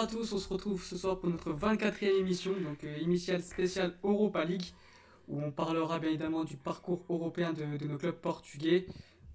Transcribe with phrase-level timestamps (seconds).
[0.00, 3.94] à tous, on se retrouve ce soir pour notre 24e émission, donc euh, émission spéciale
[4.02, 4.64] Europa League,
[5.28, 8.86] où on parlera bien évidemment du parcours européen de, nos clubs portugais.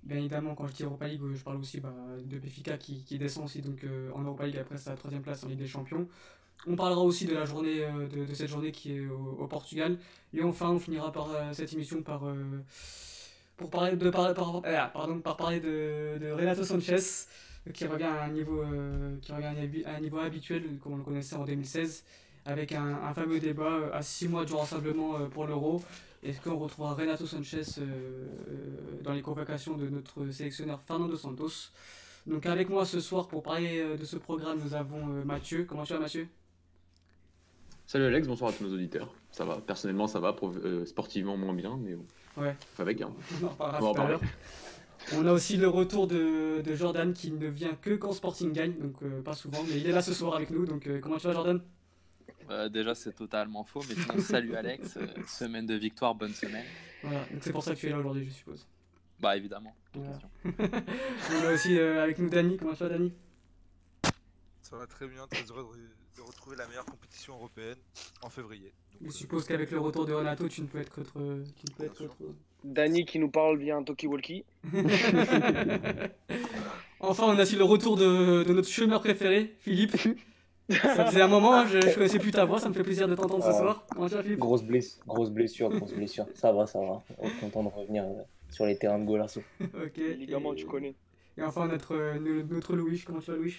[0.01, 3.45] Bien évidemment, quand je dis Europa League, je parle aussi bah, de Benfica qui, descend
[3.45, 6.07] aussi donc, euh, en Europa League après sa troisième place en Ligue des Champions.
[6.65, 9.99] On parlera aussi de la journée, euh, de, cette journée qui est au, Portugal.
[10.33, 12.23] Et enfin, on finira par cette émission par,
[13.55, 17.27] pour parler de, par, pardon, par parler de, de Renato Sanchez
[17.73, 21.03] qui revient à un niveau, euh, qui revient à un niveau habituel comme on le
[21.03, 22.03] connaissait en 2016,
[22.45, 25.83] avec un, fameux débat euh, à 6 mois du rassemblement euh, pour l'Euro.
[26.23, 27.61] Est-ce qu'on retrouvera Renato Sanchez
[29.03, 31.69] dans les convocations de notre sélectionneur Fernando Santos?
[32.25, 35.65] Donc avec moi ce soir pour parler de ce programme, nous avons Mathieu.
[35.65, 36.27] Comment tu vas Mathieu?
[37.85, 39.13] Salut Alex, bonsoir à tous nos auditeurs.
[39.29, 40.35] Ça va, personnellement ça va,
[40.87, 42.05] sportivement moins bien, mais bon.
[42.37, 42.55] Ouais.
[42.79, 43.13] Avec, hein.
[43.59, 44.17] On en parler.
[45.13, 48.95] On a aussi le retour de, Jordan qui ne vient que quand Sporting gagne, donc
[49.03, 50.65] euh, pas souvent, mais il est là ce soir avec nous.
[50.65, 51.61] Donc euh, comment tu vas Jordan?
[52.49, 56.65] Euh, Déjà c'est totalement faux, mais sinon salut Alex, semaine de victoire, bonne semaine.
[57.03, 58.67] Voilà, donc c'est pour ça que tu es là aujourd'hui je suppose.
[59.19, 59.75] Bah évidemment.
[59.95, 63.13] On a aussi avec nous Dani, comment tu vas Dani?
[64.61, 65.77] Ça va très bien, très heureux
[66.15, 67.75] de retrouver la meilleure compétition européenne
[68.21, 68.71] en février.
[69.03, 71.17] Je suppose qu'avec le retour de Renato, tu ne peux être qu'autre.
[71.79, 72.07] Être
[72.63, 74.45] Danny qui nous parle via un talkie-walkie.
[76.99, 79.95] enfin, on a aussi le retour de, notre chômeur préféré, Philippe.
[80.69, 83.07] Ça faisait un moment, hein, je, ne connaissais plus ta voix, ça me fait plaisir
[83.07, 83.85] de t'entendre ce soir.
[84.37, 86.25] Grosse blessure, grosse blessure, grosse blessure.
[86.33, 87.03] Ça va, ça va.
[87.19, 89.43] On est content de revenir euh, sur les terrains de Golasso.
[89.61, 89.97] ok.
[89.97, 90.95] Les tu connais.
[91.37, 93.53] Et enfin, notre, euh, notre Louis, comment tu vas Louis?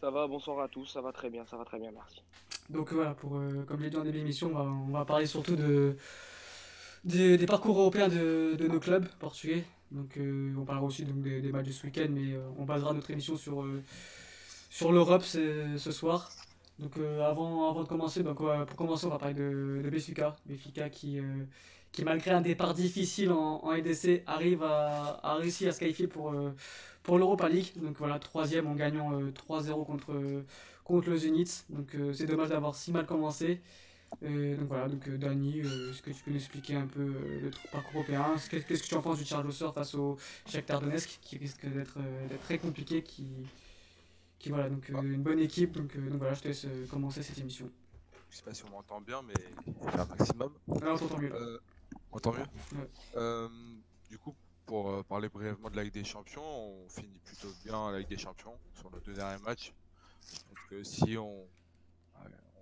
[0.00, 2.22] Ça va, bonsoir à tous, ça va très bien, ça va très bien, merci.
[2.70, 5.94] Donc voilà, pour, euh, comme j'ai dit en début d'émission, on va parler surtout de,
[7.04, 9.62] des, parcours européens de, nos clubs portugais.
[9.90, 13.10] Donc, euh, on parlera aussi des, matchs de ce week-end, mais euh, on basera notre
[13.10, 13.82] émission sur, euh,
[14.70, 16.30] sur l'Europe ce soir.
[16.78, 20.34] Donc, avant, avant de commencer, donc, pour commencer, on va parler de, de Benfica.
[20.46, 21.18] Benfica qui,
[21.92, 26.06] qui, malgré un départ difficile en, en EDC, arrive à, à, réussir à se qualifier
[26.06, 26.32] pour,
[27.10, 27.72] pour l'Europa League.
[27.74, 30.44] Donc, voilà, troisième en gagnant 3-0 contre,
[30.84, 31.64] contre le Zenit.
[31.68, 33.60] Donc, c'est dommage d'avoir si mal commencé
[34.22, 37.40] donc voilà, donc euh, Dani, euh, est-ce que tu peux nous expliquer un peu euh,
[37.42, 38.34] le parcours européen?
[38.50, 41.66] Qu'est-ce que tu en penses du charge au sort face au Shakhtar Donetsk qui risque
[41.66, 41.98] d'être
[42.42, 43.28] très compliqué, qui,
[44.38, 45.72] qui voilà, donc une bonne équipe.
[45.72, 47.70] Donc, donc voilà, je te laisse commencer cette émission.
[48.30, 49.34] Je sais pas si on m'entend bien, mais
[49.80, 50.52] on faire un maximum.
[50.68, 51.60] Ah, on t'entend mieux.
[52.12, 53.48] on entend mieux?
[54.10, 54.34] Du coup,
[54.70, 58.16] pour parler brièvement de la Ligue des Champions, on finit plutôt bien la Ligue des
[58.16, 59.74] Champions sur nos deux derniers matchs.
[60.84, 61.44] Si on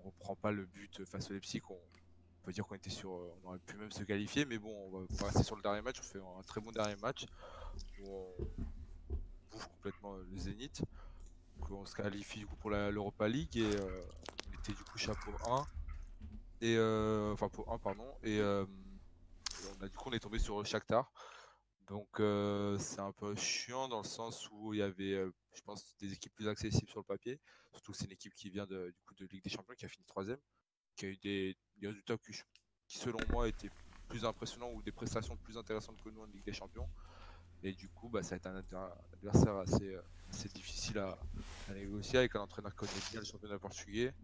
[0.05, 1.77] on prend pas le but face au Leipzig, on,
[2.45, 5.27] peut dire qu'on était sur, on aurait pu même se qualifier, mais bon, on va,
[5.27, 5.99] rester sur le dernier match.
[6.01, 7.27] On fait un très bon dernier match
[8.01, 8.47] où on
[9.51, 10.81] bouffe complètement le Zénith.
[11.71, 14.03] on se qualifie pour l'Europa League et euh,
[14.49, 15.67] on était du coup chapeau 1
[16.63, 18.65] et euh, enfin pour 1 pardon et euh,
[19.79, 21.13] on a du coup on est tombé sur Shakhtar.
[21.89, 22.09] Donc
[22.79, 25.15] c'est un peu chiant dans le sens où il y avait,
[25.55, 27.41] je pense, des équipes plus accessibles sur le papier.
[27.73, 29.85] Surtout que c'est une équipe qui vient de, du coup, de Ligue des Champions, qui
[29.85, 30.39] a fini troisième,
[30.97, 32.17] qui a eu des, résultats
[32.87, 33.71] qui, selon moi, étaient
[34.09, 36.89] plus impressionnants ou des prestations plus intéressantes que nous en Ligue des Champions.
[37.63, 38.57] Et du coup, bah, ça a été un,
[39.13, 40.03] adversaire assez, euh,
[40.55, 41.19] difficile à,
[41.73, 44.15] négocier avec un entraîneur connaît bien le championnat portugais,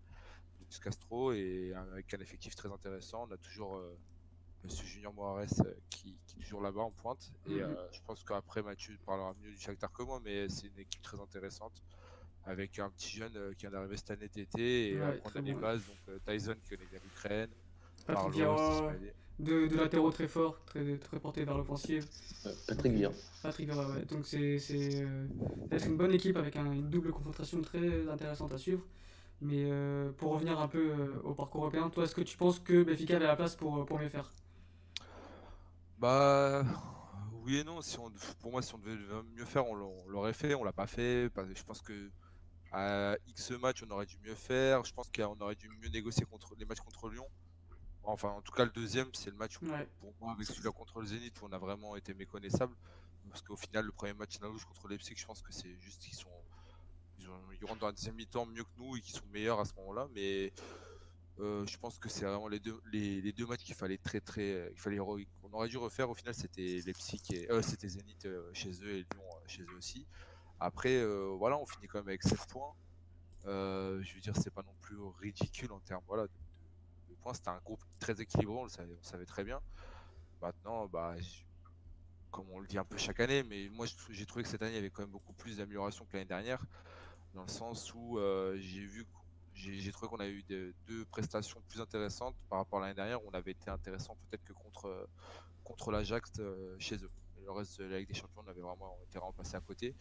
[0.60, 3.26] Luis Castro, et avec un effectif très intéressant.
[3.28, 3.98] On a toujours euh,
[4.64, 7.32] Monsieur Junior Moares euh, qui, est toujours là-bas en pointe.
[7.48, 7.76] Et mhm.
[7.92, 11.20] je pense qu'après Mathieu parlera mieux du Shakhtar que moi, mais c'est une équipe très
[11.20, 11.82] intéressante
[12.46, 15.54] avec un petit jeune euh, qui vient d'arriver cette année d'été et ouais, apprendre les
[15.54, 15.82] bases.
[15.86, 17.50] Donc euh, Tyson qui connaît bien l'Ukraine.
[18.06, 18.92] Patrick Vieira,
[19.38, 22.06] de, de latéraux très fort, très, très porté vers l'offensive.
[22.68, 23.14] Patrick Vieira.
[23.42, 24.04] Patrick Vieira, ouais.
[24.04, 24.58] Donc c'est
[25.02, 25.26] euh,
[25.70, 28.84] être une bonne équipe avec une double confrontation très intéressante à suivre.
[29.40, 29.68] Mais
[30.16, 30.92] pour revenir un peu
[31.24, 33.98] au parcours européen, toi, est-ce que tu penses que Benfica avait la place pour, pour
[33.98, 34.32] mieux faire?
[36.04, 36.62] Bah
[37.44, 37.80] oui et non.
[37.80, 39.74] Si on, pour moi, si on devait mieux faire, on
[40.06, 40.54] l'aurait fait.
[40.54, 41.30] On l'a pas fait.
[41.54, 42.10] Je pense que
[42.72, 44.84] à X match, on aurait dû mieux faire.
[44.84, 47.26] Je pense qu'on aurait dû mieux négocier contre les matchs contre Lyon.
[48.02, 49.66] Enfin, en tout cas, le deuxième, c'est le match où,
[49.98, 52.76] pour moi, avec celui-là contre le Zénith, où on a vraiment été méconnaissable.
[53.30, 56.02] Parce qu'au final, le premier match la louche contre Leipzig, je pense que c'est juste
[56.02, 56.28] qu'ils sont.
[57.18, 59.72] Ils, rentrent dans la deuxième mi-temps mieux que nous et qu'ils sont meilleurs à ce
[59.76, 60.06] moment-là.
[60.14, 60.52] Mais
[61.40, 64.70] euh, je pense que c'est vraiment les deux, les, deux matchs qu'il fallait très très.
[64.72, 65.18] Il fallait, on
[65.52, 66.08] aurait dû refaire.
[66.08, 67.50] Au final, c'était Leipzig et.
[67.50, 67.88] Euh, c'était
[68.26, 70.06] euh, chez eux et Lyon chez eux aussi.
[70.60, 72.74] Après, euh, voilà, on finit quand même avec 7 points.
[73.46, 77.34] Euh, je veux dire, c'est pas non plus ridicule en termes voilà, de, points.
[77.34, 78.70] C'était un groupe très équilibré, on le
[79.02, 79.60] savait, très bien.
[80.40, 81.16] Maintenant, bah,
[82.30, 84.72] comme on le dit un peu chaque année, mais moi j'ai trouvé que cette année
[84.72, 86.64] il y avait quand même beaucoup plus d'amélioration que l'année dernière.
[87.34, 88.18] dans le sens où
[88.56, 89.06] j'ai vu
[89.54, 90.44] j'ai trouvé qu'on a eu
[90.86, 94.44] deux prestations plus intéressantes par rapport à l'année dernière où on avait été intéressant peut-être
[94.44, 95.08] que contre,
[95.62, 96.32] contre l'Ajax
[96.78, 97.10] chez eux.
[97.42, 99.94] le reste de la Ligue des Champions, on avait vraiment été vraiment passé à côté.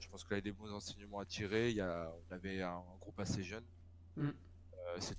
[0.00, 1.70] Je pense qu'il y avait des bons enseignements à tirer.
[1.70, 3.64] Il y a, on avait un, groupe assez jeune.
[4.16, 4.30] Mm.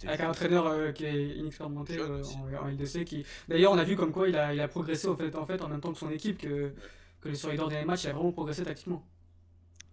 [0.03, 3.05] Avec un entraîneur qui est inexpérimenté en, LDC.
[3.05, 3.25] Qui...
[3.47, 5.61] D'ailleurs, on a vu comme quoi il a, il a progressé en fait, en fait
[5.61, 6.73] en même temps que son équipe, que,
[7.21, 9.07] que sur les derniers matchs, il a vraiment progressé tactiquement.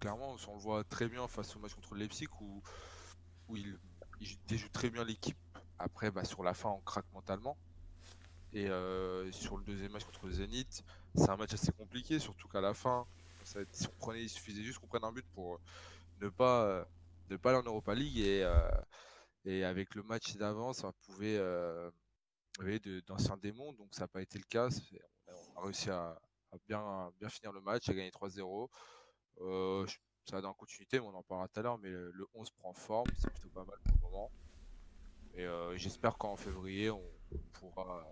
[0.00, 2.62] Clairement, on le voit très bien face au match contre Leipzig où
[3.49, 3.79] où il,
[4.47, 5.39] déjoue très bien l'équipe.
[5.79, 7.56] Après, bah, sur la fin, on craque mentalement.
[8.53, 10.83] Et euh, sur le deuxième match contre le Zénith,
[11.15, 13.06] c'est un match assez compliqué, surtout qu'à la fin,
[13.45, 15.61] ça, si il suffisait juste qu'on prenne un but pour
[16.21, 16.87] ne pas,
[17.31, 18.19] ne pas aller en Europa League.
[18.19, 18.71] Et, euh,
[19.45, 21.91] et avec le match d'avant, ça pouvait euh,
[23.06, 24.69] d'anciens démons, donc ça n'a pas été le cas.
[25.55, 26.19] On a réussi à,
[26.67, 28.69] bien, bien finir le match, à gagner 3-0
[30.29, 32.51] ça va dans la continuité, mais on en parlera tout à l'heure, mais le, 11
[32.51, 34.31] prend forme, c'est plutôt pas mal pour le moment.
[35.35, 37.03] Et euh, j'espère qu'en février, on,
[37.53, 38.05] pourra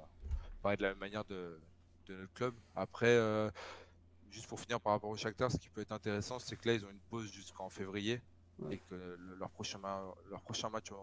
[0.62, 1.60] parler de la même manière de,
[2.08, 2.54] notre club.
[2.74, 3.50] Après, euh,
[4.30, 6.74] juste pour finir par rapport au Shakhtar, ce qui peut être intéressant, c'est que là,
[6.74, 8.22] ils ont une pause jusqu'en février
[8.70, 9.78] et que leur, prochain
[10.30, 10.96] leur prochain match euh,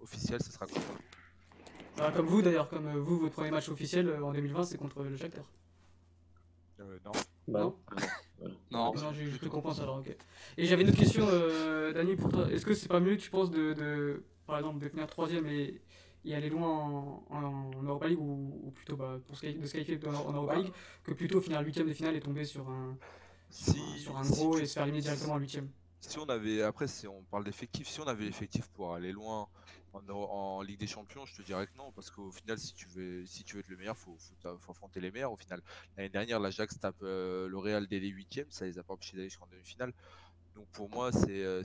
[0.00, 0.82] officiel, ce sera contre
[2.00, 5.16] ah, comme vous d'ailleurs, comme vous, votre premier match officiel en 2020, c'est contre le
[5.16, 5.44] Shakhtar.
[6.78, 7.12] non.
[7.48, 7.76] Bah non.
[8.70, 10.16] Non, non j'ai cru comprendre alors, ok.
[10.56, 12.50] Et j'avais une autre question, euh, Dani, pour toi.
[12.50, 15.80] Est-ce que c'est pas mieux, tu penses, de, de, par exemple, de finir troisième et,
[16.24, 20.32] et aller loin en, en, Europa League ou, plutôt bah, pour de se qualifier en,
[20.32, 22.96] Europa League que plutôt finir huitième de finale et tomber sur un,
[23.50, 25.68] sur un, gros et se faire éliminer directement en huitième?
[26.00, 29.48] Si on avait, après, si on parle d'effectifs, si on avait l'effectif pour aller loin
[30.08, 33.22] en, Ligue des Champions, je te dirais que non, parce qu'au final, si tu veux,
[33.22, 35.32] être le meilleur, faut, faut, affronter les meilleurs.
[35.32, 35.62] Au final,
[35.96, 39.16] l'année dernière, l'Ajax tape euh, le Real dès les huitièmes, ça les a pas empêchés
[39.16, 39.92] d'aller jusqu'en demi-finale.
[40.54, 41.62] Donc pour moi, c'est euh,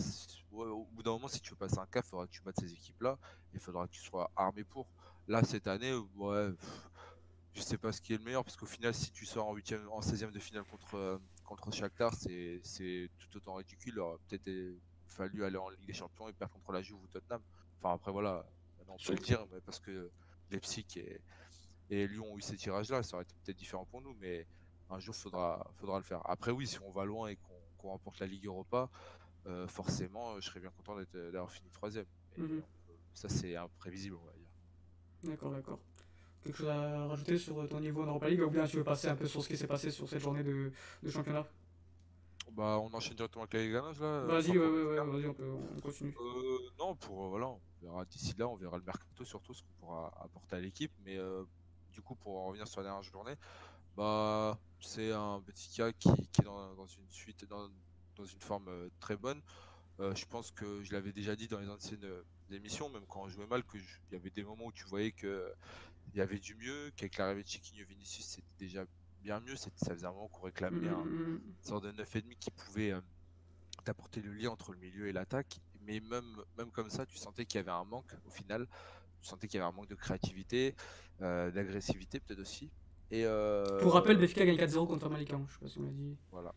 [0.51, 2.59] au bout d'un moment, si tu veux passer un cap, il faudra que tu battes
[2.59, 3.17] ces équipes-là,
[3.53, 4.87] il faudra que tu sois armé pour.
[5.27, 6.51] Là, cette année, ouais,
[7.53, 9.53] je sais pas ce qui est le meilleur, parce qu'au final, si tu sors en
[9.53, 13.93] 8 en 16e de finale contre, euh, contre Shakhtar, c'est tout autant ridicule.
[13.95, 14.77] Il aurait peut-être
[15.07, 17.41] fallu aller en Ligue des Champions et perdre contre la Juve ou Tottenham.
[17.83, 18.45] Enfin, après, voilà,
[18.87, 20.09] on peut le dire, parce que
[20.49, 21.19] Leipzig et,
[21.89, 24.47] et Lyon ont eu ces tirages-là, ça aurait été peut-être différent pour nous, mais
[24.89, 26.21] un jour, faudra, faudra le faire.
[26.23, 27.37] Après, oui, si on va loin et
[27.77, 28.89] qu'on remporte la Ligue Europa,
[29.47, 32.05] euh, forcément, je serais bien content d'avoir fini troisième.
[32.37, 32.63] Mhm.
[33.13, 34.47] Ça, c'est imprévisible, on va dire.
[35.23, 35.79] D'accord, d'accord.
[36.41, 39.09] Quelque chose à rajouter sur ton niveau en Europa League ou bien tu veux passer
[39.09, 40.71] un peu sur ce qui s'est passé sur cette journée de,
[41.01, 41.45] de championnat?
[42.51, 43.91] Bah, on enchaîne directement avec la Ligue là.
[44.25, 46.15] Vas-y, ouais, ouais, ouais, vas-y, on, peut, on continue.
[46.19, 49.85] Euh, non, pour, euh, voilà, verra d'ici là, on verra le mercato surtout, ce qu'on
[49.85, 50.91] pourra apporter à l'équipe.
[51.05, 51.43] Mais euh,
[51.91, 53.35] du coup, pour en revenir sur la dernière journée,
[53.95, 57.69] bah, c'est un petit cas qui, qui est dans, dans, une suite, dans,
[58.15, 58.69] dans une forme
[58.99, 59.41] très bonne.
[59.99, 62.07] je pense que je l'avais déjà dit dans les anciennes
[62.51, 63.81] émissions, même quand on jouait mal, qu'il
[64.11, 65.39] y avait des moments où tu voyais qu'il
[66.15, 68.85] y avait du mieux, qu'avec l'arrivée de Chiquinho Vinicius, c'était déjà
[69.21, 69.55] bien mieux.
[69.55, 71.41] Ça faisait un moment qu'on réclamait un mm, mm, mm.
[71.61, 73.01] sort de 9,5 qui pouvait euh,
[73.83, 75.59] t'apporter le lien entre le milieu et l'attaque.
[75.85, 78.67] Mais même, même comme ça, tu sentais qu'il y avait un manque au final.
[79.21, 80.75] Tu sentais qu'il y avait un manque de créativité,
[81.21, 82.69] euh, d'agressivité peut-être aussi.
[83.11, 85.91] Et euh, Pour rappel, Benfica gagne 4-0 contre Famalicão, je sais pas si on l'a
[85.91, 86.17] dit.
[86.31, 86.53] Voilà,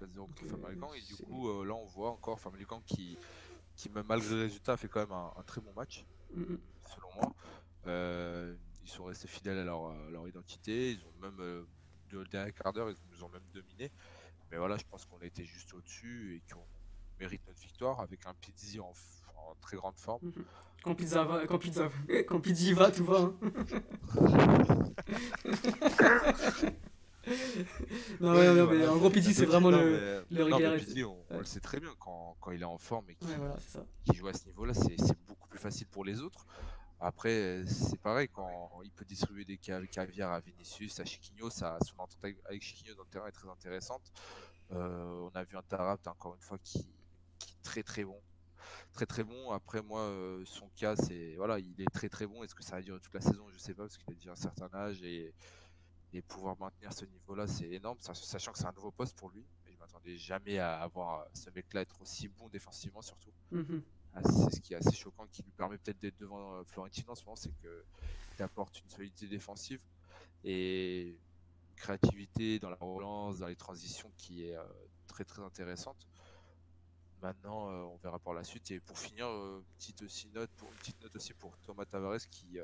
[0.00, 0.94] 4-0 contre Famalicão.
[0.94, 3.16] Et du coup, là, on voit encore Famalicão qui,
[3.76, 7.32] qui malgré le résultat, fait quand même un, très bon match, selon moi.
[7.86, 10.92] ils sont restés fidèles à leur, à leur identité.
[10.92, 11.64] Ils ont même
[12.10, 13.90] de dernier quart d'heure, ils nous ont même dominé.
[14.50, 16.64] Mais voilà, je pense qu'on était juste au-dessus et qu'on
[17.20, 18.92] mérite notre victoire avec un Pizzi en,
[19.60, 20.20] très grande forme.
[20.22, 20.44] Mhm.
[20.82, 21.90] Quand Pizza va, quand Pizza,
[22.28, 23.18] quand Pizzi va, tout va.
[23.18, 23.34] Hein.
[28.20, 30.76] non, ouais, non, mais en gros, Pizzi, c'est vraiment le, le regard.
[30.76, 34.28] Pizzi, on, le sait très bien quand, quand il est en forme et qu'il joue
[34.28, 34.96] à ce niveau-là, c'est
[35.26, 36.46] beaucoup plus facile pour les autres.
[36.98, 42.00] Après, c'est pareil, quand il peut distribuer des caviar à Vinicius, à Chiquinho, ça, son
[42.00, 44.12] entente avec Chiquinho dans le terrain est très intéressante.
[44.72, 46.86] Euh, on a vu un Tarabt, encore une fois, qui,
[47.62, 48.20] très très bon.
[48.92, 49.50] Très très bon.
[49.50, 51.34] Après, moi, euh, son cas, c'est.
[51.36, 52.42] Voilà, il est très très bon.
[52.42, 53.48] Est-ce que ça va durer toute la saison?
[53.50, 55.34] Je sais pas, parce qu'il a déjà un certain âge et,
[56.12, 59.44] et pouvoir maintenir ce niveau-là, c'est énorme, sachant que c'est un nouveau poste pour lui.
[59.66, 63.32] Et je m'attendais jamais à avoir ce mec-là être aussi bon défensivement, surtout.
[63.50, 63.78] Mmh
[64.16, 67.12] ah, c'est ce qui est assez choquant, qui lui permet peut-être d'être devant euh, Florentino
[67.12, 69.80] en ce moment, c'est qu'il apporte une solidité défensive
[70.42, 74.64] et une créativité dans la relance, dans les transitions qui est euh,
[75.06, 76.08] très très intéressante.
[77.22, 78.70] Maintenant, euh, on verra par la suite.
[78.70, 79.26] Et pour finir,
[79.78, 82.58] petite aussi note, pour, une petite note aussi pour Thomas Tavares qui,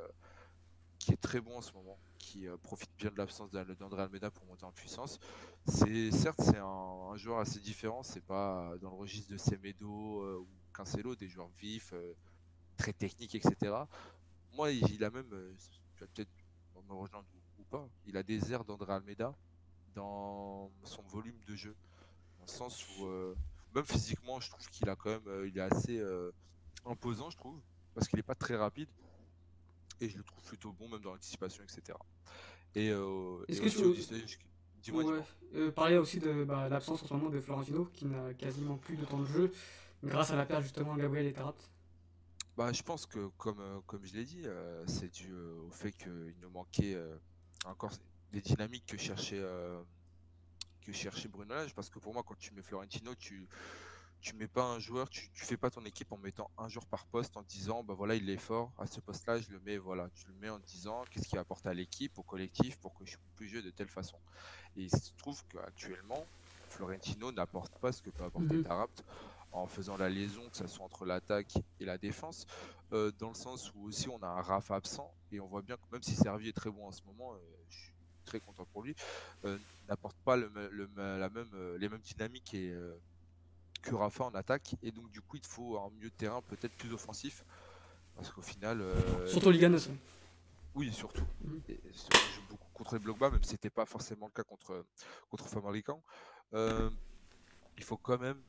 [0.99, 4.45] qui est très bon en ce moment, qui profite bien de l'absence d'André Almeida pour
[4.47, 5.19] monter en puissance.
[5.67, 10.49] C'est certes c'est un, joueur assez différent, c'est pas dans le registre de Semedo ou
[10.73, 11.95] Cancelo, des joueurs vifs,
[12.77, 13.75] très techniques, etc.
[14.55, 15.31] Moi, il, a même,
[15.97, 16.31] peut-être
[16.89, 17.27] me rejoindre
[17.59, 19.35] ou, pas, il a des airs d'André Almeida
[19.95, 21.75] dans son volume de jeu,
[22.39, 23.07] dans le sens où
[23.75, 26.03] même physiquement, je trouve qu'il a quand même, il est assez
[26.85, 27.59] imposant, je trouve,
[27.95, 28.89] parce qu'il n'est pas très rapide
[30.01, 31.97] et je le trouve plutôt bon même dans l'anticipation, etc.
[32.75, 34.39] Et, euh, Est-ce que tu
[34.83, 35.21] dis-moi, ouais.
[35.55, 38.97] euh, parler aussi de bah, l'absence en ce moment de Florentino qui n'a quasiment plus
[38.97, 39.53] de temps de jeu
[40.03, 41.55] grâce à la perte justement de Gabriel et Tarat.
[42.57, 45.71] Bah, je pense que comme, euh, comme je l'ai dit, euh, c'est dû euh, au
[45.71, 46.99] fait qu'il nous manquait
[47.65, 47.93] encore
[48.33, 49.43] des dynamiques que cherchait
[50.85, 53.49] que cherchait Bruno Lage parce que pour moi quand tu mets Florentino tu
[54.23, 56.87] tu mets pas un joueur, tu, tu fais pas ton équipe en mettant un joueur
[56.87, 59.79] par poste en disant bah voilà il est fort à ce poste-là, je le mets
[59.79, 63.05] voilà, tu le mets en disant qu'est-ce qu'il apporte à l'équipe, au collectif pour que
[63.05, 64.17] je puisse jouer de telle façon.
[64.77, 66.25] Et il se trouve qu'actuellement
[66.71, 68.63] Florentino n'apporte pas ce que peut apporter mmh.
[68.63, 69.05] Tarapt
[69.51, 72.47] en faisant la liaison que ce soit entre l'attaque et la défense,
[72.93, 75.77] euh, dans le sens où aussi on a un Rafa absent et on voit bien
[75.77, 77.92] que même si Servi est très bon en ce moment, euh, je
[78.25, 78.95] très content pour lui,
[79.45, 80.51] euh, n'apporte pas le,
[80.97, 82.75] la même, les mêmes dynamiques et
[83.83, 84.77] que Rafa en attaque.
[84.83, 87.45] Et donc, du coup, il faut un milieu de terrain peut-être plus offensif.
[88.15, 88.81] Parce qu'au final.
[88.81, 89.27] Euh...
[89.27, 89.69] Surtout Liga
[90.75, 91.25] Oui, surtout.
[91.45, 91.59] Mm
[91.93, 94.85] joue beaucoup contre les blocs bas, même si c'était pas forcément le cas contre,
[95.31, 96.03] contre Famarican.
[96.55, 96.91] Euh,
[97.77, 98.41] il faut quand même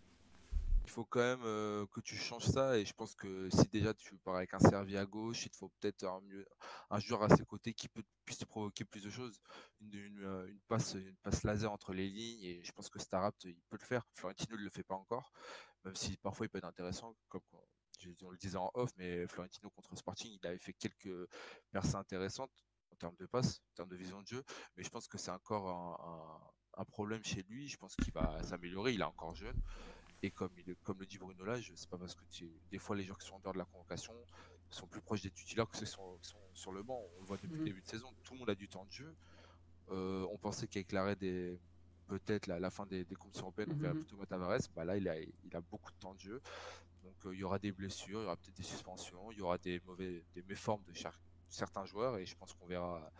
[0.83, 2.77] il faut quand même que tu changes ça.
[2.77, 5.57] Et je pense que si déjà tu pars avec un servi à gauche, il te
[5.57, 9.39] faut peut-être un, joueur à ses côtés qui peut, puisse te provoquer plus de choses.
[9.81, 12.43] Une, passe, une passe laser entre les lignes.
[12.43, 14.05] Et je pense que Starapt, il peut le faire.
[14.13, 15.31] Florentino ne le fait pas encore,
[15.85, 17.41] même si parfois il peut être intéressant, comme
[18.21, 18.91] on le disait en off.
[18.97, 21.29] Mais Florentino contre Sporting, il avait fait quelques
[21.71, 22.51] percées intéressantes
[22.91, 24.43] en termes de passe, en termes de vision de jeu.
[24.75, 27.67] Mais je pense que c'est encore un, un problème chez lui.
[27.67, 28.93] Je pense qu'il va s'améliorer.
[28.93, 29.59] Il est encore jeune.
[30.23, 32.23] Et comme, il, comme le dit Bruno là, c'est pas parce que
[32.71, 34.13] des fois les joueurs qui sont en dehors de la convocation
[34.69, 36.17] sont plus proches des titulaires que ceux qui sont,
[36.53, 36.99] sur le banc.
[37.17, 37.65] On le voit depuis le mmh.
[37.65, 39.15] début de saison, tout le monde a du temps de jeu.
[39.91, 41.59] Euh, on pensait qu'avec l'arrêt des
[42.07, 44.59] peut-être la, la, fin des, des compétitions européennes, on verrait mmh plutôt Tavares.
[44.75, 46.41] Bah là, il a, il a beaucoup de temps de jeu.
[47.03, 49.41] Donc euh, il y aura des blessures, il y aura peut-être des suspensions, il y
[49.41, 50.93] aura des mauvais, des méformes de
[51.49, 53.11] certains joueurs et je pense qu'on verra,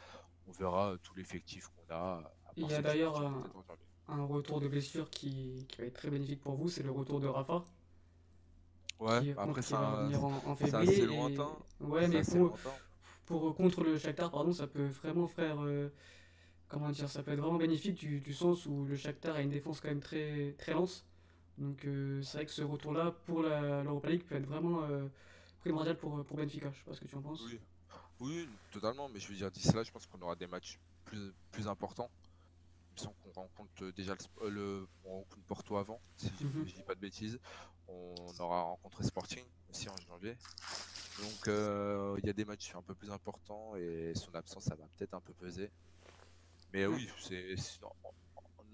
[0.48, 2.33] on verra tout l'effectif qu'on a.
[2.55, 3.22] Il y a d'ailleurs
[4.07, 7.19] un retour de blessure qui, qui, va être très bénéfique pour vous, c'est le retour
[7.19, 7.63] de Rafa.
[9.00, 11.05] Ouais, après ça va en, février.
[11.05, 11.50] lointain.
[11.81, 12.57] Ouais, mais pour,
[13.25, 15.57] pour, contre le Shakhtar, pardon, ça peut vraiment faire.
[15.62, 15.89] Euh,
[16.67, 19.50] comment dire Ça peut être vraiment bénéfique du, du, sens où le Shakhtar a une
[19.50, 21.05] défense quand même très, très lente.
[21.57, 25.07] Donc euh, c'est vrai que ce retour-là pour l'Europa League peut être vraiment euh,
[25.62, 26.72] primordial pour, pour Benfica.
[26.72, 27.43] Je sais pas ce que tu en penses.
[27.45, 27.60] Oui,
[28.22, 29.10] oui totalement.
[29.10, 32.10] Mais je veux dire, d'ici là, je pense qu'on aura des matchs plus, plus importants
[32.95, 36.65] qu'on rencontre déjà le, le on rencontre Porto avant, si mhm.
[36.67, 37.39] je dis pas de bêtises.
[37.88, 40.38] On aura rencontré Sporting aussi en janvier.
[41.21, 44.75] Donc euh, il y a des matchs un peu plus importants et son absence ça
[44.75, 45.69] va peut-être un peu peser.
[46.73, 47.55] Mais oui, c'est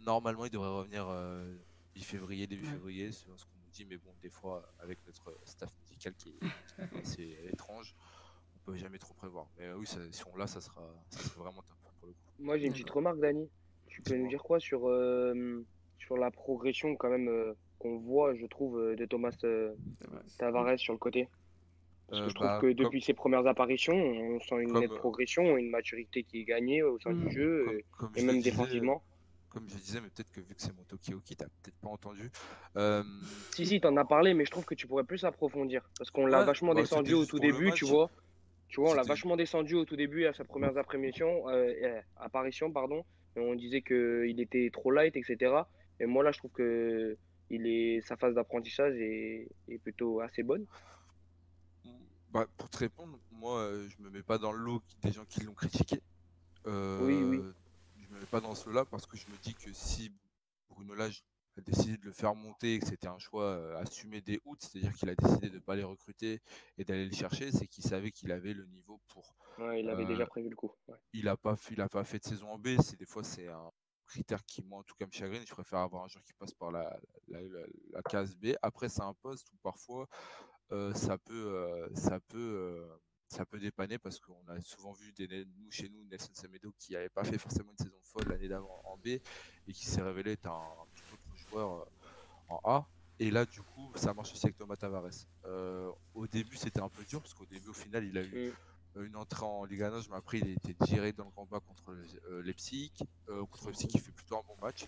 [0.05, 1.53] normalement il devrait revenir euh,
[1.95, 3.85] mi-février, début février, c'est ce qu'on nous dit.
[3.85, 6.39] Mais bon, des fois avec notre staff médical qui est
[7.03, 7.93] assez étrange,
[8.55, 9.47] on peut jamais trop prévoir.
[9.57, 12.19] Mais oui, si on l'a, ça sera, ça sera vraiment top pour le coup.
[12.39, 13.49] Moi j'ai une petite remarque, Dani.
[14.03, 15.65] Tu peux nous dire quoi sur, euh,
[15.97, 19.35] sur la progression quand même euh, qu'on voit, je trouve, euh, de Thomas
[20.37, 21.27] Tavares sur le côté?
[22.07, 25.57] Parce que je trouve bah, que depuis ses premières apparitions, on sent une nette progression,
[25.57, 27.31] une maturité qui est gagnée au sein du mm.
[27.31, 27.83] jeu
[28.15, 29.03] et même défensivement
[29.49, 32.29] comme je disais, mais peut-être que vu que c'est mon Tokyo-Ki, t'as peut-être pas entendu.
[33.55, 35.89] Si, si, t'en as parlé, mais je trouve que tu pourrais plus approfondir.
[35.97, 38.11] Parce qu'on l'a vachement bah, descendu au tout début, tu vois.
[38.67, 41.47] Tu vois, on l'a vachement descendu au tout début à sa première apparition,
[42.17, 43.03] apparition pardon
[43.35, 45.53] on disait qu'il était trop light, etc.
[45.99, 47.17] Et moi, là, je trouve que
[47.49, 49.49] il est, sa phase d'apprentissage est,
[49.83, 50.65] plutôt assez bonne.
[52.31, 55.25] Bah, pour te répondre, moi, euh, je me mets pas dans le lot des gens
[55.25, 55.99] qui l'ont critiqué.
[56.67, 57.43] Euh, oui, oui.
[57.97, 60.11] Je me mets pas dans cela parce que je me dis que si
[60.69, 61.23] Bruno Lage
[61.61, 65.09] décidé de le faire monter et que c'était un choix assumé des août, c'est-à-dire qu'il
[65.09, 66.41] a décidé de ne pas les recruter
[66.77, 69.35] et d'aller le chercher, c'est qu'il savait qu'il avait le niveau pour
[69.77, 70.71] il avait déjà prévu le coup.
[71.13, 72.69] Il n'a pas, il a pas fait de saison en B.
[72.81, 73.71] C'est des fois c'est un
[74.05, 75.43] critère qui moi en tout cas me chagrine.
[75.45, 76.97] Je préfère avoir un joueur qui passe par la,
[77.27, 78.53] la, case B.
[78.61, 80.07] Après c'est un poste où parfois
[80.71, 82.87] euh, ça peut, euh, ça peut
[83.27, 86.93] ça peut dépanner parce qu'on a souvent vu des, nous, chez nous Nelson Semedo qui
[86.93, 90.31] n'avait pas fait forcément une saison folle l'année d'avant en B et qui s'est révélé
[90.31, 90.87] être un,
[91.49, 91.87] joueur
[92.49, 92.87] en A.
[93.19, 95.09] Et là, du coup, ça marche aussi avec Thomas Tavares.
[96.13, 98.53] au début, c'était un peu dur parce qu'au début, au final, il a eu mm
[98.95, 101.95] une entrée en Liga 1, je m'appris, il était tiré dans le combat contre
[102.43, 102.91] Leipzig.
[103.27, 104.87] contre Leipzig, il fait plutôt un bon match.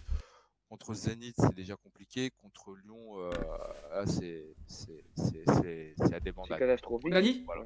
[0.72, 2.32] Contre Zenit, c'est déjà compliqué.
[2.42, 4.56] Contre Lyon, euh, c'est
[5.18, 7.14] à des C'est catastrophique.
[7.46, 7.66] Voilà.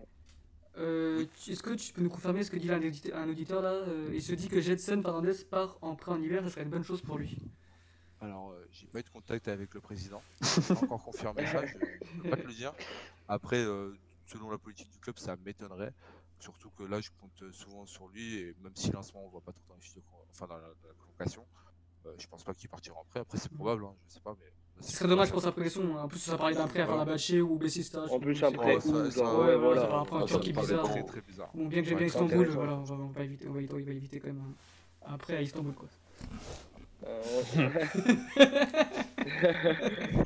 [0.77, 3.73] Euh, Est-ce que tu peux nous confirmer ce que dit un auditeur, un auditeur là
[3.73, 6.71] euh, Il se dit que Jetson Fernandez part en prêt en hiver, ça serait une
[6.71, 7.37] bonne chose pour lui.
[8.21, 10.21] Alors, euh, j'ai pas eu de contact avec le président.
[10.39, 11.73] Pas encore confirmé ça, je
[12.21, 12.73] peux pas te le dire.
[13.27, 13.93] Après, euh,
[14.25, 15.93] selon la politique du club, ça m'étonnerait.
[16.39, 19.51] Surtout que là, je compte souvent sur lui, et même si l'instant on voit pas
[19.51, 19.79] tout le temps
[20.31, 21.45] enfin, dans la, dans la convocation,
[22.05, 23.19] euh, je pense pas qu'il partira en prêt.
[23.21, 24.51] Après, c'est probable, hein, je sais pas, mais.
[24.81, 25.95] Ce serait dommage pour sa progression.
[25.95, 28.03] En plus, ça parlait d'un prêt à Fenerbahçe ou Bessista.
[28.11, 29.81] En plus, un prêt ou ouais, voilà.
[29.81, 31.05] Ça un prêt en Turquie bizarre.
[31.05, 31.49] Très, bizarre.
[31.53, 33.73] Bon, bien que j'aime bien Istanbul, voilà, on va, on va éviter, on va, on
[33.73, 34.53] va éviter quand même
[35.05, 35.87] un prêt à Istanbul, quoi.
[37.05, 37.21] Euh,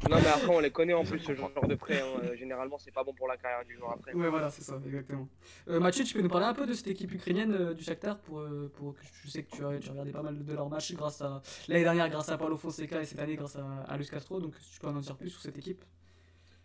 [0.10, 2.00] non, mais après, on les connaît en plus, ce genre de prêt.
[2.00, 2.22] Hein.
[2.24, 4.14] Euh, généralement, c'est pas bon pour la carrière du joueur après.
[4.14, 5.28] Ouais, voilà, c'est ça, exactement.
[5.68, 8.44] Euh, Mathieu, tu peux nous parler un peu de cette équipe ukrainienne du Shakhtar pour,
[8.76, 10.94] pour que je sais que tu as, tu as regardé pas mal de leurs matchs
[10.94, 14.08] grâce à l'année dernière grâce à Paulo Fonseca et cette année grâce à, à Luis
[14.08, 14.40] Castro.
[14.40, 15.84] Donc, tu peux en dire plus sur cette équipe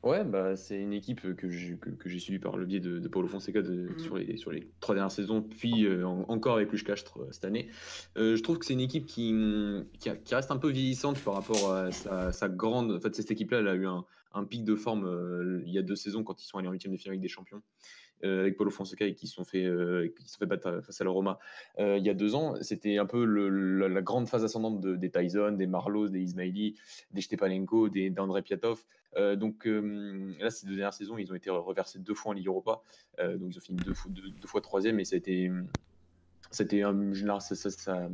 [0.05, 3.09] Ouais, bah, c'est une équipe que j'ai que, que suivie par le biais de, de
[3.09, 3.99] Paulo Fonseca de, mmh.
[4.01, 7.47] sur, les, sur les trois dernières saisons, puis euh, encore avec Lush Castre euh, cette
[7.47, 7.71] année.
[8.19, 9.35] Euh, je trouve que c'est une équipe qui,
[9.99, 12.93] qui, qui, reste un peu vieillissante par rapport à sa, sa grande.
[12.93, 15.83] En fait, cette équipe-là, elle a eu un, un pic de forme il y a
[15.83, 17.63] deux saisons quand ils sont allés en huitième de finale avec des champions.
[18.25, 21.05] Euh, avec Paulo Fonseca et qui se sont fait, euh, sont fait battre face à
[21.05, 21.39] la Roma
[21.79, 22.55] euh, il y a deux ans.
[22.63, 26.77] C'était un peu la, grande phase ascendante de, des Tyson, des Marlos, des Ismaili,
[27.13, 28.85] des Stepanenko, des d'André Piatov.
[29.37, 32.83] donc là, ces deux dernières saisons, ils ont été reversés deux fois en Ligue Europa.
[33.19, 35.51] donc ils ont fini deux, fois troisième et ça a été
[36.51, 38.09] c'était ça, ça, ça,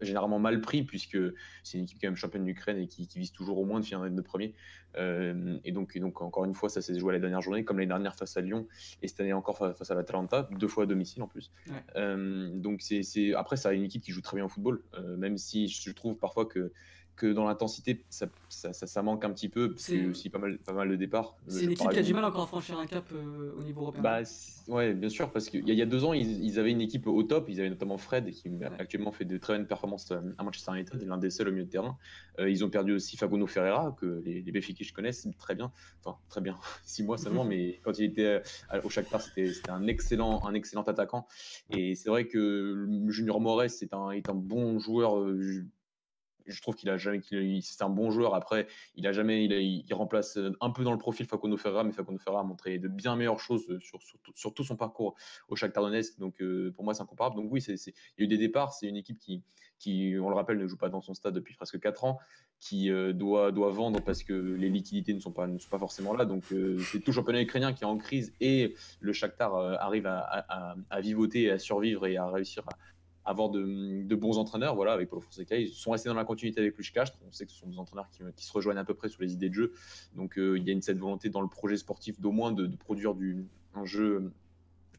[0.00, 1.18] généralement mal pris puisque
[1.62, 4.08] c'est une équipe quand même championne d'Ukraine et qui, vise toujours au moins de finir
[4.10, 4.54] de premier.
[4.96, 7.78] Euh, et, donc, donc encore une fois, ça s'est joué à la dernière journée, comme
[7.78, 8.66] l'année dernière face à Lyon
[9.02, 11.50] et cette année encore face à l'Atalanta, deux fois à domicile en plus.
[11.96, 15.36] Euh, donc c'est après ça une équipe qui joue très bien au football, euh, même
[15.36, 16.72] si je trouve parfois que
[17.18, 20.72] que dans l'intensité, ça, ça, ça, manque un petit peu, parce aussi pas mal, pas
[20.72, 21.36] mal de départs.
[21.48, 23.82] C'est une équipe qui a du mal encore à franchir un cap euh, au niveau
[23.82, 24.02] européen.
[24.02, 24.20] Bah,
[24.68, 27.06] ouais, bien sûr, parce qu'il y, y, a deux ans, ils, ils, avaient une équipe
[27.08, 30.44] au top, ils avaient notamment Fred, qui actuellement fait de très bonnes performances euh, à
[30.44, 31.98] Manchester United, l'un des seuls au milieu de terrain.
[32.38, 35.72] Euh, ils ont perdu aussi Fagono Ferreira, que les, les je connaissent très bien,
[36.04, 38.42] enfin très bien, six mois seulement, mais quand il était
[38.84, 41.26] au Shakhtar, c'était un excellent, un excellent attaquant.
[41.70, 45.16] Et c'est vrai que Junior Moraes est un, est un bon joueur
[46.52, 47.20] je trouve qu'il a jamais,
[47.62, 48.34] c'est un bon joueur.
[48.34, 52.18] Après, il a jamais, il, remplace un peu dans le profil Facundo Ferra, mais Facundo
[52.18, 54.00] Ferra a montré de bien meilleures choses sur,
[54.34, 55.14] sur, tout son parcours
[55.48, 56.18] au Shakhtar Donetsk.
[56.18, 57.36] Donc, euh, pour moi, c'est incomparable.
[57.36, 58.72] Donc oui, c'est, il y a eu des départs.
[58.72, 61.78] C'est une équipe qui, on le rappelle, ne joue pas dans son stade depuis presque
[61.78, 62.18] 4 ans,
[62.60, 66.24] qui euh, doit, vendre parce que les liquidités ne sont pas, forcément là.
[66.24, 70.18] Donc, euh, c'est tout championnat ukrainien qui est en crise et le Shakhtar arrive à,
[70.20, 72.76] à, à, vivoter, à survivre et à réussir à,
[73.28, 74.74] avoir de, bons entraîneurs.
[74.74, 77.18] Voilà, avec Paulo Fonseca, ils sont restés dans la continuité avec Luch Castre.
[77.28, 79.34] On sait que ce sont des entraîneurs qui, se rejoignent à peu près sur les
[79.34, 79.72] idées de jeu.
[80.16, 82.66] Donc euh, il y a une cette volonté dans le projet sportif d'au moins de,
[82.76, 84.32] produire du, un jeu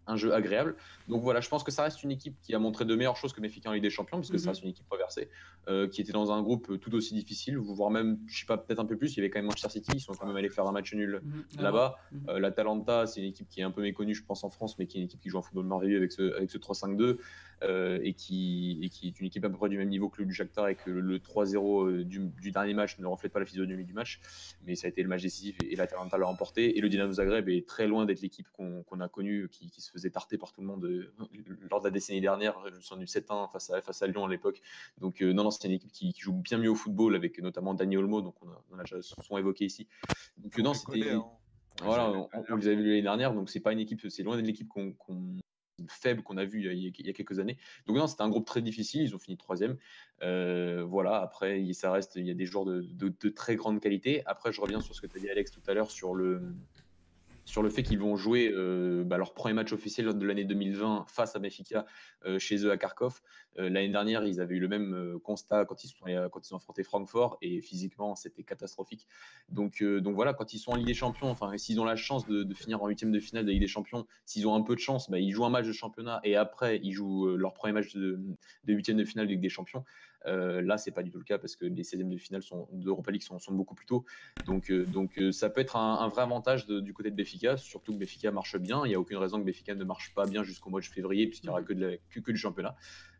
[0.09, 0.75] un jeu agréable.
[1.07, 3.31] Donc voilà, je pense que ça reste une équipe qui a montré de meilleures choses
[3.31, 4.49] que Benfica en Ligue des Champions, parce que ça mhm.
[4.49, 5.29] reste une équipe reversée,
[5.67, 8.79] euh, qui était dans un groupe tout aussi difficile, voire même, je sais pas, peut-être
[8.79, 9.13] un peu plus.
[9.13, 10.93] Il y avait quand même Manchester City, ils sont quand même allés faire un match
[10.93, 11.61] nul mhm.
[11.61, 11.97] là-bas.
[12.11, 12.29] Mhm.
[12.29, 14.77] Euh, la Talenta, c'est une équipe qui est un peu méconnue, je pense, en France,
[14.79, 17.17] mais qui est une équipe qui joue un football merveilleux avec ce, avec ce 3-5-2.
[17.63, 20.23] Euh, et, qui, et qui est une équipe à peu près du même niveau que
[20.23, 23.83] le Shakhtar et que le 3-0 du, du, dernier match ne reflète pas la physionomie
[23.83, 24.21] du match,
[24.65, 26.77] mais ça a été le match décisif et, la Talenta l'a emporté.
[26.77, 29.91] Et le Dynamo Zagreb est très loin d'être l'équipe qu'on a connue, qui, qui, se
[29.91, 31.11] faisait tarter par tout le monde
[31.69, 32.55] lors de la décennie dernière.
[32.69, 34.61] Je me souviens du 7-1 face à, face à Lyon à l'époque.
[34.99, 37.73] Donc, euh, non, non, c'est une équipe qui, joue bien mieux au football avec notamment
[37.73, 39.87] Daniel Olmo, donc on a, on a déjà souvent évoqué ici.
[40.37, 41.09] Donc, non, c'était.
[41.11, 41.25] Hein.
[41.81, 44.45] Voilà, on, les avait vu l'année dernière, donc c'est pas une équipe, c'est loin d'être
[44.45, 44.93] l'équipe qu'on
[45.87, 47.57] faible qu'on a vu il y a, quelques années.
[47.87, 49.77] Donc non, c'était un groupe très difficile, ils ont fini troisième.
[50.21, 54.23] Euh, voilà, après, ça reste, il y a des joueurs de, de, très grande qualité.
[54.25, 56.41] Après, je reviens sur ce que tu as dit Alex tout à l'heure sur le,
[57.49, 61.05] sur le fait qu'ils vont jouer euh, bah, leur premier match officiel de l'année 2020
[61.07, 61.87] face à Benfica
[62.25, 63.21] euh, chez eux à Kharkov.
[63.57, 66.57] Euh, l'année dernière, ils avaient eu le même constat quand ils, sont, quand ils ont
[66.57, 69.07] affronté Francfort et physiquement, c'était catastrophique.
[69.49, 72.27] Donc, donc voilà, quand ils sont en Ligue des Champions, enfin, s'ils ont la chance
[72.27, 74.79] de, finir en huitième de finale de Ligue des Champions, s'ils ont un peu de
[74.79, 77.95] chance, bah, ils jouent un match de championnat et après, ils jouent leur premier match
[77.95, 79.83] de huitième de, finale de Ligue des Champions.
[80.25, 83.11] Euh, là, c'est pas du tout le cas parce que les 16e de finale d'Europa
[83.11, 84.05] League sont, sont, beaucoup plus tôt.
[84.45, 87.93] Donc, euh, donc euh, ça peut être un, vrai avantage du côté de Béfica, surtout
[87.93, 88.85] que Béfica marche bien.
[88.85, 91.27] Il n'y a aucune raison que Béfica ne marche pas bien jusqu'au mois de février
[91.27, 92.75] puisqu'il n'y aura que, de que, du championnat.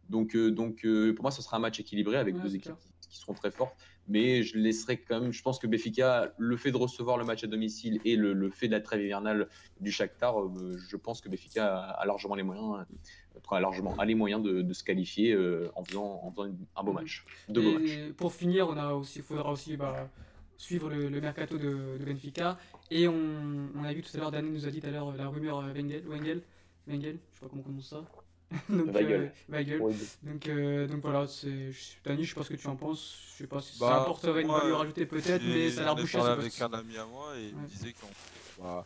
[0.09, 0.85] Donc, donc
[1.15, 3.75] pour moi, ce sera un match équilibré avec deux équipes qui, seront très fortes.
[4.09, 5.31] Mais je laisserai quand même.
[5.31, 8.67] Je pense que Béfica, le fait de recevoir le match à domicile et le, fait
[8.67, 9.47] de la trêve hivernale
[9.79, 10.35] du Shakhtar,
[10.89, 12.85] je pense que Béfica a, largement les moyens,
[13.49, 15.37] a largement a les moyens de, se qualifier
[15.75, 17.23] en faisant, en faisant un beau match.
[17.55, 20.09] et Pour finir, on a aussi, faudra aussi bah,
[20.59, 22.57] suivre le, mercato de, Benfica.
[22.91, 25.15] Et on, on, a vu tout à l'heure, Daniel nous a dit tout à l'heure
[25.15, 26.41] la rumeur Wengel, Wengel,
[26.87, 28.03] Wengel, je sais pas comment on prononce ça.
[28.69, 28.95] donc.
[28.95, 29.29] Euh,
[30.23, 31.71] donc, euh, donc voilà, c'est
[32.03, 33.33] Dani, je sais pas ce que tu en penses.
[33.33, 35.95] Je sais pas si ça bah, apporterait une valeur ajoutée peut-être, mais ça a l'air
[35.95, 36.17] bouché.
[36.17, 38.63] J'ai parlé avec un ami à moi et il me disait qu'on.
[38.63, 38.85] Bah,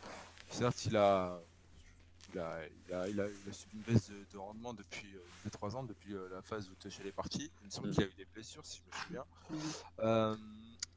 [0.50, 1.40] certes, il a,
[2.34, 5.08] il a, il a, il a, subi une baisse de, rendement depuis
[5.48, 7.50] 2-3 euh, ans, depuis la phase où Tuchel est parti.
[7.62, 7.92] Il me semble mm.
[7.94, 9.26] qu'il a eu des blessures, si je me souviens.
[9.50, 10.36] Mm.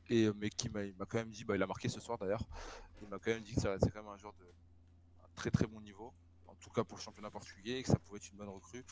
[0.08, 2.42] Et, euh, mais qui m'a quand même dit, bah, il a marqué ce soir d'ailleurs,
[3.02, 4.44] il m'a quand même dit que c'est quand même un joueur de
[5.24, 6.12] un très très bon niveau,
[6.66, 8.84] tout cas pour le championnat portugais, et que ça pouvait être une bonne recrue.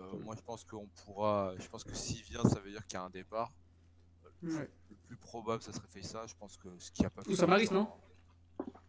[0.00, 2.94] Euh, moi je pense qu'on pourra, je pense que s'il vient, ça veut dire qu'il
[2.94, 3.52] y a un départ.
[4.42, 4.68] Le
[5.06, 6.26] plus probable, ça serait fait ça.
[6.26, 7.30] Je pense que ce qui a pas fait.
[7.30, 7.88] Ou Samaris, non?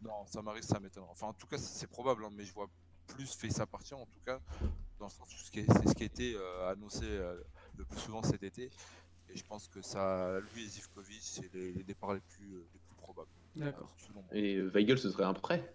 [0.01, 1.09] Non, Samaris, ça m'étonnerait.
[1.11, 2.69] Enfin, en tout cas, c'est probable, hein, mais je vois
[3.07, 4.39] plus fait ça partir, en tout cas,
[4.99, 7.05] dans le sens où c'est ce qui a été euh, annoncé
[7.77, 8.69] le plus souvent cet été.
[9.29, 12.79] Et je pense que ça, lui et Zivkovic, c'est les, départs les plus, euh, les
[12.79, 13.29] plus probables.
[13.55, 13.93] D'accord.
[14.31, 15.73] Et Weigel, ce serait un prêt?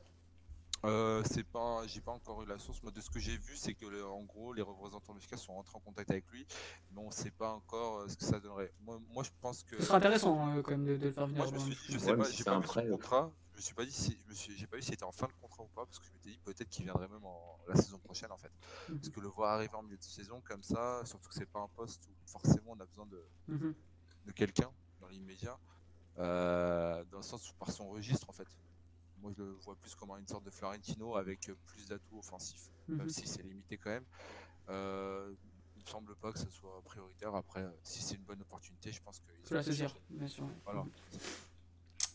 [0.84, 2.82] Euh, c'est pas, j'ai pas encore eu la source.
[2.82, 5.76] Moi, de ce que j'ai vu, c'est que en gros, les représentants de sont rentrés
[5.76, 6.46] en contact avec lui,
[6.90, 8.72] mais on sait pas encore euh, ce que ça donnerait.
[8.80, 9.76] Moi, moi je pense que.
[9.76, 11.44] Ce serait intéressant euh, quand même de, le faire venir.
[11.44, 13.32] Moi, je, me suis je sais pas, j'ai pas vu son contrat.
[13.52, 15.12] Je me suis pas dit, si, je me suis, j'ai pas vu s'il était en
[15.12, 17.58] fin de contrat ou pas, parce que je m'étais dit peut-être qu'il viendrait même en
[17.68, 18.50] la saison prochaine en fait.
[18.88, 18.98] Mhm.
[18.98, 21.60] Parce que le voir arriver en milieu de saison comme ça, surtout que c'est pas
[21.60, 23.74] un poste où forcément on a besoin de, mhm.
[24.26, 25.56] de quelqu'un dans l'immédiat,
[26.16, 28.48] dans le sens où par son registre en fait
[29.22, 32.70] moi, je le vois plus comme une sorte de Florentino avec euh, plus d'atouts offensifs,
[32.88, 33.08] même mhm.
[33.08, 34.04] si c'est limité quand même.
[34.68, 35.32] Euh,
[35.76, 37.34] il ne semble pas que ce soit prioritaire.
[37.34, 39.24] Après, euh, si c'est une bonne opportunité, je pense que.
[39.44, 40.48] faut la saisir, bien sûr.
[40.64, 40.84] Voilà.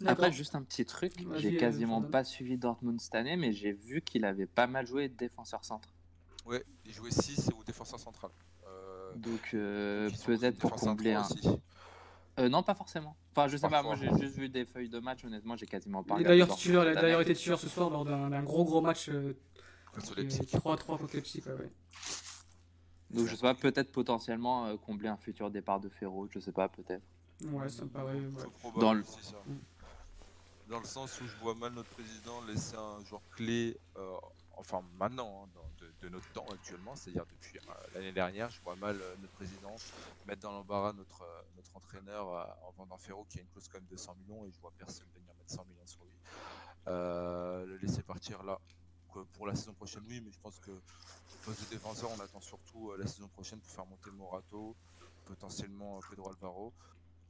[0.06, 4.02] Après, juste un petit truc, j'ai quasiment pas suivi Dortmund cette année, mais j'ai vu
[4.02, 5.90] qu'il avait pas mal joué défenseur centre.
[6.46, 8.32] Ouais, il jouait 6 ou défenseur central.
[9.16, 11.28] Donc, peut-être pour combler un.
[12.40, 13.16] Euh, non, pas forcément.
[13.32, 16.04] Enfin, je sais pas, moi j'ai juste vu des feuilles de match, honnêtement, j'ai quasiment
[16.04, 19.34] pas D'ailleurs, il a d'ailleurs été titulaire ce soir lors d'un gros gros match euh,
[19.98, 21.44] 3-3 contre Leipzig.
[21.48, 21.72] Ouais,
[23.10, 26.52] Donc, je sais pas, peut-être potentiellement euh, combler un futur départ de Ferro, je sais
[26.52, 27.04] pas, peut-être.
[27.46, 28.20] Ouais, ça me paraît.
[28.80, 29.04] Dans le...
[30.70, 34.18] Dans le sens où je vois mal notre président laisser un joueur clé, euh,
[34.58, 35.62] enfin maintenant, hein,
[36.02, 38.50] de, notre temps actuellement, c'est-à-dire depuis euh, l'année dernière.
[38.50, 39.76] Je vois mal euh, notre président
[40.26, 42.28] mettre dans l'embarras notre, euh, entraîneur
[42.66, 44.72] en vendant Ferro qui a une clause quand même de 100 millions et je vois
[44.78, 46.20] personne venir mettre 100 millions sur lui.
[46.88, 48.60] le laisser partir là
[49.34, 50.72] pour la saison prochaine, oui, mais je pense que
[51.46, 54.76] poste de défenseur, on attend surtout la saison prochaine pour faire monter Morato,
[55.26, 56.74] potentiellement Pedro Alvaro.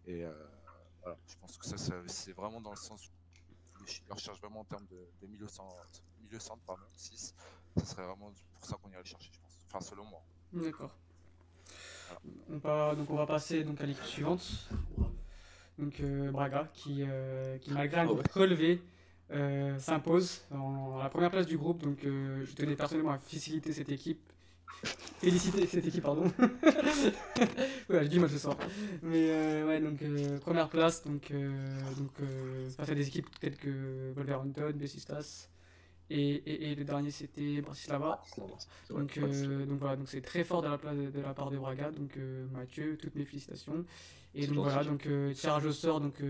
[0.05, 1.75] Et je pense que ça,
[2.07, 5.75] c'est vraiment dans le sens où je recherche vraiment en termes de, de milieu, centre,
[6.27, 7.33] milieu centre, pardon, 6
[7.79, 9.57] ce serait vraiment pour ça qu'on irait le chercher, je pense.
[9.67, 10.21] Enfin, selon moi.
[10.53, 10.95] D'accord.
[12.49, 14.69] On, donc on va passer donc à l'équipe suivante.
[15.77, 18.81] Donc euh, Braga, qui, euh, qui malgré un groupe relevé,
[19.31, 21.83] euh, s'impose dans la première place du groupe.
[21.83, 24.21] Donc je tenais personnellement à faciliter cette équipe.
[25.19, 26.31] Féliciter cette équipe, pardon.
[27.89, 28.55] ouais, je dis mal ce soir.
[29.01, 29.99] Mais ouais, donc
[30.41, 32.11] première place, donc, donc
[32.77, 35.49] face à des équipes telles que Wolverhampton, Bessistas,
[36.09, 38.21] et, et, le dernier c'était Bratislava.
[38.89, 41.57] Donc, euh, donc voilà, donc c'est très fort de la, place de, la part de
[41.57, 41.91] Braga.
[41.91, 43.85] Donc euh, Mathieu, toutes mes félicitations.
[44.33, 46.21] Et donc voilà, donc euh, tirage au sort donc,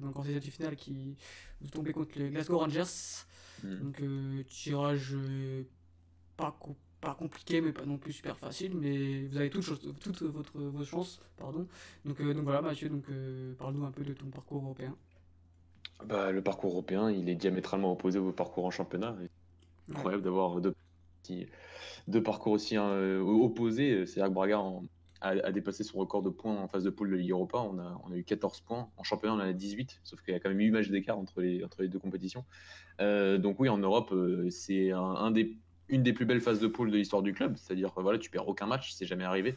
[0.00, 1.16] donc en saison finale qui
[1.60, 3.24] vous tombez contre les Glasgow Rangers.
[3.62, 3.76] Hmm.
[3.76, 4.02] Donc
[4.46, 5.14] tirage
[6.36, 6.56] pas,
[7.00, 8.74] pas compliqué mais pas non plus super facile.
[8.74, 11.20] Mais vous avez toutes, toutes votre, vos chances.
[11.36, 11.66] Pardon.
[12.06, 13.04] Donc, donc voilà Mathieu, donc
[13.58, 14.96] parle-nous un peu de ton parcours européen.
[16.02, 19.16] Bah, le parcours européen, il est diamétralement opposé au parcours en championnat.
[19.90, 20.74] Incroyable d'avoir deux,
[22.08, 24.06] deux, parcours aussi hein, euh, opposés.
[24.06, 24.62] C'est-à-dire que Braga
[25.20, 27.58] a, dépassé son record de points en phase de poule de Ligue Europa.
[27.58, 28.88] On a, on a eu 14 points.
[28.96, 31.18] En championnat, on en a 18, sauf qu'il y a quand même 8 matchs d'écart
[31.18, 32.44] entre les, entre les deux compétitions.
[33.00, 35.56] Euh, donc oui, en Europe, euh, c'est un, des,
[35.88, 37.56] une des plus belles phases de poule de l'histoire du club.
[37.56, 39.56] C'est-à-dire que voilà, tu perds aucun match, c'est jamais arrivé.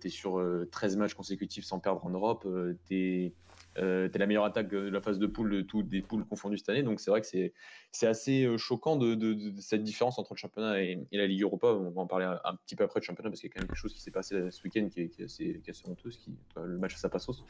[0.00, 2.46] tu es sur 13 matchs consécutifs sans perdre en Europe.
[2.86, 3.32] tu es
[3.78, 6.24] euh, tu es la meilleure attaque de la phase de poule de toutes des poules
[6.24, 6.82] confondues cette année.
[6.82, 11.06] Donc c'est vrai que c'est assez euh, choquant de, cette différence entre le championnat et,
[11.12, 11.68] la Ligue Europa.
[11.68, 13.60] On va en parler un, petit peu après du championnat parce qu'il y a quand
[13.60, 16.98] même quelque chose qui s'est passé ce week-end qui, est, assez, qui le match à
[16.98, 17.44] sa passos.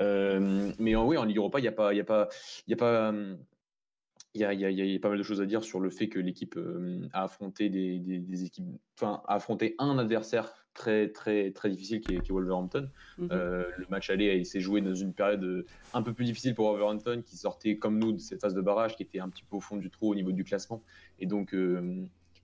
[0.00, 1.94] Euh, mais oui, en Ligue Europa, il n'y a pas.
[1.94, 2.28] Y a pas,
[2.66, 3.14] y a pas
[4.34, 6.20] il y, a, y, a, pas mal de choses à dire sur le fait que
[6.20, 6.56] l'équipe
[7.12, 8.64] a affronté des, équipes,
[8.96, 12.88] enfin, a affronté un adversaire très très très difficile qui est, Wolverhampton.
[13.18, 13.28] Mhm.
[13.30, 17.36] le match aller s'est joué dans une période un peu plus difficile pour Wolverhampton qui
[17.36, 19.76] sortait comme nous de cette phase de barrage qui était un petit peu au fond
[19.76, 20.82] du trou au niveau du classement
[21.18, 21.54] et donc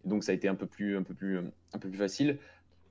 [0.05, 2.39] donc ça a été un peu plus un peu plus un peu plus facile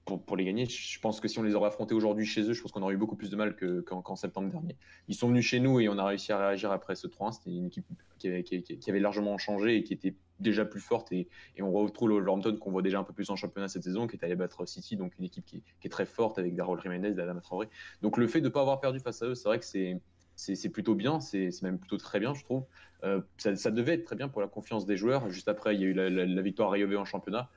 [0.05, 0.65] pour, les gagner.
[0.67, 2.93] Je pense que si on les aurait affrontés aujourd'hui chez eux, je pense qu'on aurait
[2.93, 4.77] eu beaucoup plus de mal qu'en septembre dernier.
[5.07, 7.49] Ils sont venus chez nous et on a réussi à réagir après ce 3 C'était
[7.49, 7.85] une équipe
[8.19, 11.11] qui avait, largement changé et qui était déjà plus forte.
[11.11, 11.27] Et,
[11.59, 14.23] on retrouve le qu'on voit déjà un peu plus en championnat cette saison, qui est
[14.23, 17.67] allé battre City, donc une équipe qui, est très forte avec Darrell Jiménez, Adama Traoré.
[18.03, 19.99] Donc le fait de ne pas avoir perdu face à eux, c'est vrai que c'est.
[20.37, 22.65] C'est plutôt bien, c'est même plutôt très bien, je trouve.
[23.05, 25.29] Euh, ça, devait être très bien pour la confiance des joueurs.
[25.29, 27.49] Juste après, il y a eu la, victoire à en championnat.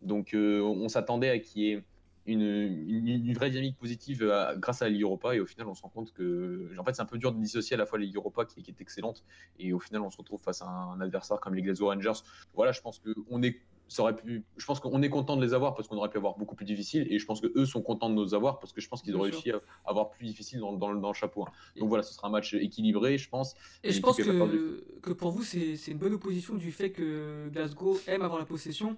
[0.00, 1.82] Donc, euh, on s'attendait à qu'il y ait
[2.32, 5.34] une, vraie dynamique positive euh, grâce à la Ligue Europa.
[5.34, 7.40] Et au final, on se rend compte que en fait, c'est un peu dur de
[7.40, 9.24] dissocier à la fois la Ligue Europa qui, est excellente
[9.58, 12.20] et au final, on se retrouve face à un, adversaire comme les Glasgow Rangers.
[12.54, 15.52] Voilà, je pense qu'on est ça aurait pu, je pense qu'on est content de les
[15.52, 17.82] avoir parce qu'on aurait pu avoir beaucoup plus difficile et je pense que eux sont
[17.82, 20.60] contents de nous avoir parce que je pense qu'ils ont réussi à avoir plus difficile
[20.60, 21.42] dans, dans, le chapeau.
[21.42, 21.50] Hein.
[21.76, 23.56] Donc voilà, ce sera un match équilibré, je pense.
[23.82, 27.98] Et, je pense que, que, pour vous, c'est une bonne opposition du fait que Glasgow
[28.06, 28.96] aime avoir la possession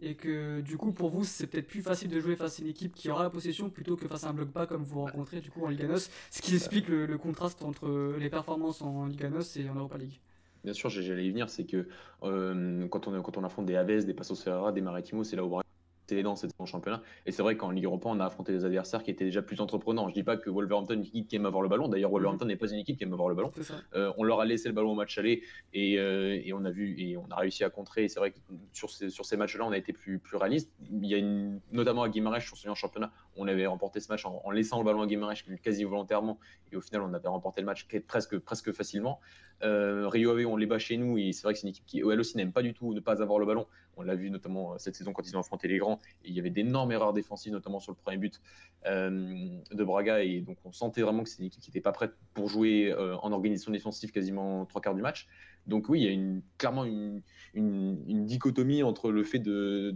[0.00, 2.68] et que du coup pour vous c'est peut-être plus facile de jouer face à une
[2.68, 5.40] équipe qui aura la possession plutôt que face à un bloc bas comme vous rencontrez
[5.40, 9.28] du coup en Liga NOS, ce qui explique le, contraste entre les performances en Liga
[9.28, 10.20] NOS et en Europa League.
[10.64, 11.88] Bien sûr, j'allais y venir, c'est que
[12.22, 15.44] euh, quand, on, quand on affronte des Aves, des Passos Ferreira, des Maritimo, c'est là
[15.44, 15.60] où
[16.08, 17.02] c'est dans cette championnat.
[17.26, 19.60] Et c'est vrai qu'en Ligue Europa, on a affronté des adversaires qui étaient déjà plus
[19.60, 20.08] entreprenants.
[20.08, 21.88] Je dis pas que Wolverhampton est une équipe qui aime avoir le ballon.
[21.88, 23.52] D'ailleurs, Wolverhampton n'est pas une équipe qui aime avoir le ballon.
[23.94, 25.42] Euh, on leur a laissé le ballon au match aller
[25.74, 28.04] et, euh, et, on a vu et on a réussi à contrer.
[28.04, 28.38] Et c'est vrai que
[28.72, 30.72] sur ces, sur ces matchs-là, on a été plus, plus réaliste.
[30.90, 34.00] Il y a une, notamment à Guimarães, je me souviens en championnat, on avait remporté
[34.00, 36.38] ce match en, laissant le ballon à Guimarães quasi volontairement.
[36.72, 39.20] Et au final, on avait remporté le match presque, presque facilement.
[39.62, 41.86] Euh, Rio Ave, on les bat chez nous et c'est vrai que c'est une équipe
[41.86, 43.66] qui, elle aussi, n'aime pas du tout ne pas avoir le ballon.
[43.98, 45.98] On l'a vu notamment euh, cette saison quand ils ont affronté les grands.
[46.24, 48.40] Et il y avait d'énormes erreurs défensives, notamment sur le premier but
[48.86, 50.22] euh, de Braga.
[50.22, 52.92] Et donc on sentait vraiment que c'est une équipe qui n'était pas prête pour jouer
[52.92, 55.26] euh, en organisation défensive quasiment trois quarts du match.
[55.66, 57.22] Donc oui, il y a clairement une,
[57.54, 59.94] dichotomie entre le fait de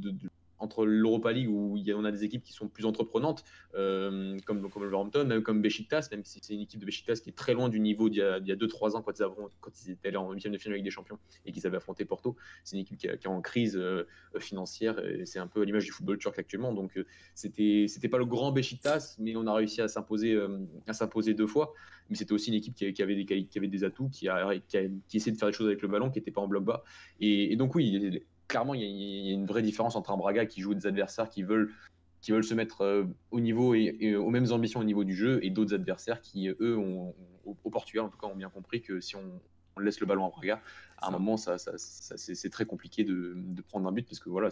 [0.63, 3.45] entre l'Europa League où y a, on a des équipes qui sont plus entreprenantes,
[3.75, 7.31] euh, comme, comme Wolverhampton, même comme Besiktas, même si c'est une équipe de Besiktas qui
[7.31, 9.27] est très loin du niveau d'il y a 2-3 ans quand ils,
[9.61, 12.05] quand ils étaient allés en 8 de finale avec des champions et qu'ils avaient affronté
[12.05, 12.37] Porto.
[12.63, 14.07] C'est une équipe qui, est en crise euh,
[14.39, 16.73] financière et c'est un peu l'image du football turc actuellement.
[16.73, 20.41] Donc euh, c'était c'était pas le grand Besiktas, mais on a réussi à s'imposer
[20.87, 21.75] à s'imposer deux fois.
[22.09, 25.17] Mais c'était aussi une équipe qui, avait des qui avait des atouts, qui, a, qui,
[25.17, 26.85] essayait de faire des choses avec le ballon, qui n'était pas en bloc bas.
[27.21, 30.75] Et donc oui, clairement, il y, a une vraie différence entre un Braga qui joue
[30.75, 31.73] des adversaires qui veulent,
[32.21, 35.41] qui veulent se mettre euh, au niveau et, aux mêmes ambitions au niveau du jeu,
[35.43, 37.15] et d'autres adversaires qui, eux, ont,
[37.47, 39.41] au, Portugal en tout cas, ont bien compris que si on,
[39.81, 40.61] laisse le ballon à Braga,
[40.99, 43.35] à un moment, ça, c'est très compliqué de,
[43.69, 44.51] prendre un but parce que voilà,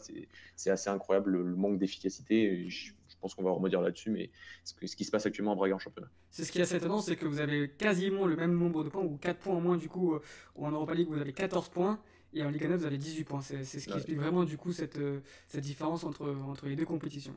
[0.56, 2.70] c'est assez incroyable le, manque d'efficacité.
[2.70, 4.30] Je, pense qu'on va remodir là-dessus, mais
[4.64, 6.08] ce, ce, qui se passe actuellement à Braga en championnat.
[6.30, 8.88] C'est ce qui est assez étonnant, c'est que vous avez quasiment le même nombre de
[8.88, 10.22] points, ou 4 points en moins du coup, euh,
[10.56, 12.00] ou en Europa League vous avez 14 points,
[12.32, 13.40] et en Ligue 1, vous avez 18 points.
[13.40, 16.84] C'est ce qui explique vraiment du coup cette, euh, cette différence entre, entre les deux
[16.84, 17.34] compétitions.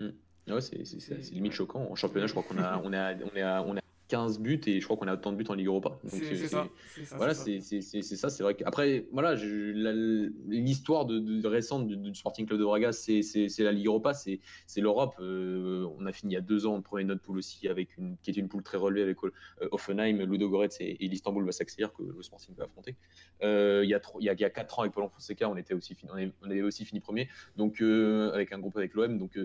[0.00, 0.08] Mmh.
[0.48, 1.86] Ouais, c'est limite choquant.
[1.90, 4.80] En championnat, je crois qu'on a, on est on est on est 15 buts et
[4.80, 5.98] je crois qu'on a autant de buts en Ligue Europa.
[6.06, 6.68] C'est ça.
[7.16, 8.30] Voilà, c'est ça.
[8.30, 13.22] C'est vrai qu'après, voilà, l'histoire de, récente du, Sporting Club de Braga, c'est
[13.58, 14.40] la Ligue Europa, c'est
[14.76, 15.14] l'Europe.
[15.20, 17.96] Euh, on a fini il y a deux ans en premier notre poule aussi, avec
[17.96, 19.30] une, qui était une poule très relevée avec euh,
[19.70, 22.96] Offenheim, Ludo Goretz et, et l'Istanbul Basaksehir que le Sporting va affronter.
[23.42, 25.48] Euh, il, y a il, y a, il y a quatre ans avec Paul Fonseca,
[25.48, 26.10] on était aussi fini,
[26.42, 29.18] on, avait aussi fini premier, donc avec un groupe avec l'OM.
[29.18, 29.38] Donc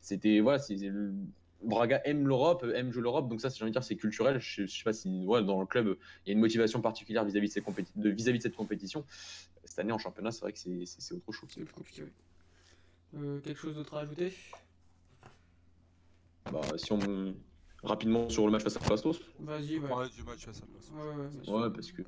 [0.00, 0.76] c'était voilà, c'est
[1.62, 4.38] Braga aime l'Europe, aime jouer l'Europe, donc ça, j'ai envie de dire, c'est culturel.
[4.40, 7.52] Je, ne sais pas si dans le club, il y a une motivation particulière vis-à-vis
[7.96, 9.04] de, vis -vis de cette compétition.
[9.64, 11.50] Cette année en championnat, c'est vrai que c'est autre chose.
[11.52, 12.04] C'est compliqué,
[13.14, 14.32] euh, quelque chose d'autre à ajouter?
[16.52, 17.34] Bah, Si on.
[17.84, 19.20] Rapidement sur le match face à Pastos.
[19.38, 20.08] Vas-y, ouais.
[20.08, 21.48] du match face à Pastos.
[21.48, 22.02] Ouais, parce que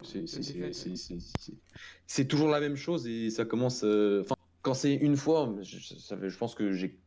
[2.09, 3.85] c'est toujours la même chose et ça commence.
[3.85, 6.99] Euh, enfin, quand c'est une fois, je, je pense que j'ai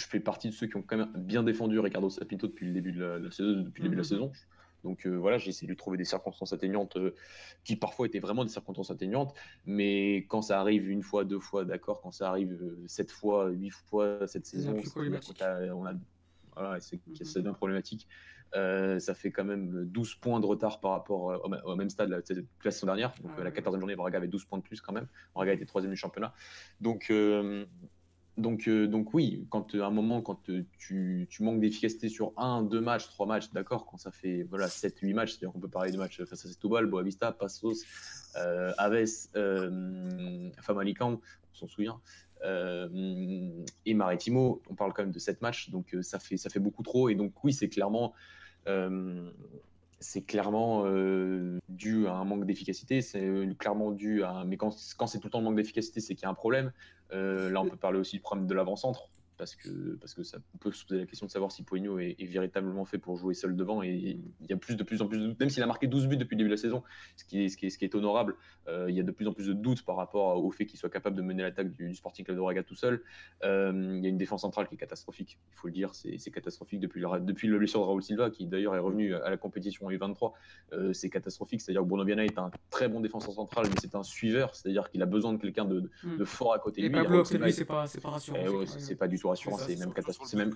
[0.00, 2.72] je fais partie de ceux qui ont quand même bien défendu Ricardo Sapinto depuis le
[2.72, 3.62] début de la, saison.
[3.62, 4.30] Depuis le début de la mhm.
[4.30, 4.32] saison.
[4.82, 7.14] Donc euh, voilà, j'ai essayé de lui trouver des circonstances atteignantes euh,
[7.64, 9.34] qui parfois étaient vraiment des circonstances atteignantes,
[9.66, 13.50] mais quand ça arrive une fois, deux fois, d'accord, quand ça arrive euh, sept fois,
[13.50, 15.92] huit fois cette saison, on a,
[16.56, 17.42] voilà, c'est mhm.
[17.42, 18.08] bien problématique.
[18.54, 22.20] ça fait quand même 12 points de retard par rapport au, même stade la,
[22.64, 23.12] la saison dernière.
[23.22, 25.08] Donc ah la 14e journée, Braga avait 12 points de plus quand même.
[25.34, 26.32] Braga était troisième du championnat.
[26.80, 27.12] Donc
[28.36, 32.08] donc, euh, donc oui, quand euh, à un moment, quand euh, tu, tu, manques d'efficacité
[32.08, 35.52] sur un, deux matchs, trois matchs, d'accord, quand ça fait voilà, 7, 8 matchs, c'est-à-dire
[35.52, 37.84] qu'on peut parler de matchs face à Setúbal, Boavista, Passos,
[38.78, 39.28] Aves,
[40.60, 41.20] Famalicão,
[41.52, 42.00] on s'en souvient.
[42.42, 46.82] et Maritimo, on parle quand même de 7 matchs, donc ça, fait, ça fait beaucoup
[46.82, 47.08] trop.
[47.08, 48.14] Et donc, oui, c'est clairement
[50.00, 50.84] c'est clairement
[51.68, 53.02] dû à un manque d'efficacité.
[53.02, 54.44] C'est clairement dû à.
[54.46, 56.72] Mais quand, c'est tout le temps le manque d'efficacité, c'est qu'il y a un problème.
[57.10, 59.10] là, on peut parler aussi du problème de l'avant-centre
[59.40, 62.22] parce que, parce que ça peut se poser la question de savoir si Poigno est,
[62.26, 63.82] véritablement fait pour jouer seul devant.
[63.82, 65.86] Et il y a plus de plus en plus de doutes, même s'il a marqué
[65.86, 66.82] 12 buts depuis le début de la saison,
[67.16, 68.36] ce qui est, ce qui est, ce qui est honorable,
[68.68, 70.78] euh, il y a de plus en plus de doutes par rapport au fait qu'il
[70.78, 73.02] soit capable de mener l'attaque du, Sporting Club de Braga tout seul.
[73.42, 76.30] Euh, il y a une défense centrale qui est catastrophique, il faut le dire, c'est
[76.30, 79.38] catastrophique depuis le, depuis le blessure de Raúl Silva, qui d'ailleurs est revenu à la
[79.38, 80.32] compétition en U23.
[80.74, 83.94] Euh, c'est catastrophique, c'est-à-dire que Bruno Viana est un très bon défenseur central, mais c'est
[83.94, 86.18] un suiveur, c'est-à-dire qu'il a besoin de quelqu'un de, hmm.
[86.18, 86.92] de, fort à côté de lui.
[86.92, 88.38] Pablo, lui, c'est pas, pas rassurant.
[88.38, 90.52] Eh c'est pas du tout c'est même catastrophique c'est même...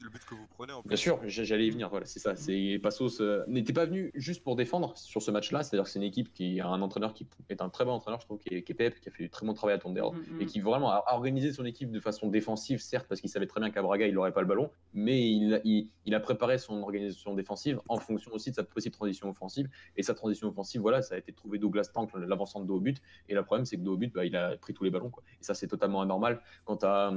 [0.00, 0.72] le but que vous prenez.
[0.72, 1.88] En Bien sûr, j'allais y venir.
[1.88, 2.36] Voilà, c'est ça.
[2.36, 5.62] C'est Passos euh, n'était pas venu juste pour défendre sur ce match-là.
[5.62, 8.20] C'est-à-dire que c'est une équipe qui a un entraîneur qui est un très bon entraîneur,
[8.20, 10.12] je trouve, qui est, qui Pep, qui a fait du très bon travail à Tondero
[10.12, 10.46] mm, et mm.
[10.46, 13.70] qui vraiment a organisé son équipe de façon défensive, certes, parce qu'il savait très bien
[13.70, 17.34] qu'à Braga il n'aurait pas le ballon, mais il, il, il, a préparé son organisation
[17.34, 19.68] défensive en fonction aussi de sa possible transition offensive.
[19.96, 23.00] Et sa transition offensive, voilà, ça a été trouvé Douglas Tank, l'avancement de haut but.
[23.28, 25.10] Et le problème, c'est que de haut but, bah, il a pris tous les ballons.
[25.10, 25.22] Quoi.
[25.40, 27.12] Et ça, c'est totalement anormal quand tu as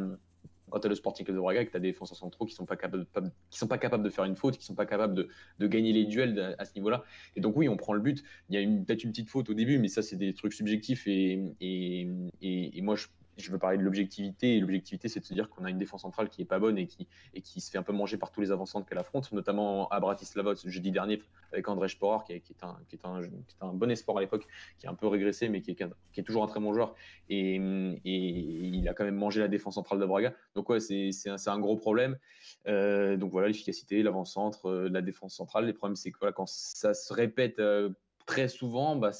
[0.69, 2.65] quand tu as le Sporting de Braga que tu as des défenseurs centraux qui sont
[2.65, 3.05] pas capables
[3.49, 5.27] sont pas capables de faire une faute, qui sont pas capables
[5.59, 7.03] de, gagner les duels à ce niveau-là.
[7.35, 8.23] Et donc oui, on prend le but.
[8.49, 11.07] Il y a peut-être une petite faute au début, mais ça c'est des trucs subjectifs
[11.07, 14.59] et, et moi je je veux parler de l'objectivité.
[14.59, 16.87] L'objectivité, c'est de se dire qu'on a une défense centrale qui est pas bonne et
[16.87, 20.53] qui, se fait un peu manger par tous les avançants qu'elle affronte, notamment à Bratislava
[20.65, 21.21] jeudi dernier
[21.51, 24.91] avec André Sporar, qui est, est un, est est bon espoir à l'époque, qui a
[24.91, 25.81] un peu régressé, mais qui est,
[26.15, 26.95] est toujours un très bon joueur.
[27.29, 30.33] Et, il a quand même mangé la défense centrale de Braga.
[30.55, 31.11] Donc, ouais, c'est
[31.47, 32.17] un, gros problème.
[32.67, 35.65] Euh, donc, voilà, l'efficacité, l'avant-centre, euh, la défense centrale.
[35.65, 37.89] Les problèmes, c'est que quand ça se répète euh,
[38.25, 39.11] très souvent, bah,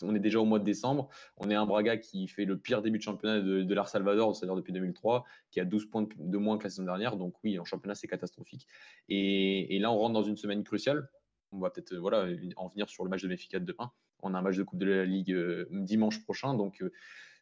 [0.00, 1.08] on est déjà au mois de décembre.
[1.36, 4.34] On est un Braga qui fait le pire début de championnat de, de l'Ar Salvador,
[4.34, 7.16] c'est-à-dire depuis 2003, qui a 12 points de moins que la saison dernière.
[7.16, 8.66] Donc oui, en championnat, c'est catastrophique.
[9.08, 11.08] Et, là, on rentre dans une semaine cruciale.
[11.50, 12.26] On va peut-être voilà,
[12.56, 13.92] en venir sur le match de Benfica de demain.
[14.22, 16.54] On a un match de Coupe de la Ligue euh, dimanche prochain.
[16.54, 16.90] Donc euh,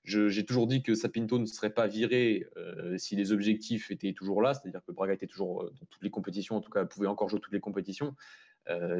[0.04, 4.40] j'ai toujours dit que Sapinto ne serait pas viré euh, si les objectifs étaient toujours
[4.42, 7.28] là, c'est-à-dire que Braga était toujours dans toutes les compétitions, en tout cas pouvait encore
[7.28, 8.16] jouer toutes les compétitions.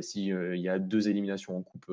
[0.01, 1.93] S'il y a deux éliminations en Coupe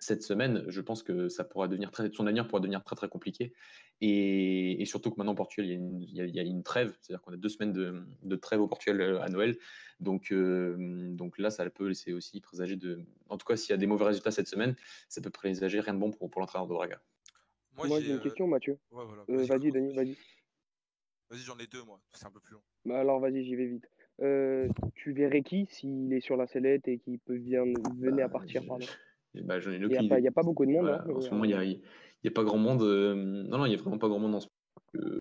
[0.00, 3.08] cette semaine, je pense que ça pourra devenir très, son avenir pourra devenir très très
[3.08, 3.52] compliqué.
[4.00, 7.50] Et, surtout que maintenant au Portugal, il y a une, trêve, c'est-à-dire qu'on a deux
[7.50, 9.58] semaines de, trêve au Portugal euh, à Noël.
[10.00, 10.76] Donc, euh,
[11.12, 13.04] donc là, ça peut laisser aussi présager de.
[13.28, 14.74] En tout cas, s'il y a des mauvais résultats cette semaine,
[15.10, 17.00] ça peut présager rien de bon pour, pour l'entraîneur de Braga.
[17.76, 18.78] Moi, j'ai une question, Mathieu.
[19.28, 20.16] Euh, vas-y, Denis, vas-y.
[21.28, 22.00] Vas-y, j'en ai deux, moi.
[22.14, 22.62] C'est un peu plus long.
[22.86, 23.86] Bah alors, vas-y, j'y vais vite.
[24.94, 27.64] tu verrais qui s'il est sur la sellette et qu'il peut venir,
[27.98, 28.86] venir à bah, partir, pardon?
[29.34, 30.88] Bah, il n'y a, pas beaucoup de monde.
[30.88, 32.82] Hein, en ce moment, il n'y a, a, pas grand monde.
[32.82, 34.48] Euh, non, non, il n'y a vraiment pas grand monde en ce
[34.94, 35.20] moment.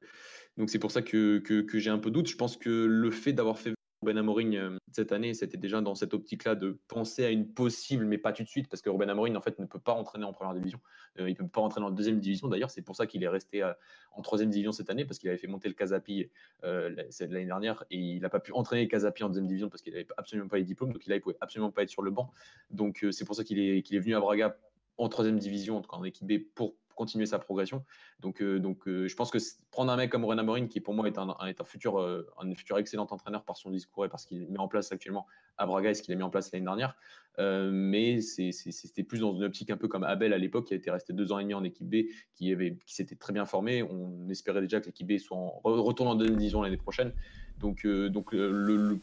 [0.58, 2.28] donc c'est pour ça que, que, que j'ai un peu de doute.
[2.28, 5.94] Je pense que le fait d'avoir fait Ruben Amorim euh, cette année, c'était déjà dans
[5.94, 9.10] cette optique-là de penser à une possible, mais pas tout de suite, parce que Ruben
[9.10, 10.80] Amorim en fait ne peut pas entraîner en première division.
[11.20, 12.48] Euh, il ne peut pas entraîner en deuxième division.
[12.48, 13.74] D'ailleurs, c'est pour ça qu'il est resté euh,
[14.14, 16.30] en troisième division cette année, parce qu'il avait fait monter le Casapi
[16.64, 19.94] l'année dernière et il n'a pas pu entraîner le Casapi en deuxième division parce qu'il
[19.94, 22.32] n'avait absolument pas les diplômes, donc là il pouvait absolument pas être sur le banc.
[22.72, 24.58] Donc c'est pour ça qu'il est, qu'il est venu à Braga
[24.98, 27.86] en troisième division, en tout cas en équipe B, pour continuer sa progression.
[28.20, 29.38] Donc, euh, donc euh, je pense que
[29.72, 32.30] prendre un mec comme Renan Amorim, qui pour moi est un, est un futur, euh,
[32.38, 35.26] un futur excellent entraîneur par son discours et parce qu'il met en place actuellement
[35.58, 36.96] à Braga et ce qu'il a mis en place l'année dernière,
[37.38, 40.92] mais c'était plus dans une optique un peu comme Abel à l'époque, qui a été
[40.92, 43.84] resté deux ans et demi en équipe B, qui, avait, qui s'était très bien formé.
[43.84, 47.14] On espérait déjà que l'équipe B soit en, retourne en deuxième division l'année prochaine.
[47.60, 49.00] Donc, donc le le,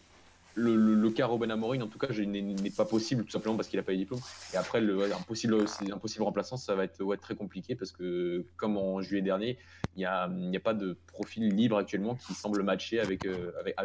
[0.56, 3.82] le, cas Robin Amorim, en tout cas, n'est pas possible, tout simplement parce qu'il n'a
[3.82, 4.20] pas eu de diplôme.
[4.54, 5.56] Et après, le, un, possible,
[5.92, 9.58] un possible remplaçant, ça va être, ouais, très compliqué parce que, comme en juillet dernier,
[9.96, 13.76] il n'y a, a, pas de profil libre actuellement qui semble matcher avec, euh, avec.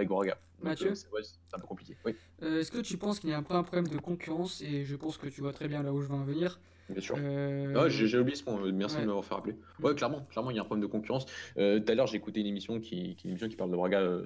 [0.61, 1.97] Mathieu euh, c'est un peu compliqué.
[2.05, 2.15] Oui.
[2.43, 4.95] Euh, est-ce que tu penses qu'il y a peu un problème de concurrence Et je
[4.95, 6.59] pense que tu vois très bien là où je veux en venir.
[6.89, 7.15] Bien sûr.
[7.19, 9.55] Euh, ah, j'ai oublié ce point, merci de m'avoir fait rappeler.
[9.81, 11.25] Ouais, clairement, clairement, il y a un problème de concurrence.
[11.57, 13.75] Euh, tout à l'heure, j'ai écouté une émission qui, qui, une émission qui parle de
[13.75, 14.25] Braga, euh,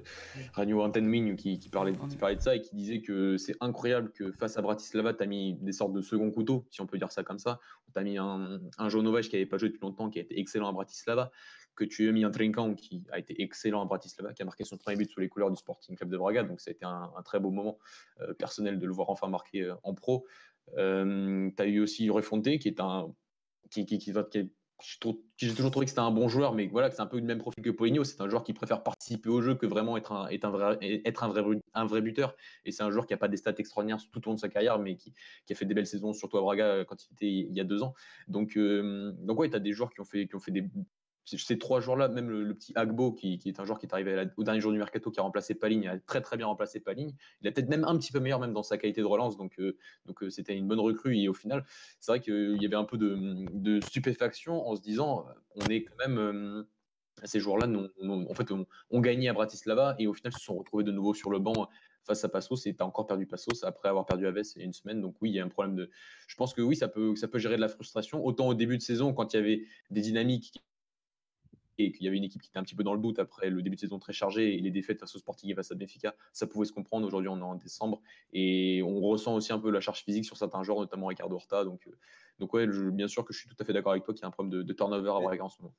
[0.52, 4.10] Radio Antenmin, qui, qui, parlait, qui parlait de ça et qui disait que c'est incroyable
[4.12, 6.98] que face à Bratislava, tu as mis des sortes de second couteau, si on peut
[6.98, 7.60] dire ça comme ça.
[7.92, 10.68] Tu as mis un, un qui n'avait pas joué depuis longtemps, qui a été excellent
[10.68, 11.30] à Bratislava
[11.76, 14.64] que tu as mis un Trinkan qui a été excellent à Bratislava, qui a marqué
[14.64, 16.42] son premier but sous les couleurs du Sporting Club de Braga.
[16.42, 17.76] Donc, ça a été un, très beau moment
[18.38, 20.26] personnel de le voir enfin marquer en pro.
[20.76, 23.12] Euh, tu as eu aussi Refonte, qui est un.
[23.70, 23.86] qui,
[25.38, 27.38] j'ai toujours trouvé que c'était un bon joueur, mais voilà, c'est un peu le même
[27.38, 28.04] profil que Poligno.
[28.04, 30.78] C'est un joueur qui préfère participer au jeu que vraiment être un, être un, vrai,
[31.04, 32.36] être un, vrai, buteur.
[32.64, 34.48] Et c'est un joueur qui n'a pas des stats extraordinaires tout au long de sa
[34.48, 35.14] carrière, mais qui,
[35.50, 37.82] a fait des belles saisons, surtout à Braga quand il était il y a deux
[37.82, 37.94] ans.
[38.28, 40.64] Donc, euh, donc ouais, tu as des joueurs qui ont fait, qui ont fait des,
[41.26, 44.44] ces trois joueurs-là, même le, petit Agbo, qui, est un joueur qui est arrivé au
[44.44, 47.12] dernier jour du mercato, qui a remplacé Paligne, a très très bien remplacé Paligne.
[47.42, 49.58] Il a peut-être même un petit peu meilleur même dans sa qualité de relance, donc
[49.58, 51.18] euh, donc euh, c'était une bonne recrue.
[51.18, 51.64] Et au final,
[52.00, 55.96] c'est vrai qu'il y avait un peu de, stupéfaction en se disant, on est quand
[56.08, 56.66] même
[57.24, 58.52] ces joueurs-là, en fait,
[58.90, 61.68] on, gagné à Bratislava et au final se sont retrouvés de nouveau sur le banc
[62.04, 64.62] face à Passos et tu as encore perdu Passos après avoir perdu Aves il y
[64.62, 65.00] a une semaine.
[65.00, 65.90] Donc oui, il y a un problème de.
[66.28, 68.24] Je pense que oui, ça peut, ça peut gérer de la frustration.
[68.24, 70.52] Autant au début de saison, quand il y avait des dynamiques
[71.78, 73.50] et qu'il y avait une équipe qui était un petit peu dans le doute après
[73.50, 75.74] le début de saison très chargé et les défaites face au Sporting et face à
[75.74, 77.06] Benfica, ça pouvait se comprendre.
[77.06, 78.02] Aujourd'hui, on est en décembre
[78.32, 81.64] et on ressent aussi un peu la charge physique sur certains joueurs, notamment Ricardo Horta.
[81.64, 81.98] Donc, euh,
[82.38, 84.24] donc ouais, bien sûr que je suis tout à fait d'accord avec toi qu'il y
[84.24, 85.74] a un problème de, turnover à Braga en ce moment.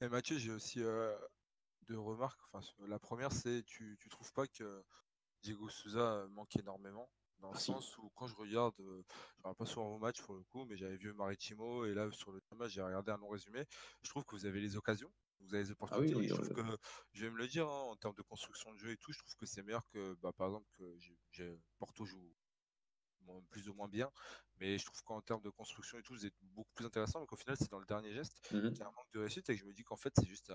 [0.00, 1.14] Et Mathieu, j'ai aussi euh,
[1.88, 2.40] deux remarques.
[2.52, 4.82] Enfin, la première, c'est tu, tu trouves pas que
[5.42, 7.10] Diego Souza manque énormément?
[7.40, 9.02] Dans le ah, sens où quand je regarde, euh,
[9.36, 12.10] je regarde pas souvent vos matchs pour le coup, mais j'avais vu Maritimo et là
[12.10, 13.64] sur le match j'ai regardé un long résumé.
[14.02, 15.10] Je trouve que vous avez les occasions,
[15.40, 16.28] vous avez les ah opportunités.
[16.28, 16.78] je trouve que,
[17.12, 19.18] je vais me le dire, hein, en termes de construction de jeu et tout, je
[19.18, 20.96] trouve que c'est meilleur que, bah, par exemple, que
[21.32, 22.34] j'ai Porto joue
[23.50, 24.10] plus ou moins bien,
[24.56, 27.20] mais je trouve qu'en termes de construction et tout, vous êtes beaucoup plus intéressant.
[27.20, 29.20] Donc au final, c'est dans le dernier geste mmh qu'il y a un manque de
[29.20, 30.52] réussite et que je me dis qu'en fait, c'est juste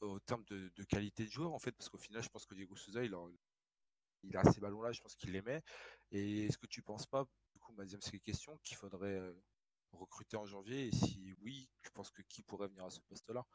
[0.00, 2.76] au terme de, qualité de joueur, en fait, parce qu'au final, je pense que Diego
[2.76, 3.26] Souza, il a,
[4.22, 5.62] il a ces ballons-là, je pense qu'il les met.
[6.10, 9.32] Et est-ce que tu penses pas, du coup, ma deuxième question, qu'il faudrait euh,
[9.92, 10.88] recruter en janvier?
[10.88, 13.46] Et si oui, tu penses que qui pourrait venir à ce poste-là?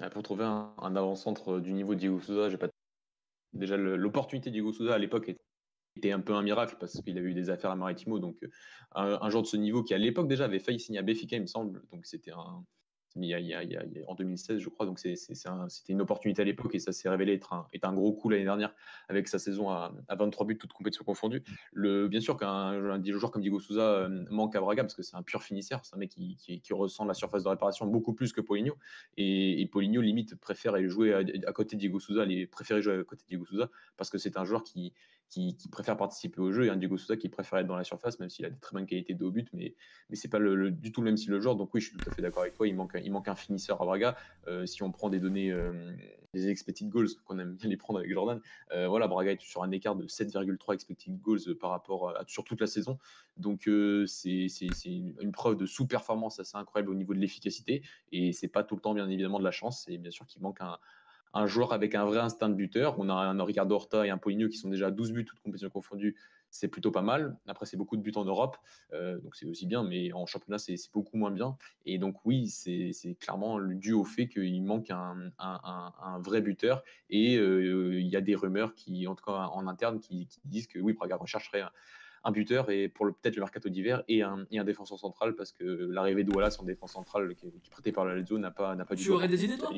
[0.00, 2.68] Ah, Pour trouver un, avant-centre du niveau de Diego Souza, j'ai pas.
[3.52, 5.34] Déjà, l'opportunité Diego Souza à l'époque
[5.96, 8.18] était un peu un miracle parce qu'il avait eu des affaires à Maritimo.
[8.18, 8.48] Donc, euh,
[8.92, 11.36] un, un joueur de ce niveau qui, à l'époque, déjà avait failli signer à Béfica,
[11.36, 11.82] il me semble.
[11.90, 12.64] Donc, c'était un,
[13.16, 14.86] en 2016, je crois.
[14.86, 18.44] Donc c'était une opportunité à l'époque et ça s'est révélé être un, gros coup l'année
[18.44, 18.74] dernière
[19.08, 21.42] avec sa saison à, 23 buts, toutes compétitions confondues.
[21.74, 25.22] Bien sûr qu'un joueur comme Diego Souza euh, manque à Braga parce que c'est un
[25.22, 25.84] pur finisseur.
[25.84, 28.76] C'est un mec qui, qui, ressent la surface de réparation beaucoup plus que Poligno.
[29.16, 33.22] Et, et Poligno, limite, préfère jouer à, côté de Diego Souza, préférait jouer à côté
[33.24, 34.92] de Diego Souza parce que c'est un joueur qui,
[35.28, 38.18] qui, préfère participer au jeu et un Diego Souza qui préfère être dans la surface,
[38.18, 39.74] même s'il a des très bonnes qualités de haut but, mais,
[40.08, 41.56] mais c'est pas le, du tout le même style de joueur.
[41.56, 42.66] Donc oui, je suis tout à fait d'accord avec toi.
[42.66, 44.16] Il manque, il manque un finisseur à Braga.
[44.46, 45.92] Euh, si on prend des données, euh,
[46.32, 48.40] des expected goals, qu'on aime bien les prendre avec Jordan,
[48.72, 52.44] euh, voilà, Braga est sur un écart de 7,3 expected goals par rapport à, sur
[52.44, 52.98] toute la saison.
[53.36, 53.68] Donc
[54.06, 54.46] c'est
[54.86, 58.80] une preuve de sous-performance assez incroyable au niveau de l'efficacité et c'est pas tout le
[58.80, 59.84] temps bien évidemment de la chance.
[59.84, 60.78] C'est bien sûr qu'il manque un,
[61.34, 62.98] un joueur avec un vrai instinct de buteur.
[62.98, 65.40] On a un Ricardo Horta et un Poligno qui sont déjà à 12 buts, toutes
[65.40, 66.16] compétitions confondues.
[66.50, 67.36] C'est plutôt pas mal.
[67.46, 68.56] Après, c'est beaucoup de buts en Europe,
[68.94, 71.58] euh, donc c'est aussi bien, mais en championnat, c'est beaucoup moins bien.
[71.84, 76.82] Et donc, oui, c'est clairement dû au fait qu'il manque un, vrai buteur.
[77.10, 80.66] Et euh, il y a des rumeurs qui, en tout cas en interne, qui, disent
[80.66, 81.62] que oui, Braga rechercherait
[82.24, 86.24] un, buteur et pour peut-être le mercato d'hiver et un, défenseur central parce que l'arrivée
[86.24, 88.94] de Wallace en défense centrale qui, est prêté par la Lazio n'a pas, n'a pas
[88.94, 89.08] du tout.
[89.08, 89.70] Tu aurais des idées, toi?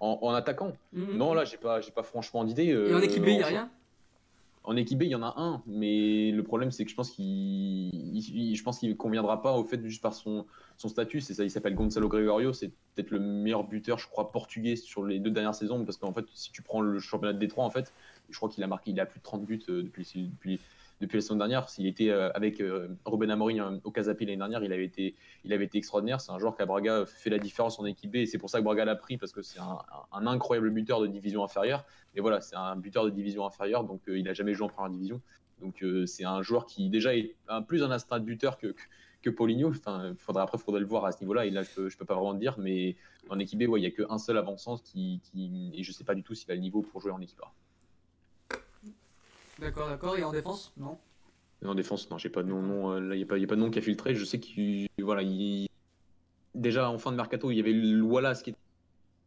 [0.00, 1.16] En, attaquant mhm.
[1.16, 2.66] Non, là, j'ai pas, j'ai pas franchement d'idée.
[2.66, 3.70] Et en équipe B, il n'y a rien
[4.64, 7.10] en équipe B, il y en a un, mais le problème, c'est que je pense
[7.10, 7.90] qu'il,
[8.54, 10.44] je pense qu'il conviendra pas au fait juste par son,
[10.76, 11.20] son statut.
[11.20, 12.52] C'est ça, il s'appelle Gonzalo Gregorio.
[12.52, 16.12] C'est peut-être le meilleur buteur, je crois, portugais sur les deux dernières saisons, parce qu'en
[16.12, 17.92] fait, si tu prends le championnat de Détroit, en fait,
[18.28, 20.60] je crois qu'il a marqué, il a plus de 30 buts euh, depuis, depuis,
[21.00, 21.68] depuis la saison dernière.
[21.68, 25.14] S'il était euh, avec euh, Ruben Amorim euh, au Casapi l'année dernière, il avait été,
[25.44, 26.20] il avait été extraordinaire.
[26.20, 28.50] C'est un joueur qui a Braga fait la différence en équipe B et c'est pour
[28.50, 31.84] ça que Braga l'a pris parce que c'est un, incroyable buteur de division inférieure.
[32.14, 34.90] Et voilà, c'est un buteur de division inférieure, donc il n'a jamais joué en première
[34.90, 35.20] division.
[35.60, 37.36] Donc c'est un joueur qui déjà est
[37.66, 38.74] plus un instinct de buteur que,
[39.22, 39.70] que, Paulinho.
[39.70, 41.48] Enfin, après, il faudrait le voir à ce niveau-là.
[41.48, 42.96] Je peux, peux pas vraiment dire, mais
[43.28, 45.20] en équipe B, il n'y a qu'un seul avant-sens qui,
[45.74, 47.52] et je sais pas du tout s'il a le niveau pour jouer en équipe A.
[49.60, 50.16] D'accord, d'accord.
[50.16, 50.98] Et en défense, non
[51.64, 52.92] En défense, non, j'ai pas de nom.
[52.92, 54.14] Euh, là, il n'y a, pas de nom qui a filtré.
[54.14, 54.88] Je sais qu'il.
[55.00, 55.68] Voilà, il...
[56.54, 58.58] Déjà, en fin de mercato, il y avait le Wallace qui était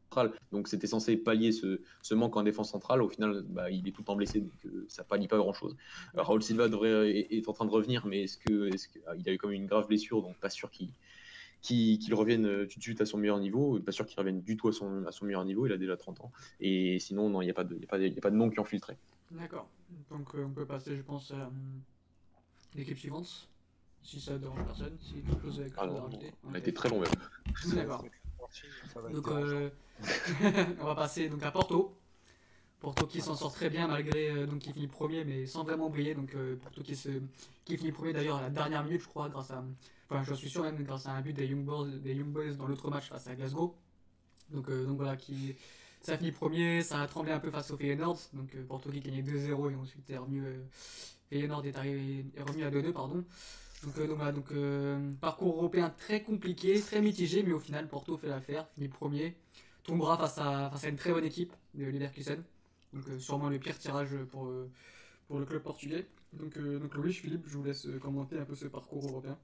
[0.10, 0.34] central.
[0.52, 3.02] Donc, c'était censé pallier ce, ce, manque en défense centrale.
[3.02, 4.42] Au final, bah, il est tout le temps blessé.
[4.42, 5.76] Donc, euh, ça pallie pas grand-chose.
[6.16, 8.06] Raoul Silva devrait, est, en train de revenir.
[8.06, 10.22] Mais est-ce que, est que, ah, il a eu quand même une grave blessure.
[10.22, 10.90] Donc, pas sûr qu'il
[11.62, 13.80] qu'il revienne euh, tout de suite à son meilleur niveau.
[13.80, 15.66] Pas sûr qu'il revienne du tout à son, à son meilleur niveau.
[15.66, 16.32] Il a déjà 30 ans.
[16.60, 18.50] Et sinon, non, il n'y a, pas de, a, pas de, a pas de nom
[18.50, 18.98] qui ont filtré.
[19.32, 19.68] D'accord.
[20.10, 21.50] Donc euh, on peut passer, je pense, à euh,
[22.76, 23.50] l'équipe suivante.
[24.04, 25.88] Si ça dérange personne, si quelque chose avec ah
[26.44, 27.10] On a été très long même.
[27.74, 28.04] D'accord.
[29.12, 29.70] Donc euh,
[30.82, 31.98] on va passer donc à Porto.
[32.80, 36.16] Porto qui s'en sort très bien malgré donc qui finit premier mais sans vraiment briller
[36.16, 37.10] donc Porto qui se
[37.64, 39.64] qui finit premier d'ailleurs à la dernière minute je crois grâce à
[40.10, 42.56] enfin je suis sûr même grâce à un but des Young Boys des Young Boys
[42.56, 43.78] dans l'autre match face à Glasgow
[44.50, 45.56] donc donc voilà qui
[46.04, 48.20] ça a fini premier, ça a tremblé un peu face au Feyenoord.
[48.34, 50.64] Donc euh, Porto qui gagnait 2-0 et ensuite euh,
[51.30, 52.92] Feyenoord est, arrivé, à 2-2.
[52.92, 53.24] Pardon.
[53.84, 54.54] Donc, donc, voilà, donc
[55.20, 59.36] parcours européen très compliqué, très mitigé, mais au final, Porto fait l'affaire, finit premier,
[59.84, 62.42] tombera face à, face à une très bonne équipe de Leverkusen.
[62.94, 64.50] Donc sûrement le pire tirage pour,
[65.28, 66.08] pour le club portugais.
[66.32, 69.38] Donc, donc Louis, Philippe, je vous laisse commenter un peu ce parcours européen.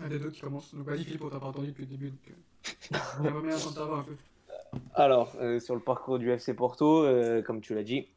[0.00, 0.72] Un des deux qui commence.
[0.74, 2.10] Donc vas-y Philippe, on t'a pas entendu depuis le début.
[2.10, 4.16] Donc, euh, bien un peu.
[4.94, 8.08] Alors, euh, sur le parcours du FC Porto, euh, comme tu l'as dit,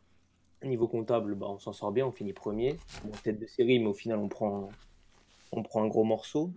[0.63, 2.77] niveau comptable, bah, on s'en sort bien, on finit premier.
[3.03, 4.69] Bon, tête de série, mais au final, on prend,
[5.51, 6.51] on prend un gros morceau.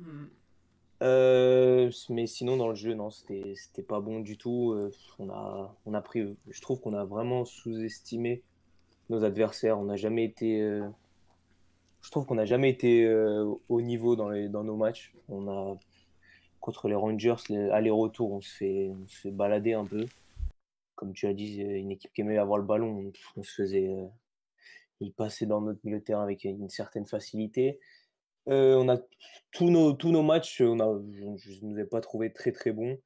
[1.01, 1.91] Mm.
[2.11, 4.75] mais sinon, dans le jeu, non, c'était pas bon du tout.
[5.19, 8.43] on, a, on a pris, je trouve qu'on a vraiment sous-estimé
[9.11, 9.79] nos adversaires.
[9.79, 10.61] On n'a jamais été
[12.05, 15.15] je trouve qu'on n'a jamais été euh, au niveau dans, les, dans nos matchs.
[15.31, 15.79] On a
[16.65, 17.35] contre les Rangers,
[17.73, 20.07] aller-retour, on on se fait balader un peu.
[20.95, 24.07] Comme tu as dit, une équipe qui aimait avoir le ballon, on, se faisait, euh,
[25.01, 27.81] il passait dans notre milieu de terrain avec une certaine facilité.
[28.49, 28.97] Euh, on a
[29.51, 31.25] tous nos, tous nos matchs, on a, je
[31.67, 32.99] ne nous ai pas trouvé très très bons.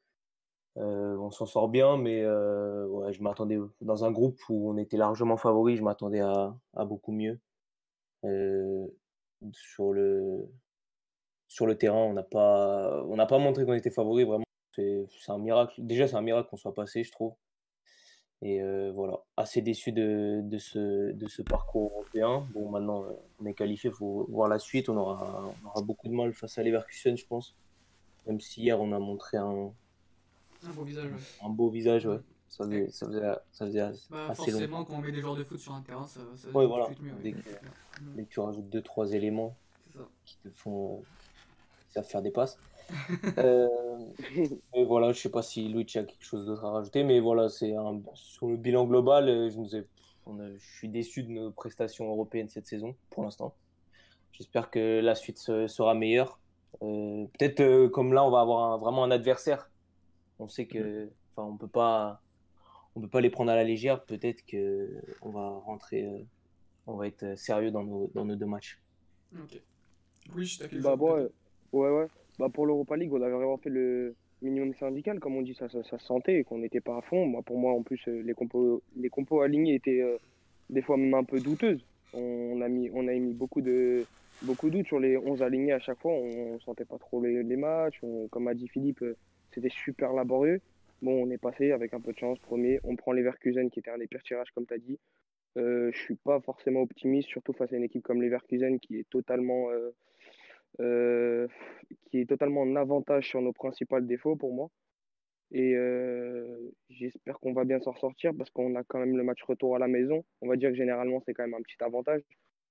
[0.77, 5.77] on s'en sort bien, mais je m'attendais dans un groupe où on était largement favori,
[5.77, 7.41] je m'attendais à, à, beaucoup mieux.
[8.25, 8.87] Euh,
[9.53, 10.49] sur, le,
[11.49, 14.45] sur le terrain, on n'a pas, on pas montré qu'on était favori, vraiment.
[14.77, 15.75] C'est un miracle.
[15.79, 17.35] Déjà, c'est un miracle qu'on soit passé, je trouve.
[18.41, 22.47] Et euh, voilà, assez déçu de, de, ce, de ce parcours européen.
[22.55, 23.05] Bon, maintenant,
[23.41, 24.89] on est qualifié, il faut voir la suite.
[24.89, 27.57] On aura, on aura beaucoup de mal face à Leverkusen, je pense.
[28.27, 29.73] Même si hier, on a montré un,
[30.65, 31.11] un beau visage.
[31.43, 32.21] Un beau visage, ouais.
[32.49, 33.81] Ça faisait, ça faisait, ça faisait
[34.11, 36.49] bah, assez forcément, quand on met des joueurs de foot sur un terrain, ça, ça
[36.51, 36.89] ouais, voilà.
[37.01, 37.13] mieux.
[37.23, 39.55] Dès, que, tu rajoutes 2-3 éléments
[40.25, 41.03] qui te font
[41.97, 42.59] euh, faire des passes.
[43.39, 43.69] euh,
[44.75, 47.49] et voilà, je sais pas si Luigi a quelque chose d'autre à rajouter, mais voilà,
[47.49, 49.87] c'est un, sur le bilan global, euh, je, nous ai,
[50.27, 53.55] on a, je suis déçu de nos prestations européennes cette saison, pour l'instant.
[54.33, 56.39] J'espère que la suite sera meilleure.
[56.83, 59.71] Euh, Peut-être euh, comme là, on va avoir un, vraiment un adversaire.
[60.39, 62.23] On sait que, enfin, on peut pas
[62.95, 64.05] on peut pas les prendre à la légère.
[64.05, 64.89] Peut-être que
[65.23, 66.23] on va rentrer, euh,
[66.87, 68.81] on va être sérieux dans nos, dans nos deux matchs.
[69.37, 69.61] Ok.
[70.35, 71.29] Oui, je bah, ouais,
[71.73, 72.07] ouais, ouais.
[72.39, 75.69] Bah, pour l'Europa League, on avait vraiment fait le minimum syndical, comme on dit, ça,
[75.69, 77.27] ça, ça sentait et qu'on n'était pas à fond.
[77.27, 80.17] Moi, pour moi, en plus, euh, les compos, les compos alignés étaient euh,
[80.71, 81.85] des fois même un peu douteuses.
[82.15, 84.05] On a mis, on a mis beaucoup de
[84.43, 86.13] beaucoup doutes sur les 11 alignés à chaque fois.
[86.13, 88.01] On, ne sentait pas trop les, les matchs.
[88.31, 89.05] comme a dit Philippe,
[89.53, 90.61] c'était super laborieux.
[91.01, 92.81] Bon, on est passé avec un peu de chance, premier.
[92.83, 94.99] On prend les Leverkusen qui était un des pires tirages, comme tu as dit.
[95.57, 98.99] Euh, je suis pas forcément optimiste, surtout face à une équipe comme les Leverkusen qui
[98.99, 99.91] est totalement, euh,
[100.81, 101.49] euh,
[102.07, 104.69] qui est totalement en avantage sur nos principaux défauts pour moi.
[105.51, 109.43] Et euh, j'espère qu'on va bien s'en sortir parce qu'on a quand même le match
[109.45, 110.25] retour à la maison.
[110.43, 112.23] On va dire que généralement c'est quand même un petit avantage.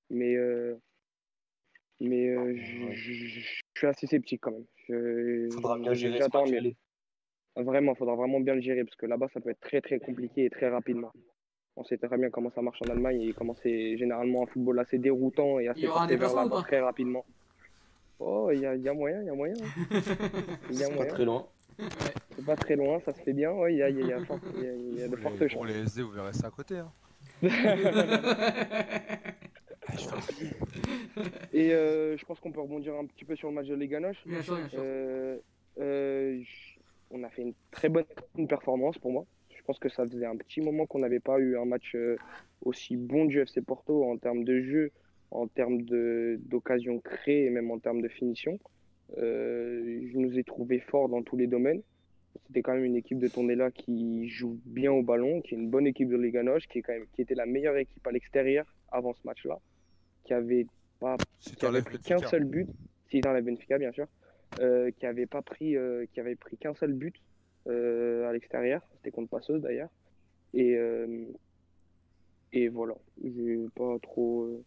[0.09, 0.35] Mais,
[1.99, 2.55] mais
[2.93, 3.41] je
[3.75, 4.65] suis assez sceptique quand même.
[4.89, 6.19] Il Faudra bien gérer
[7.63, 9.99] Vraiment, il faudra vraiment bien le gérer parce que là-bas, ça peut être très très
[9.99, 11.11] compliqué et très rapidement.
[11.75, 14.79] On sait très bien comment ça marche en Allemagne et comment c'est généralement un football
[14.79, 17.25] assez déroutant et assez porté vers très rapidement.
[18.19, 19.53] Oh, il y a, y a, moyen, il y a moyen.
[20.71, 21.47] C'est pas très loin.
[22.35, 23.51] C'est pas très loin, ça se fait bien.
[23.69, 25.53] Il y, a, y, a, y, a, y a de fortes chances.
[25.53, 26.77] Pour les SD, vous verrez ça à côté.
[26.77, 26.91] Hein.
[31.53, 34.17] et euh, je pense qu'on peut rebondir un petit peu sur le match de Leganoche.
[34.25, 34.79] Bien sûr, bien sûr.
[34.81, 35.37] Euh,
[35.79, 36.41] euh,
[37.11, 38.05] on a fait une très bonne
[38.47, 39.25] performance pour moi.
[39.55, 41.95] Je pense que ça faisait un petit moment qu'on n'avait pas eu un match
[42.63, 44.91] aussi bon du FC Porto en termes de jeu,
[45.31, 48.59] en termes d'occasions créées et même en termes de finition.
[49.17, 51.81] Euh, je nous ai trouvé forts dans tous les domaines.
[52.45, 55.69] C'était quand même une équipe de Tondela qui joue bien au ballon, qui est une
[55.69, 58.65] bonne équipe de Liga qui, est quand même, qui était la meilleure équipe à l'extérieur
[58.91, 59.59] avant ce match-là,
[60.23, 60.67] qui avait
[60.99, 62.67] pas pris qu'un seul but,
[63.09, 64.07] si dans la Benfica bien sûr,
[64.59, 67.15] euh, qui avait pas pris, euh, qui avait pris qu'un seul but
[67.67, 68.81] euh, à l'extérieur.
[68.95, 69.89] C'était contre Passos d'ailleurs.
[70.53, 70.77] Et
[72.53, 74.63] et voilà, j'ai pas trop.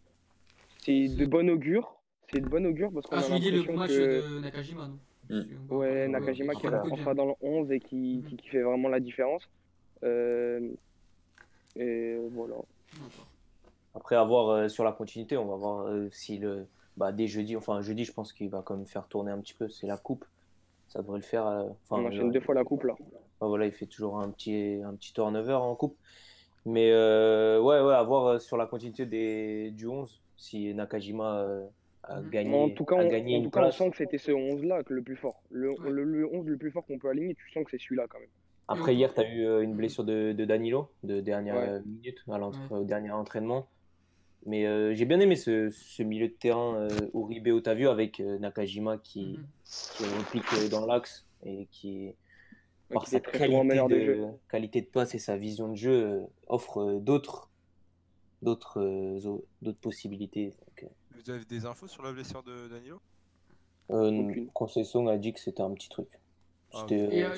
[0.84, 1.96] C'est de bon augure.
[2.32, 4.34] C'est de bon augure parce qu'on ah, a l'impression le match que...
[4.34, 4.98] de Nakajima, non
[5.36, 5.72] mmh.
[5.74, 8.28] Ouais, Nakajima qui rentrera dans le 11 et qui, mmh.
[8.28, 9.42] qui, qui, fait vraiment la différence.
[10.04, 10.70] Euh,
[11.76, 12.54] et voilà.
[13.94, 16.66] Après avoir sur la continuité, on va voir si le,
[16.96, 19.54] bah, dès jeudi, enfin jeudi, je pense qu'il va quand même faire tourner un petit
[19.54, 19.68] peu.
[19.68, 20.24] C'est la coupe,
[20.88, 21.46] ça devrait le faire.
[21.46, 22.94] Euh, enfin, on enchaîne deux fois la coupe là.
[23.40, 25.96] Bah, voilà, il fait toujours un petit, un petit turnover en coupe.
[26.66, 31.46] Mais euh, ouais, ouais, à voir euh, sur la continuité des, du 11 si Nakajima
[32.04, 32.30] a mm.
[32.30, 32.54] gagné.
[32.54, 35.02] En tout cas, on, en tout cas, on sent que c'était ce 11 là le
[35.02, 35.42] plus fort.
[35.50, 38.18] Le, le, 11 le plus fort qu'on peut aligner, tu sens que c'est celui-là quand
[38.18, 38.28] même.
[38.68, 42.38] Après, hier, tu as eu une blessure de, de Danilo de dernière minute, à
[42.70, 43.66] au dernier entraînement.
[44.46, 50.62] Mais j'ai bien aimé ce, milieu de terrain Uribe Otavio avec Nakajima qui, mm-hmm.
[50.62, 52.14] qui dans l'axe et qui,
[52.90, 57.49] par sa qualité de, qualité de passe et sa vision de jeu, offre d'autres
[58.42, 59.18] d'autres
[59.62, 60.54] d'autres possibilités.
[61.12, 63.00] Vous avez des infos sur la blessure de Danilo?
[63.90, 66.08] Euh, Concession a dit que c'était un petit truc.
[66.72, 67.30] Ah, euh,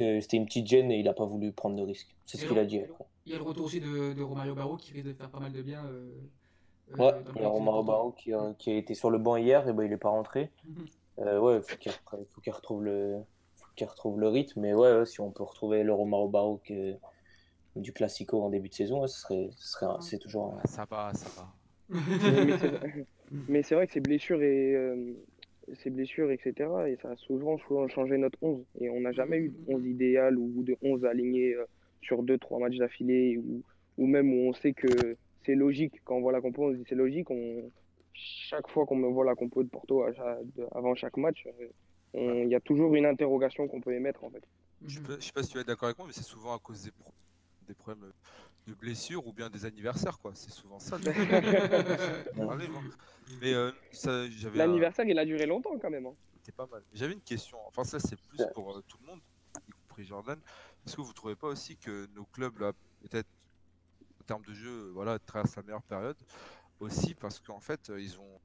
[0.00, 2.08] euh, c'était une, petite gêne et il n'a pas voulu prendre de risque.
[2.24, 2.80] C'est ce qu'il a dit.
[3.24, 5.52] Il y a le retour aussi de, Romario Barro qui risque de faire pas mal
[5.52, 5.84] de bien.
[5.86, 6.10] Euh,
[6.98, 9.68] ouais, il y a Romario Barro qui a, qui a, été sur le banc hier
[9.68, 10.50] et ben, il n'est pas rentré.
[11.16, 13.20] Ouais, il faut qu'il retrouve, le,
[13.80, 14.62] retrouve le rythme.
[14.62, 16.96] Mais ouais, si on peut retrouver le Romario Barro que,
[17.76, 20.56] du Classico en début de saison, ce serait, serait c'est toujours.
[20.64, 21.52] Ça va, ça va.
[23.48, 24.76] mais c'est vrai que ces blessures et,
[25.74, 26.54] ses blessures, etc.
[26.88, 27.56] Et ça a souvent,
[27.88, 28.64] changé notre 11.
[28.80, 31.64] Et on n'a jamais eu de 11 idéal ou de 11 alignés euh,
[32.02, 33.62] sur 2-3 matchs d'affilée ou,
[33.98, 36.02] ou même où on sait que c'est logique.
[36.04, 37.30] Quand on voit la compo, on se dit c'est logique.
[37.30, 37.70] On,
[38.14, 40.04] chaque fois qu'on me voit la compo de Porto
[40.72, 41.46] avant chaque match,
[42.14, 44.42] euh, il y a toujours une interrogation qu'on peut émettre en fait.
[44.86, 46.84] Je ne sais pas si tu es d'accord avec moi, mais c'est souvent à cause
[46.84, 46.90] des,
[47.64, 48.12] des problèmes
[48.66, 50.32] de blessures ou bien des anniversaires, quoi.
[50.34, 50.98] C'est souvent ça.
[53.40, 53.72] Mais euh,
[54.54, 56.06] l'anniversaire, il a duré longtemps quand même.
[56.06, 56.14] Hein.
[56.36, 56.82] C'était pas mal.
[56.92, 57.58] J'avais une question.
[57.66, 59.20] Enfin, ça, c'est plus pour euh, tout le monde,
[59.68, 60.38] y compris Jordan.
[60.86, 63.28] Est-ce que vous trouvez pas aussi que nos clubs, là, peut-être
[64.20, 66.16] en termes de jeu, voilà, traversent la meilleure période
[66.80, 68.40] aussi parce qu'en fait, euh, ils ont,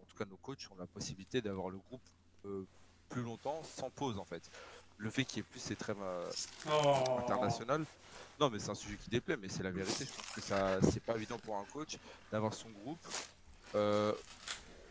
[0.00, 2.02] en tout cas, nos coachs ont la possibilité d'avoir le groupe
[3.08, 4.50] plus longtemps sans pause, en fait.
[5.02, 5.96] Le fait qu'il y ait plus ces trêves
[6.68, 7.18] oh.
[7.18, 7.84] internationales,
[8.38, 10.04] non, mais c'est un sujet qui déplaît, mais c'est la vérité.
[10.04, 11.98] Je pense que ça, c'est pas évident pour un coach
[12.30, 12.98] d'avoir son groupe.
[13.74, 14.12] Euh,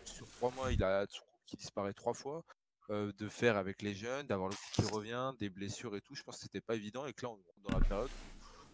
[0.03, 2.43] sur trois mois, il a son groupe qui disparaît trois fois.
[2.89, 6.13] Euh, de faire avec les jeunes, d'avoir le groupe qui revient, des blessures et tout.
[6.13, 8.09] Je pense que c'était pas évident et que là, on, dans la période,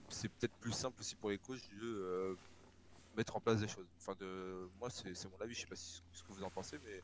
[0.10, 2.36] c'est peut-être plus simple aussi pour les coachs de euh,
[3.16, 3.86] mettre en place des choses.
[4.00, 5.54] Enfin, de moi, c'est mon avis.
[5.54, 7.04] Je sais pas si, ce que vous en pensez, mais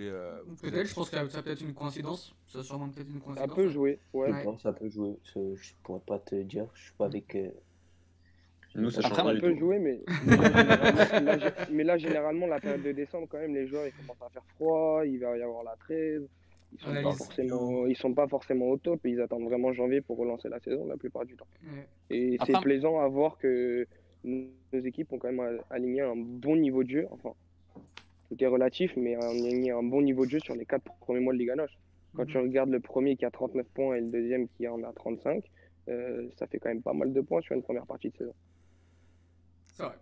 [0.00, 2.34] euh, peut-être, je pense que ça peut être une coïncidence.
[2.46, 3.48] Ça sûrement peut-être une coïncidence.
[3.48, 4.30] Ça peut jouer, ouais.
[4.62, 5.16] ça peut jouer.
[5.34, 6.66] Je pourrais pas te dire.
[6.74, 7.34] Je suis pas avec.
[7.34, 7.50] Euh,
[8.74, 10.00] Nous, ça, ça peut jouer, mais...
[11.72, 14.44] mais là, généralement, la période de décembre, quand même, les joueurs ils commencent à faire
[14.54, 16.26] froid, il va y avoir la trêve.
[16.72, 20.02] Ils sont, pas forcément, ils sont pas forcément au top et ils attendent vraiment janvier
[20.02, 21.46] pour relancer la saison la plupart du temps.
[22.10, 23.86] Et c'est plaisant à voir que
[24.22, 27.06] nos équipes ont quand même aligné un bon niveau de jeu.
[27.10, 27.32] Enfin,
[28.28, 30.84] tout est relatif, mais on a mis un bon niveau de jeu sur les quatre
[31.00, 31.68] premiers mois de Liga NOS.
[32.14, 32.28] Quand mhm.
[32.28, 35.44] tu regardes le premier qui a 39 points et le deuxième qui en a 35,
[35.88, 38.34] euh, ça fait quand même pas mal de points sur une première partie de saison.
[39.74, 39.94] C'est vrai.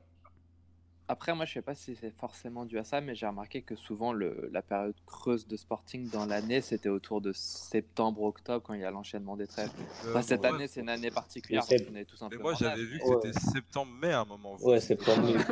[1.09, 3.76] Après, moi, je sais pas si c'est forcément dû à ça, mais j'ai remarqué que
[3.76, 8.80] souvent le, la période creuse de Sporting dans l'année, c'était autour de septembre-octobre quand il
[8.80, 9.70] y a l'enchaînement des trêves.
[10.07, 11.62] Euh, cette année, c'est une année particulière.
[11.90, 14.57] On est tout mais moi, j'avais vu que c'était septembre-mai à un moment.
[14.61, 15.42] Ouais, septembre-mai.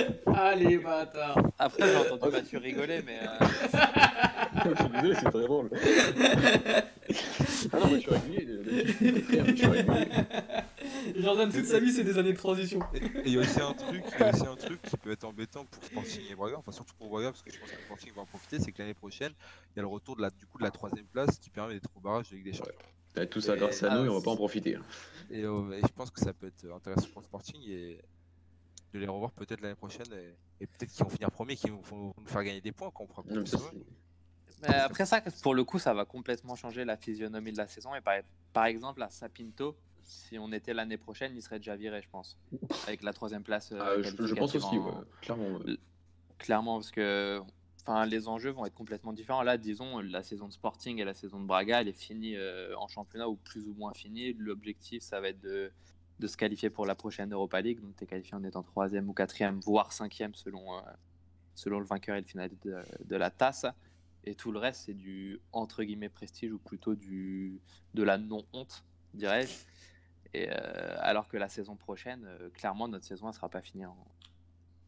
[0.40, 1.36] Allez, bâtard.
[1.58, 3.20] Après, j'ai entendu Mathieu rigoler, mais.
[3.20, 3.46] Euh...
[4.64, 5.70] je suis désolé, c'est très drôle.
[7.72, 8.46] ah non, mais je suis régulier.
[11.16, 12.80] Jordan, toute sa vie, c'est des années de transition.
[12.94, 15.84] Et il y a aussi un truc, aussi un truc qui peut être embêtant pour
[15.84, 18.26] Sporting et Braga, enfin surtout pour Braga, parce que je pense que Sporting va en
[18.26, 19.32] profiter, c'est que l'année prochaine,
[19.74, 21.74] il y a le retour de la, du coup de la troisième place qui permet
[21.74, 23.26] d'être au barrage de Ligue des Champions.
[23.30, 24.76] tout ça grâce à nous et on va pas en profiter.
[24.76, 24.82] Hein.
[25.32, 28.00] Euh, et, je pense que ça peut être intéressant pour Sporting et
[28.92, 30.06] de les revoir peut-être l'année prochaine
[30.60, 33.08] et, peut-être qu'ils vont finir premier, qu'ils vont, nous faire gagner des points quand on
[33.08, 33.22] fera
[34.62, 37.94] après ça, pour le coup, ça va complètement changer la physionomie de la saison.
[37.94, 38.14] Et par,
[38.52, 42.36] par exemple, à Sapinto, si on était l'année prochaine, il serait déjà viré, je pense,
[42.86, 43.72] avec la troisième place.
[43.72, 44.76] Euh, ah, je, pense aussi,
[45.22, 45.60] clairement.
[46.38, 47.40] Clairement, parce que
[47.82, 49.42] enfin, les enjeux vont être complètement différents.
[49.42, 52.76] Là, disons, la saison de Sporting et la saison de Braga, elle est finie euh,
[52.76, 54.34] en championnat ou plus ou moins finie.
[54.34, 55.70] L'objectif, ça va être de
[56.20, 57.80] de se qualifier pour la prochaine Europa League.
[57.80, 60.80] Donc, tu es qualifié en étant troisième ou quatrième, voire cinquième selon, euh,
[61.54, 63.66] selon le vainqueur et le finaliste de, la tasse.
[64.24, 67.58] Et tout le reste, c'est du entre guillemets prestige ou plutôt du,
[67.94, 69.54] de la non-honte, dirais-je.
[70.34, 73.86] Et euh, alors que la saison prochaine, euh, clairement, notre saison ne sera pas finie
[73.86, 73.96] en,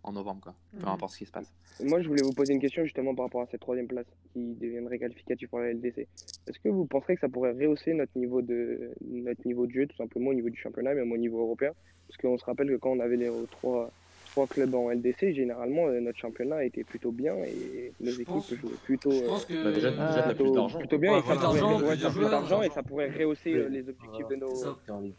[0.04, 0.54] en novembre, quoi.
[0.72, 0.88] peu mhm.
[0.88, 1.52] importe ce qui se passe.
[1.82, 4.54] Moi, je voulais vous poser une question justement par rapport à cette troisième place qui
[4.54, 5.98] deviendrait qualificative pour la LDC.
[6.46, 9.86] Est-ce que vous penserez que ça pourrait rehausser notre niveau de notre niveau de jeu,
[9.86, 11.72] tout simplement au niveau du championnat, mais au niveau européen?
[12.08, 13.90] Parce qu'on se rappelle que quand on avait les trois
[14.32, 18.76] trois clubs en LDC, généralement, euh, notre championnat était plutôt bien et nos équipes jouaient
[18.82, 19.62] plutôt, je pense que...
[19.62, 21.18] Bah, déjà, déjà plutôt, plutôt, bien.
[21.18, 24.54] et, ça pourrait, d'argent et ça pourrait rehausser euh, les objectifs de nos,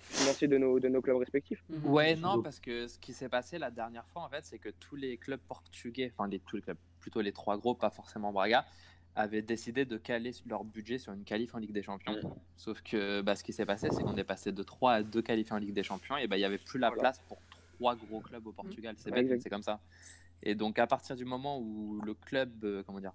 [0.10, 1.64] financiers de nos, de nos clubs respectifs.
[1.70, 1.92] Mhm.
[1.92, 4.70] Ouais, non, parce que ce qui s'est passé la dernière fois, en fait, c'est que
[4.70, 8.34] tous les clubs portugais, enfin les, tous les clubs, plutôt les trois gros, pas forcément
[8.34, 8.66] Braga,
[9.16, 12.14] avaient décidé de caler leur budget sur une qualif en Ligue des Champions.
[12.14, 12.34] Mm.
[12.58, 15.22] Sauf que bah, ce qui s'est passé, c'est qu'on est passé de 3 à 2
[15.22, 17.38] qualifs en Ligue des Champions et bah, il n'y avait plus la place pour
[17.84, 18.96] trois gros clubs au Portugal.
[18.98, 19.82] C'est bête, c'est comme ça.
[20.42, 23.14] Et donc à partir du moment où le club, euh, comment dire,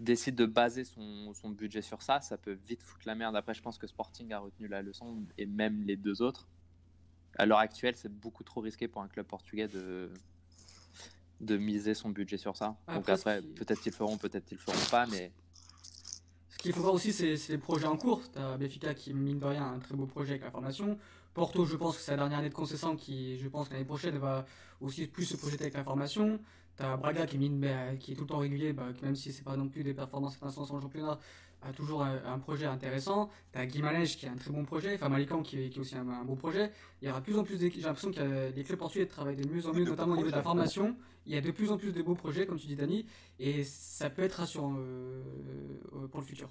[0.00, 3.36] décide de baser son, son, budget sur ça, ça peut vite foutre la merde.
[3.36, 6.48] Après, je pense que Sporting a retenu la leçon et même les deux autres.
[7.38, 10.10] À l'heure actuelle, c'est beaucoup trop risqué pour un club portugais de,
[11.40, 12.76] de miser son budget sur ça.
[12.88, 15.30] Donc après, peut-être qu'ils feront, peut-être qu'ils feront pas, mais.
[16.48, 18.22] Ce qu'il faut voir aussi, c'est les projets en cours.
[18.32, 20.98] Tu as Béfica qui, mine de rien, un très beau projet avec la formation.
[21.34, 24.16] Porto, je pense que c'est la dernière année de concession qui, je pense, l'année prochaine
[24.18, 24.46] va
[24.80, 26.38] aussi plus se projeter avec la formation.
[26.76, 29.32] Tu as Braga qui, mine, bah, qui est tout le temps régulier, bah, même si
[29.32, 31.18] c'est pas non plus des performances instances en championnat,
[31.62, 33.30] a toujours un, projet intéressant.
[33.52, 35.96] Tu as Guimarães qui a un très bon projet, enfin Malikan qui, qui est aussi
[35.96, 36.70] un, bon projet.
[37.02, 39.48] Il y aura de plus en plus J'ai l'impression que les clubs portugais travaillent de
[39.48, 40.96] mieux en mieux, notamment au niveau de la formation.
[41.26, 43.06] Il y a de plus en plus de beaux projets, comme tu dis, Dani,
[43.40, 45.22] et ça peut être rassurant euh,
[45.94, 46.50] euh, pour le futur.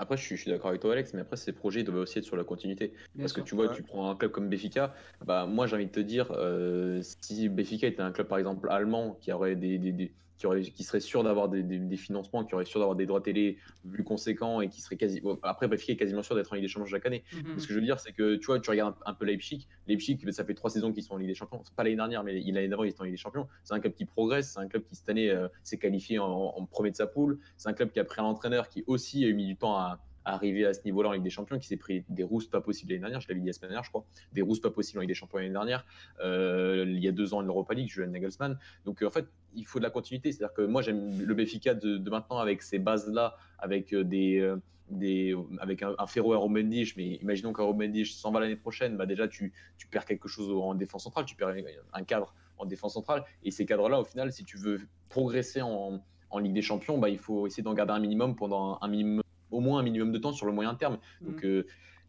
[0.00, 2.36] Après, je suis, d'accord avec toi, Alex, mais après, ces projets doivent aussi être sur
[2.36, 2.94] la continuité.
[3.18, 4.94] Parce que tu vois, tu prends un club comme Béfica,
[5.26, 8.68] bah, moi, j'ai envie de te dire, euh, si Béfica était un club, par exemple,
[8.70, 12.96] allemand, qui aurait des, des qui, serait sûr d'avoir des, financements, qui aurait sûr d'avoir
[12.96, 13.58] des droits télé
[13.90, 15.22] plus conséquents et qui serait quasi.
[15.42, 17.24] après, Benfica est quasiment sûr d'être en Ligue des Champions chaque année.
[17.32, 17.58] Mhm.
[17.58, 19.66] Ce que je veux dire, c'est que tu vois, tu regardes un, peu Leipzig.
[19.86, 21.62] Leipzig, ça fait trois saisons qu'ils sont en Ligue des Champions.
[21.76, 23.46] Pas l'année dernière, mais l'année d'avant, ils étaient en Ligue des Champions.
[23.64, 24.52] C'est un club qui progresse.
[24.54, 27.38] C'est un club qui, cette année, euh, s'est qualifié en, en, premier de sa poule.
[27.56, 29.76] C'est un club qui a pris un entraîneur qui aussi a eu mis du temps
[29.76, 32.60] à arriver à ce niveau-là en Ligue des Champions, qui s'est pris des rousses pas
[32.60, 34.98] possibles l'année dernière, je l'avais dit la semaine dernière, je crois, des rousses pas possibles
[34.98, 35.84] en Ligue des Champions l'année dernière,
[36.22, 38.58] euh, il y a deux ans en Europa League, Julian Nagelsmann.
[38.84, 40.32] Donc euh, en fait, il faut de la continuité.
[40.32, 44.54] C'est-à-dire que moi, j'aime le Benfica de, maintenant avec ces bases-là, avec euh, des.
[44.92, 46.64] Des, avec un, un Ferro mais
[47.22, 50.74] imaginons qu'un Mendes s'en va l'année prochaine, bah déjà tu, tu, perds quelque chose en
[50.74, 51.54] défense centrale, tu perds
[51.92, 56.02] un cadre en défense centrale, et ces cadres-là, au final, si tu veux progresser en,
[56.30, 59.22] en Ligue des Champions, bah, il faut essayer d'en garder un minimum pendant un minimum
[59.50, 60.98] au moins un minimum de temps sur le moyen terme.
[61.20, 61.46] Donc, mm.
[61.46, 61.62] euh,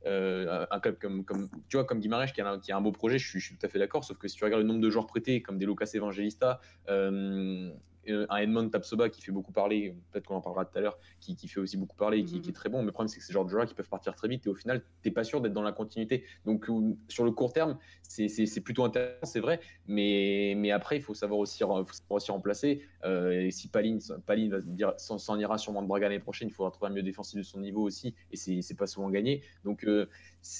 [0.07, 2.81] euh, un club comme, comme, tu vois, comme Guimarães qui a, un, qui a un
[2.81, 4.03] beau projet, je suis, je suis, tout à fait d'accord.
[4.03, 7.71] Sauf que si tu regardes le nombre de joueurs prêtés, comme des Lucas Evangelista, euh,
[8.07, 11.35] un Edmond Tapsoba qui fait beaucoup parler, peut-être qu'on en parlera tout à l'heure, qui,
[11.35, 12.49] qui, fait aussi beaucoup parler et qui, mhm.
[12.49, 12.79] est très bon.
[12.79, 14.49] Mais le problème, c'est que ces genres de joueurs qui peuvent partir très vite et
[14.49, 16.23] au final, tu n'es pas sûr d'être dans la continuité.
[16.45, 19.59] Donc, euh, sur le court terme, c'est plutôt intéressant, c'est vrai.
[19.87, 22.81] Mais, mais après, il faut savoir aussi, faut aussi remplacer.
[23.05, 26.53] Euh, et si Paline, Paline va dire, s'en ira sûrement de Braga l'année prochaine, il
[26.53, 28.13] faudra trouver un mieux défensif de son niveau aussi.
[28.31, 29.43] Et c'est pas souvent gagné.
[29.63, 29.85] Donc,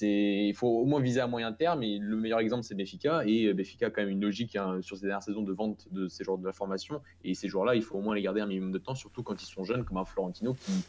[0.02, 1.84] il faut au moins viser à moyen terme.
[1.84, 3.24] Et le meilleur exemple, c'est Béfica.
[3.26, 6.08] Et Béfica a quand même une logique hein, sur ces dernières saisons de vente de
[6.08, 7.02] ces genres de la formation.
[7.24, 9.42] Et ces joueurs-là, il faut au moins les garder un minimum de temps, surtout quand
[9.42, 10.86] ils sont jeunes, comme un Florentino qui,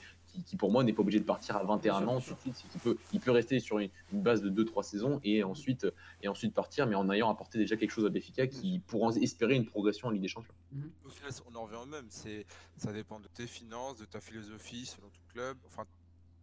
[0.46, 2.64] qui, pour moi, n'est pas obligé de partir à 21 ans tout de suite.
[2.74, 5.86] Il peut, il peut rester sur une, base de 2-3 saisons et ensuite,
[6.22, 9.54] et ensuite partir, mais en ayant apporté déjà quelque chose à Béfica qui pourra espérer
[9.54, 10.54] une progression en Ligue des Champions.
[10.72, 10.90] Mhm.
[11.06, 12.06] Au final, on en revient au même.
[12.10, 15.56] Ça dépend de tes finances, de ta philosophie selon ton club.
[15.66, 15.84] Enfin,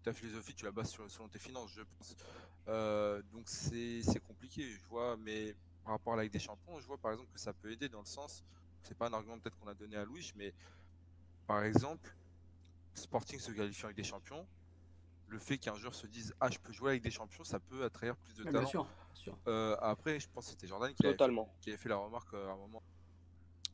[0.03, 2.15] ta philosophie, tu la bases sur, selon tes finances, je pense.
[2.67, 6.85] Euh, donc c'est compliqué, je vois, mais par rapport à la Ligue des Champions, je
[6.85, 8.43] vois par exemple que ça peut aider dans le sens,
[8.89, 10.51] c'est pas un argument peut-être qu'on a donné à Louis, mais
[11.45, 12.15] par exemple,
[12.95, 14.45] Sporting se qualifie avec des champions,
[15.27, 17.83] le fait qu'un joueur se dise ah je peux jouer avec des champions, ça peut
[17.83, 18.59] attraire plus de talent.
[18.61, 18.87] Bien sûr,
[19.47, 21.15] euh, après, je pense que c'était Jordan qui avait,
[21.77, 22.81] fait, la remarque euh, à un moment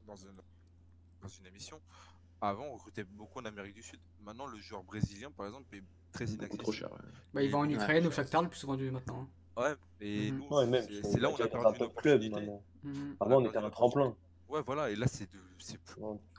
[0.05, 0.35] dans une,
[1.21, 1.79] dans une émission.
[2.41, 3.99] Avant, on recrutait beaucoup en Amérique du Sud.
[4.21, 6.63] Maintenant, le joueur brésilien, par exemple, est très inaccessible.
[6.63, 6.89] Trop cher.
[7.33, 9.21] Bah, il va en Ukraine, au Shakhtar, le plus vendu maintenant.
[9.57, 9.61] Hein.
[9.61, 10.39] Ouais, et mhm.
[10.39, 12.61] nous, c'est là où on a perdu notre club maintenant.
[12.83, 13.15] Mhm.
[13.21, 14.15] Avant, on était un tremplin.
[14.49, 15.77] Ouais, voilà, et là, c'est plus,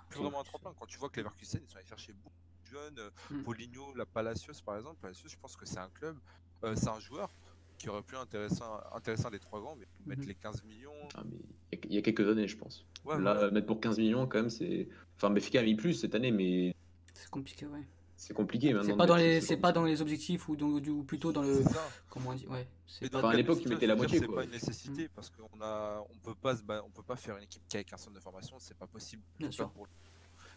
[0.09, 0.73] plus vraiment un tremplin.
[0.79, 2.35] Quand tu vois que les Leverkusen, ils sont allés chercher beaucoup
[2.65, 3.43] de jeunes, euh, mm.
[3.43, 4.97] Poligno, la Palacios, par exemple.
[5.01, 6.17] Palacios, je pense que c'est un club,
[6.65, 7.31] euh, c'est un joueur
[7.79, 10.29] qui aurait pu intéressant, intéressant les trois grands, mais mettre mm-hmm.
[10.29, 11.09] les 15 millions.
[11.15, 11.25] Ah,
[11.73, 12.87] il y a quelques années, je pense.
[13.05, 14.89] là, mettre pour 15 millions, quand même, c'est.
[15.17, 16.75] Enfin, Béfica a mis plus cette année, mais.
[17.13, 17.87] C'est compliqué, ouais
[18.17, 18.91] c'est compliqué maintenant.
[18.91, 21.63] C'est pas dans les, c'est pas dans les objectifs ou, dans, ou plutôt dans le,
[22.09, 22.67] comment on dit, ouais.
[23.13, 24.19] Enfin, à l'époque, tu mettais la moitié.
[24.19, 25.09] C'est pas une nécessité mm.
[25.15, 26.55] parce qu'on a, on peut pas,
[26.85, 29.23] on peut pas faire une équipe qui a qu'un centre de formation, c'est pas possible.
[29.39, 29.71] Bien sûr.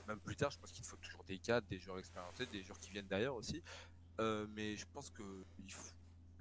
[0.08, 2.80] Même plus tard, je pense qu'il faut toujours des cadres, des joueurs expérimentés, des joueurs
[2.80, 3.62] qui viennent d'ailleurs aussi.
[4.20, 5.24] Euh, mais je pense que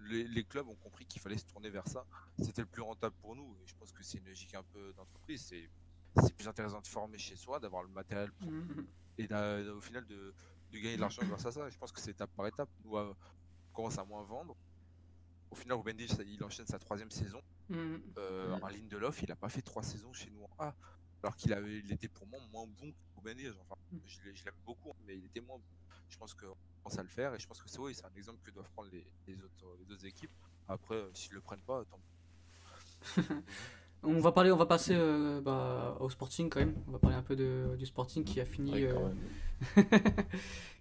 [0.07, 2.07] les, clubs ont compris qu'il fallait se tourner vers ça.
[2.39, 3.57] C'était le plus rentable pour nous.
[3.63, 5.43] Et je pense que c'est une logique un peu d'entreprise.
[5.43, 5.69] C'est,
[6.23, 8.51] c'est plus intéressant de former chez soi, d'avoir le matériel pour...
[8.51, 8.87] Mm.
[9.19, 9.29] et
[9.71, 10.33] au final de
[10.73, 11.69] de gagner de l'argent grâce à ça.
[11.71, 12.69] je pense que c'est étape par étape.
[12.85, 13.15] Nous, on
[13.73, 14.57] commence à moins vendre.
[15.51, 17.41] Au final, Ruben il enchaîne sa troisième saison.
[17.69, 17.97] Mmh.
[18.19, 20.75] Euh, En ligne de l'offre, il a pas fait trois saisons chez nous en A.
[21.23, 23.99] Alors qu'il avait, il était pour moi moins bon que Ruben Enfin, mmh.
[24.07, 25.65] je, l'aime beaucoup, mais il était moins bon.
[26.09, 28.15] Je pense qu'on commence à le faire et je pense que c'est oui, c'est un
[28.17, 30.31] exemple que doivent prendre les, autres, les autres équipes.
[30.69, 32.01] Après, euh, s'ils le prennent pas, tant
[34.05, 36.75] On va parler, on va passer euh, bah, au Sporting quand même.
[36.87, 38.95] On va parler un peu de, du Sporting qui a fini, euh,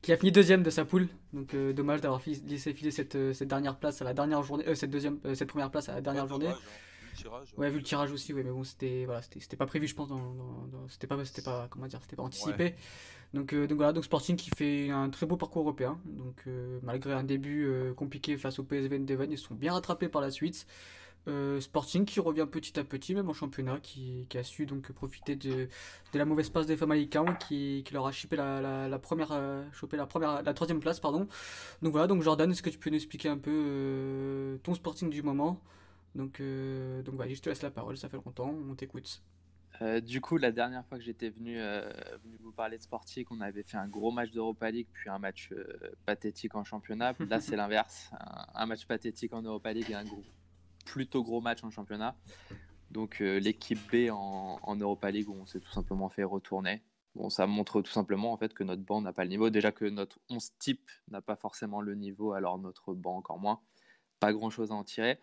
[0.01, 1.07] qui a fini deuxième de sa poule.
[1.33, 4.91] Donc euh, dommage d'avoir laissé filer cette, cette, dernière place à la dernière journée, cette
[4.91, 6.49] deuxième, cette première place à la dernière journée.
[7.57, 10.09] ouais, vu le tirage aussi, ouais, mais bon, c'était voilà, c'était pas prévu, je pense.
[10.09, 10.35] Dans,
[10.87, 12.75] c'était pas, c'était pas, comment dire, c'était pas anticipé.
[13.33, 15.99] Donc, donc voilà, donc Sporting qui fait un très beau parcours européen.
[16.05, 16.45] Donc
[16.83, 20.67] malgré un début compliqué face au PSV Eindhoven, ils sont bien rattrapés par la suite.
[21.27, 25.35] Euh, Sporting qui revient petit à petit, même en championnat, qui, a su donc profiter
[25.35, 25.67] de,
[26.13, 29.97] la mauvaise passe des Famalicão qui, qui leur a chopé la, la, première, euh, chopé
[29.97, 31.27] la première, la troisième place, pardon.
[31.81, 35.09] Donc voilà, donc Jordan, est-ce que tu peux nous expliquer un peu euh, ton Sporting
[35.09, 35.61] du moment?
[36.15, 36.41] Donc
[37.03, 39.21] donc voilà, je te laisse la parole, ça fait longtemps, on t'écoute.
[40.01, 43.63] du coup, la dernière fois que j'étais venu, venu, vous parler de Sporting, on avait
[43.63, 45.53] fait un gros match d'Europa League, puis un match
[46.05, 47.13] pathétique en championnat.
[47.19, 48.09] Là, c'est l'inverse.
[48.13, 50.23] Un, un, match pathétique en Europa League et un gros,
[50.87, 52.15] plutôt gros match en championnat.
[52.91, 56.81] Donc euh, l'équipe B en, Europa League, on s'est tout simplement fait retourner.
[57.15, 59.49] Bon, ça montre tout simplement en fait que notre banc n'a pas le niveau.
[59.49, 63.61] Déjà que notre 11 type n'a pas forcément le niveau, alors notre banc encore moins.
[64.19, 65.19] Pas grand chose à en tirer.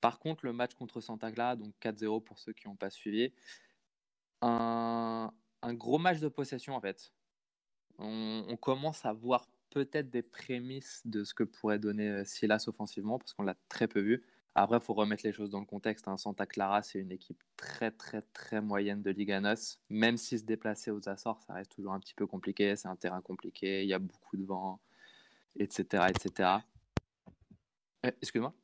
[0.00, 3.32] Par contre, le match contre Santa donc 4-0 pour ceux qui n'ont pas suivi,
[4.42, 5.30] un,
[5.64, 7.12] gros match de possession en fait.
[7.98, 12.64] On, on commence à voir peut-être des prémices de ce que pourrait donner euh, Silas
[12.68, 14.24] offensivement, parce qu'on l'a très peu vu.
[14.56, 16.06] Après, il faut remettre les choses dans le contexte.
[16.06, 16.16] Hein.
[16.16, 19.80] Santa Clara, c'est une équipe très, très, très moyenne de Liga NOS.
[19.90, 22.76] Même si se déplacer aux Açores, ça reste toujours un petit peu compliqué.
[22.76, 24.80] C'est un terrain compliqué, il y a beaucoup de vent,
[25.58, 26.04] etc.
[26.08, 26.50] etc.
[28.04, 28.54] Eh, excuse-moi?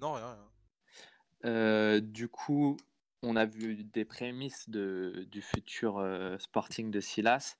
[0.00, 0.26] Non, rien.
[0.26, 0.48] rien.
[1.44, 2.76] Euh, du coup,
[3.22, 7.56] on a vu des prémices de, du futur euh, Sporting de Silas.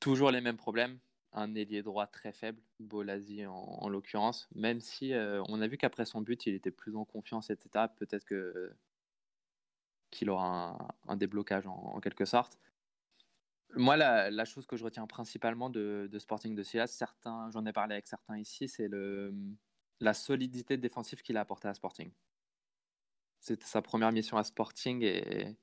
[0.00, 0.98] Toujours les mêmes problèmes
[1.32, 6.04] un ailier droit très faible, Bolasi en, l'occurrence, même si euh, on a vu qu'après
[6.04, 7.86] son but, il était plus en confiance, etc.
[7.96, 8.72] Peut-être que
[10.10, 10.76] qu'il aura
[11.08, 12.58] un, déblocage en, quelque sorte.
[13.74, 17.94] Moi, la, chose que je retiens principalement de, Sporting de Silas, certains, j'en ai parlé
[17.94, 19.34] avec certains ici, c'est le,
[20.00, 22.12] la solidité défensive qu'il a apportée à Sporting.
[23.40, 25.56] C'était sa première mission à Sporting et,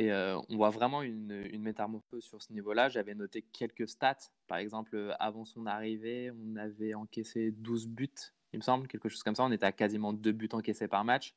[0.00, 2.88] et euh, on voit vraiment une, métamorphose sur ce niveau-là.
[2.88, 4.30] J'avais noté quelques stats.
[4.46, 8.08] Par exemple, euh, avant son arrivée, on avait encaissé 12 buts,
[8.54, 9.44] il me semble, quelque chose comme ça.
[9.44, 11.34] On était à quasiment 2 buts encaissés par match.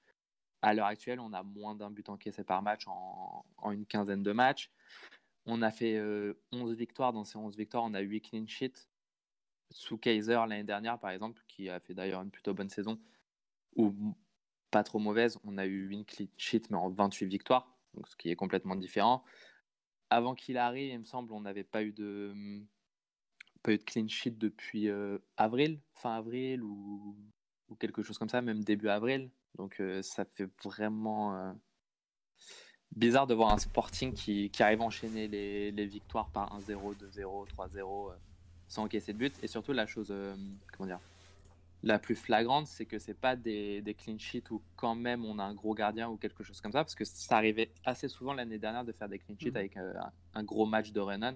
[0.62, 4.32] À l'heure actuelle, on a moins d'un but encaissé par match en, une quinzaine de
[4.32, 4.72] matchs.
[5.46, 7.12] On a fait 11 euh, victoires.
[7.12, 8.88] Dans ces 11 victoires, on a 8 clean sheets.
[9.72, 12.98] Sous Kaiser l'année dernière, par exemple, qui a fait d'ailleurs une plutôt bonne saison,
[13.76, 13.94] ou
[14.72, 17.74] pas trop mauvaise, on a eu une clean sheet, mais en 28 victoires
[18.06, 19.24] ce qui est complètement différent.
[20.10, 22.34] Avant qu'il arrive, il me semble, on n'avait pas eu de
[23.64, 27.16] pas eu de clean sheet depuis euh, avril, fin avril ou,
[27.80, 29.32] quelque chose comme ça, même début avril.
[29.56, 31.52] Donc euh, ça fait vraiment euh,
[32.96, 36.96] bizarre de voir un Sporting qui, qui arrive à enchaîner les, les victoires par 1-0,
[36.98, 38.14] 2-0, 3-0
[38.68, 39.36] sans encaisser de but.
[39.44, 40.14] Et surtout la chose,
[40.78, 41.00] comment dire,
[41.84, 45.38] la plus flagrante, c'est que c'est pas des, des, clean sheets où quand même on
[45.38, 48.34] a un gros gardien ou quelque chose comme ça, parce que ça arrivait assez souvent
[48.34, 49.58] l'année dernière de faire des clean sheets mhm.
[49.58, 49.94] avec euh,
[50.34, 51.36] un, gros match de Renan,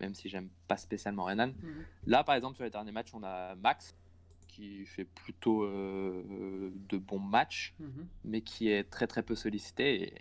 [0.00, 1.48] même si j'aime pas spécialement Renan.
[1.48, 1.84] Mhm.
[2.06, 3.96] Là, par exemple, sur les derniers matchs, on a Max
[4.46, 8.06] qui fait plutôt euh, de bons matchs, mhm.
[8.24, 10.14] mais qui est très très peu sollicité.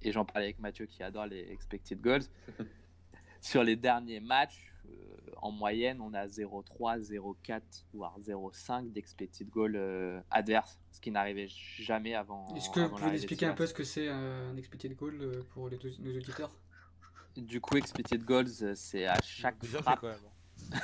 [0.00, 2.24] Et, j'en parlais avec Mathieu qui adore les expected goals.
[3.40, 4.71] sur les derniers matchs,
[5.40, 7.62] en moyenne, on a 0,3, 0,4,
[7.92, 12.54] voire 0,5 d'expected goal euh, adverse, ce qui n'arrivait jamais avant.
[12.54, 15.68] Est-ce que vous pouvez expliquer un peu ce que c'est un expected goal euh, pour
[15.68, 16.50] les nos auditeurs?
[17.36, 20.00] Du coup, expected goals, euh, c'est à chaque Déjà frappe.
[20.00, 20.06] Fait.
[20.08, 20.78] Hein.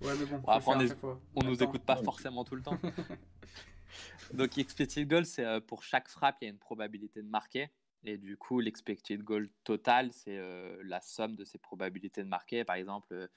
[0.02, 2.78] ouais, mais bon, on, ne nous écoute pas forcément tout le temps.
[4.34, 7.70] Donc, expected goal, c'est pour chaque frappe, il y a une probabilité de marquer.
[8.04, 10.38] Et du coup, l'expected goal total, c'est
[10.84, 12.64] la somme de ces probabilités de marquer.
[12.64, 13.28] Par exemple,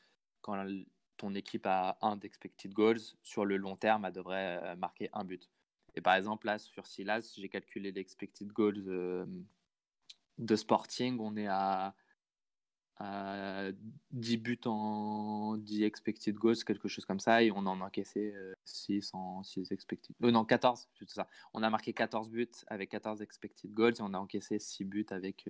[0.42, 0.56] quand
[1.20, 5.24] ton équipe a un d'expected goals, sur le long terme, elle devrait euh, marquer un
[5.24, 5.50] but.
[5.96, 9.26] Et par exemple, là, sur Silas, j'ai calculé l'expected goals euh,
[10.38, 11.20] de Sporting.
[11.20, 11.94] On est à,
[14.12, 18.36] 10 buts en 10 expected goals, quelque chose comme ça, et on en a encaissé
[18.66, 21.30] 6 euh, en 6 expected Non, 14, c'est ça.
[21.54, 25.06] On a marqué 14 buts avec 14 expected goals, et on a encaissé 6 buts
[25.12, 25.50] avec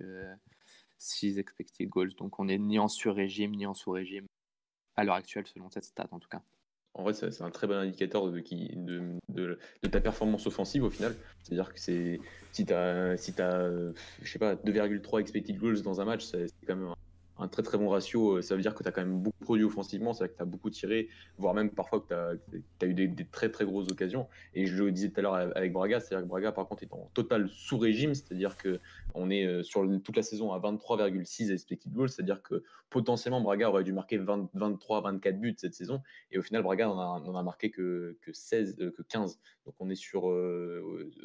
[0.98, 2.14] 6 expected goals.
[2.14, 4.28] Donc on n'est ni en sur-régime, ni en sous-régime
[4.96, 6.42] à l'heure actuelle, selon cette stat en tout cas.
[6.94, 9.58] En vrai, c'est un très bon indicateur de,
[9.90, 11.14] ta performance offensive au final.
[11.42, 12.18] C'est-à-dire que si
[12.52, 13.70] tu as, si as
[14.22, 16.92] je sais pas, 2,3 expected goals dans un match, c'est quand même
[17.40, 19.44] un très très bon ratio, euh, ça veut dire que tu as quand même beaucoup
[19.44, 22.36] produit offensivement, c'est-à-dire que tu as beaucoup tiré, voire même parfois que
[22.78, 24.28] tu as, eu des, très très grosses occasions.
[24.54, 26.92] Et je le disais tout à l'heure avec Braga, c'est-à-dire que Braga par contre est
[26.92, 32.10] en total sous-régime, c'est-à-dire qu'on est euh, sur toute la saison à 23,6 expected goals,
[32.10, 36.86] c'est-à-dire que potentiellement Braga aurait dû marquer 23-24 buts cette saison, et au final Braga
[36.86, 39.40] n'en a, marqué que, que, 16, euh, que 15.
[39.66, 40.22] Donc on est sur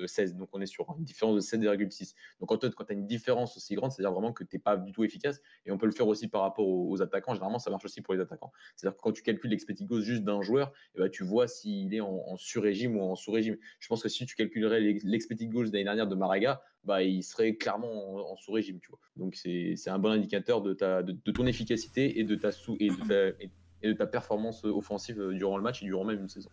[0.05, 2.13] 16, donc on est sur une différence de 7,6.
[2.39, 4.77] Donc quand, quand tu as une différence aussi grande, c'est-à-dire vraiment que tu n'es pas
[4.77, 7.33] du tout efficace, et on peut le faire aussi par rapport aux, attaquants.
[7.33, 8.51] Généralement, ça marche aussi pour les attaquants.
[8.75, 11.93] C'est-à-dire que quand tu calcules l'expected goals juste d'un joueur, eh ben, tu vois s'il
[11.93, 13.57] est en, sur-régime ou en sous-régime.
[13.79, 17.55] Je pense que si tu calculerais l'expected goals l'année dernière de Maraga, bah, il serait
[17.55, 18.79] clairement en, sous-régime.
[18.79, 18.99] Tu vois.
[19.17, 22.89] Donc, c'est un bon indicateur de, ta, de, ton efficacité et de ta, sous, et
[22.89, 23.35] de
[23.81, 26.49] et de ta performance offensive durant le match et durant même une saison.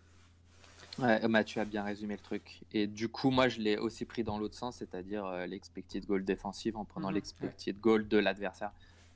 [0.99, 2.61] Ouais, Mathieu a bien résumé le truc.
[2.73, 6.23] Et du coup, moi, je l'ai aussi pris dans l'autre sens, c'est-à-dire euh, l'expected goal
[6.25, 7.15] défensive en prenant mhm.
[7.15, 8.73] l'expected goal de l'adversaire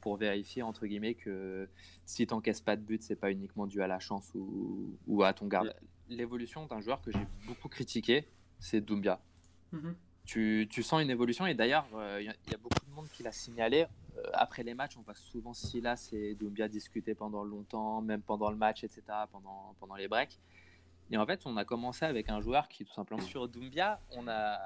[0.07, 1.69] pour vérifier, entre guillemets, que
[2.05, 5.25] si tu n'encaisses pas de but, c'est pas uniquement dû à la chance ou, ou
[5.25, 5.75] à ton garde.
[6.09, 8.25] L'évolution d'un joueur que j'ai beaucoup critiqué,
[8.61, 9.19] c'est Doumbia.
[9.73, 9.97] Mhm.
[10.25, 13.25] Tu, tu, sens une évolution et d'ailleurs, il euh, y, a beaucoup de monde qui
[13.25, 13.87] l'a signalé.
[14.17, 18.53] Euh, après les matchs, on voit souvent Silas et Doumbia discuter pendant longtemps, même pendant
[18.53, 19.03] le match, etc.,
[19.33, 20.39] pendant, pendant les breaks.
[21.11, 24.29] Et en fait, on a commencé avec un joueur qui, tout simplement, sur Doumbia, on
[24.29, 24.61] a.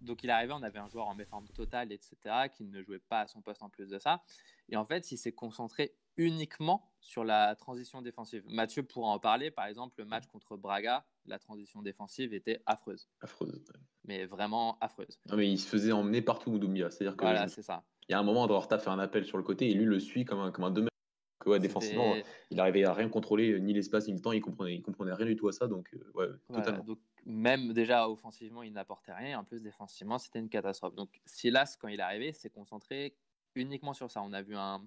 [0.00, 2.16] Donc, il arrivé, on avait un joueur en méforme totale, etc.,
[2.52, 4.22] qui ne jouait pas à son poste en plus de ça.
[4.68, 8.42] Et en fait, il s'est concentré uniquement sur la transition défensive.
[8.46, 9.50] Mathieu pourra en parler.
[9.50, 13.08] Par exemple, le match contre Braga, la transition défensive était affreuse.
[13.20, 13.62] Affreuse.
[14.04, 15.18] Mais vraiment affreuse.
[15.28, 16.90] Non, mais il se faisait emmener partout, Doumbia.
[16.90, 17.24] C'est-à-dire que.
[17.24, 17.84] Voilà, c'est ça.
[18.08, 20.00] Il y a un moment, Andorta fait un appel sur le côté et lui le
[20.00, 20.70] suit comme un, comme un
[21.40, 22.14] que défensivement,
[22.50, 25.26] il arrivait à rien contrôler, ni l'espace ni le temps, il comprenait, il comprenait rien
[25.26, 26.84] du tout à ça, donc euh, ouais, totalement.
[26.84, 30.94] donc, même déjà offensivement, il n'apportait rien, en plus défensivement, c'était une catastrophe.
[30.94, 33.16] Donc Silas, quand il est arrivé, s'est concentré
[33.54, 34.22] uniquement sur ça.
[34.22, 34.86] On a vu un,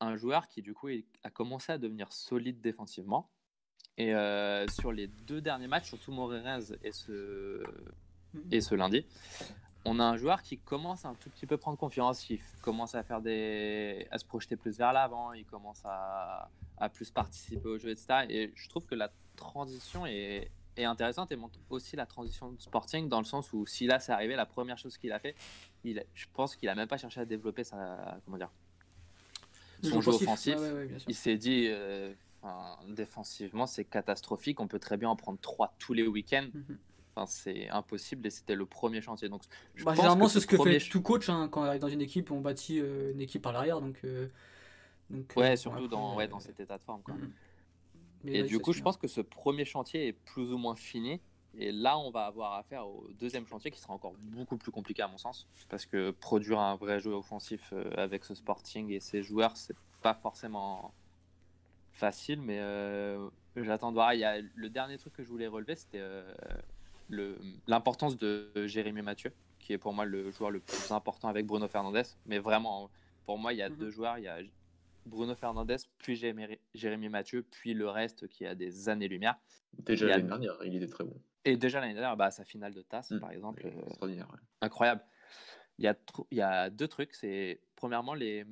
[0.00, 0.88] un joueur qui du coup
[1.22, 3.30] a commencé à devenir solide défensivement.
[3.96, 7.62] Et euh, sur les deux derniers matchs, surtout Morerez et ce,
[8.50, 9.06] et ce lundi,
[9.84, 12.94] on a un joueur qui commence à un tout petit peu prendre confiance, qui commence
[12.94, 16.50] à faire des, à se projeter plus vers l'avant, il commence à,
[16.92, 18.26] plus participer au jeu, etc.
[18.28, 23.08] Et je trouve que la transition est, intéressante et montre aussi la transition de Sporting
[23.08, 25.36] dans le sens où si là c'est arrivé, la première chose qu'il a fait,
[25.84, 28.50] il, je pense qu'il a même pas cherché à développer sa, comment dire,
[29.82, 30.56] son jeu offensif.
[31.06, 32.12] il s'est dit, euh,
[32.88, 36.48] défensivement c'est catastrophique, on peut très bien en prendre trois tous les week-ends.
[37.16, 39.28] Mhm c'est impossible et c'était le premier chantier.
[39.28, 39.42] Donc,
[39.84, 42.30] bah, généralement, c'est ce que fait tout coach hein, quand on arrive dans une équipe,
[42.30, 43.80] on bâtit euh, une équipe par l'arrière.
[43.80, 44.28] Donc, euh,
[45.10, 47.02] donc, ouais, euh, surtout dans, ouais, dans cet état de forme.
[47.02, 47.14] Quoi.
[47.14, 48.28] Mm.
[48.28, 51.20] Et du coup, je pense que ce premier chantier est plus ou moins fini.
[51.56, 55.02] Et là, on va avoir affaire au deuxième chantier qui sera encore beaucoup plus compliqué
[55.02, 55.46] à mon sens.
[55.68, 60.14] Parce que produire un vrai jeu offensif avec ce Sporting et ses joueurs, c'est pas
[60.14, 60.92] forcément
[61.92, 62.40] facile.
[62.40, 62.58] Mais
[63.54, 64.14] j'attends de voir.
[64.14, 66.02] Il y a, le dernier truc que je voulais relever, c'était
[67.66, 71.68] l'importance de Jérémy Mathieu, qui est pour moi le joueur le plus important avec Bruno
[71.68, 72.02] Fernandez.
[72.26, 72.90] Mais vraiment,
[73.24, 73.76] pour moi, il y a mhm.
[73.76, 74.18] deux joueurs.
[74.18, 74.38] Il y a
[75.06, 79.36] Bruno Fernandez, puis Jérémy Mathieu, puis le reste qui a des années-lumière.
[79.78, 81.20] Déjà l'année dernière, il était très bon.
[81.44, 83.20] Et déjà l'année dernière, bah, sa finale de tasse, mm.
[83.20, 83.66] par exemple.
[83.66, 84.16] Euh,
[84.62, 85.02] incroyable.
[85.78, 85.96] Il y, a
[86.30, 87.14] il y a deux trucs.
[87.14, 88.46] C'est premièrement les.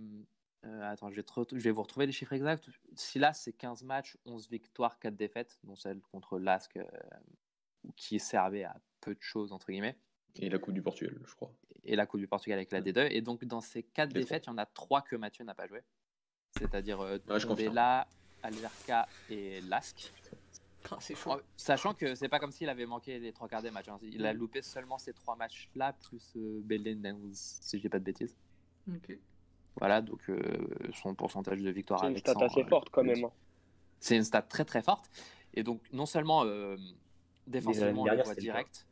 [0.65, 2.69] Euh, attends, je vais, je vais, vous retrouver les chiffres exacts.
[2.95, 6.85] Si là, c'est 15 matchs, 11 victoires, 4 défaites, dont celle contre l'ASC euh,
[7.97, 9.97] qui servait à peu de choses, entre guillemets.
[10.37, 11.53] Et la Coupe du Portugal, je crois.
[11.85, 13.09] Et la Coupe du Portugal avec la D2.
[13.11, 15.67] Et donc, dans ces quatre défaites, il y en a trois que Mathieu n'a pas
[15.67, 15.83] joué.
[16.59, 18.05] C'est-à-dire euh, ouais,
[18.43, 20.13] Alverca et Lask.
[21.01, 21.41] C'est chaud.
[21.57, 23.89] Sachant que c'est pas comme s'il avait manqué les trois quarts des matchs.
[23.89, 23.99] Hein.
[24.03, 24.37] Il a mm.
[24.37, 28.37] loupé seulement ces trois matchs-là, plus euh, Belden, si je dis pas de bêtises.
[28.89, 29.17] Ok.
[29.77, 30.43] Voilà, donc euh,
[30.93, 33.25] son pourcentage de victoire C'est une stat assez forte quand même.
[33.25, 33.33] Hein.
[34.01, 35.11] C'est une stat très très forte.
[35.55, 36.77] Et donc, non seulement euh,
[37.47, 38.87] Défensivement, on le voit direct.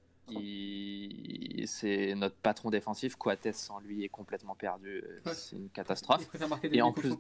[1.66, 3.16] C'est notre patron défensif.
[3.16, 5.04] Coates, sans lui, est complètement perdu.
[5.32, 6.28] C'est une catastrophe.
[6.64, 7.14] Et en plus.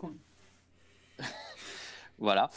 [2.18, 2.50] voilà.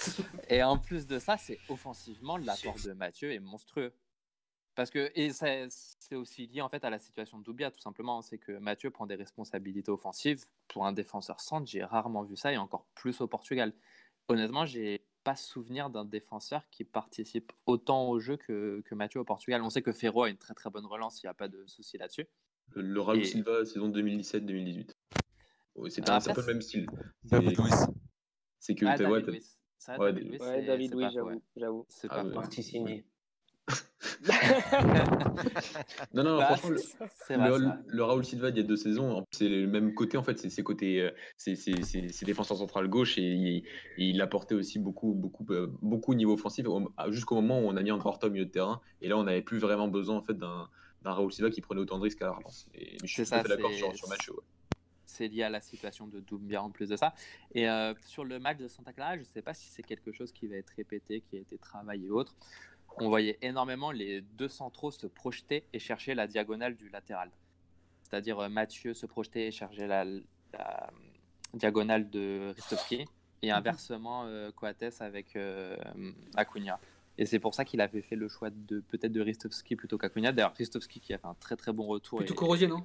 [0.49, 3.93] Et en plus de ça, c'est offensivement, l'apport de Mathieu est monstrueux.
[4.75, 8.21] Parce que, et c'est aussi lié en fait à la situation de Doubia, tout simplement.
[8.23, 10.45] C'est que Mathieu prend des responsabilités offensives.
[10.67, 13.73] Pour un défenseur centre, j'ai rarement vu ça, et encore plus au Portugal.
[14.29, 19.23] Honnêtement, j'ai pas souvenir d'un défenseur qui participe autant au jeu que, que, Mathieu au
[19.23, 19.61] Portugal.
[19.61, 21.65] On sait que Ferro a une très très bonne relance, il n'y a pas de
[21.67, 22.27] souci là-dessus.
[22.75, 24.91] Le, Raul Silva, saison 2017-2018.
[25.89, 26.87] c'est un, peu le même style.
[27.23, 27.87] David Luiz.
[28.59, 29.57] C'est que ah, David Luiz.
[29.97, 31.19] Ouais, David Luiz,
[31.55, 31.85] j'avoue.
[31.89, 33.05] C'est ah, pas parti signé.
[36.13, 36.77] Non, non, bah, franchement,
[37.87, 40.49] le, Raoul Silva il y a deux saisons, c'est le même côté en fait, c'est
[40.49, 43.63] ses côtés, euh, c'est ses défenseurs central gauche et
[43.97, 46.65] il, apportait aussi beaucoup, beaucoup, euh, beaucoup au niveau offensif
[47.09, 49.41] jusqu'au moment où on a mis encore au milieu de terrain et là on n'avait
[49.41, 50.69] plus vraiment besoin en fait d'un
[51.03, 52.67] Raoul Silva qui prenait autant de risques à la relance.
[52.73, 54.29] Et, je suis d'accord sur, sur match.
[55.05, 57.13] c'est lié à la situation de Doumbia en plus de ça.
[57.53, 60.11] Et euh, sur le match de Santa Clara, je ne sais pas si c'est quelque
[60.11, 62.35] chose qui va être répété, qui a été travaillé ou autre
[62.97, 67.31] on voyait énormément les deux centraux se projeter et chercher la diagonale du latéral.
[68.03, 70.05] C'est-à-dire euh, Mathieu se projeter et chercher la,
[71.53, 73.05] diagonale de Ristovski
[73.41, 73.57] et mhm.
[73.57, 75.75] inversement euh, Coates avec euh,
[76.35, 76.79] Acuna.
[77.17, 80.31] Et c'est pour ça qu'il avait fait le choix de peut-être de Ristovski plutôt qu'Acuna.
[80.31, 82.19] D'ailleurs, Ristovski qui a fait un très très bon retour.
[82.19, 82.83] Plutôt que Rosier, non?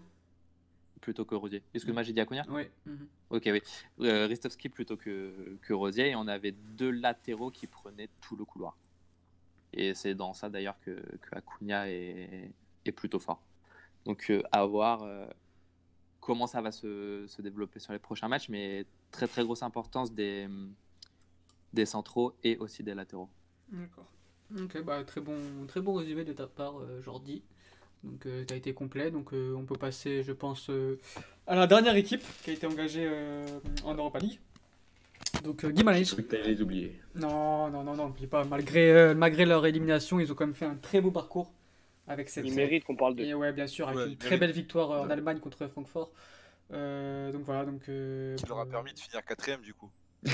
[1.00, 1.62] Plutôt que Rosier.
[1.72, 2.44] Excuse-moi, j'ai dit Acuna?
[2.48, 2.64] Oui.
[2.84, 3.08] Mhm.
[3.30, 3.62] Ok, oui.
[3.98, 6.10] Ristovski plutôt que, que Rosier.
[6.10, 8.76] Et on avait deux latéraux qui prenaient tout le couloir.
[9.72, 12.52] Et c'est dans ça d'ailleurs que, que Acuna est,
[12.96, 13.42] plutôt fort.
[14.06, 15.26] Donc euh, à voir euh,
[16.20, 20.48] comment ça va se, développer sur les prochains matchs, mais très très grosse importance des,
[21.84, 23.28] centraux et aussi des latéraux.
[23.70, 24.10] D'accord.
[24.58, 27.42] Ok, bah, très, bon, très bon résumé de ta part, euh, Jordi.
[28.02, 30.70] Donc tu as été complet, donc on peut passer, je pense,
[31.48, 33.10] à la dernière équipe qui a été engagée
[33.84, 34.38] en Europa League.
[35.44, 37.00] Donc euh, Guy Je que tu les oublier.
[37.14, 38.44] Non, non, non, non, pas.
[38.44, 41.52] Malgré, euh, malgré leur élimination, ils ont quand même fait un très beau parcours.
[42.06, 42.46] Avec cette...
[42.46, 43.24] Ils méritent qu'on parle de.
[43.24, 46.10] Et ouais, bien sûr, avec une très belle victoire euh, en Allemagne contre Francfort.
[46.70, 47.82] donc voilà, donc.
[47.82, 49.90] Qui leur a permis de finir quatrième du coup.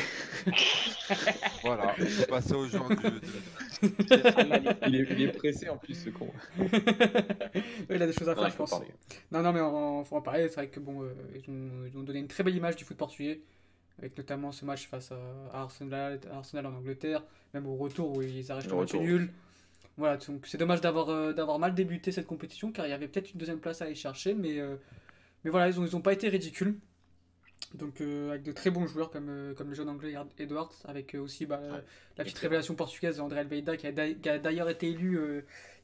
[1.63, 2.89] voilà, on peut passer aux gens
[3.83, 6.33] il, est, il, est, pressé en plus, ce con.
[7.91, 8.73] il a des choses à faire, je pense.
[9.31, 10.49] Non, non, mais on, faut en parler.
[10.49, 12.97] C'est vrai que bon, ils, ont, ils, ont, donné une très belle image du foot
[12.97, 13.43] portugais
[13.99, 15.19] avec notamment ce match face à
[15.53, 17.23] Arsenal, Arsenal en Angleterre,
[17.53, 19.31] même au retour où ils arrêtent le match nul.
[19.97, 23.07] Voilà, donc c'est dommage d'avoir euh, d'avoir mal débuté cette compétition car il y avait
[23.07, 24.77] peut-être une deuxième place à aller chercher, mais, euh,
[25.45, 26.77] mais voilà, ils n'ont ils ont pas été ridicules.
[27.75, 31.47] Donc euh, avec de très bons joueurs comme, comme le jeune anglais Edwards, avec aussi
[31.47, 31.61] bah,
[32.19, 33.93] la petite révélation portugaise André Almeida qui a
[34.39, 35.19] d'ailleurs été élu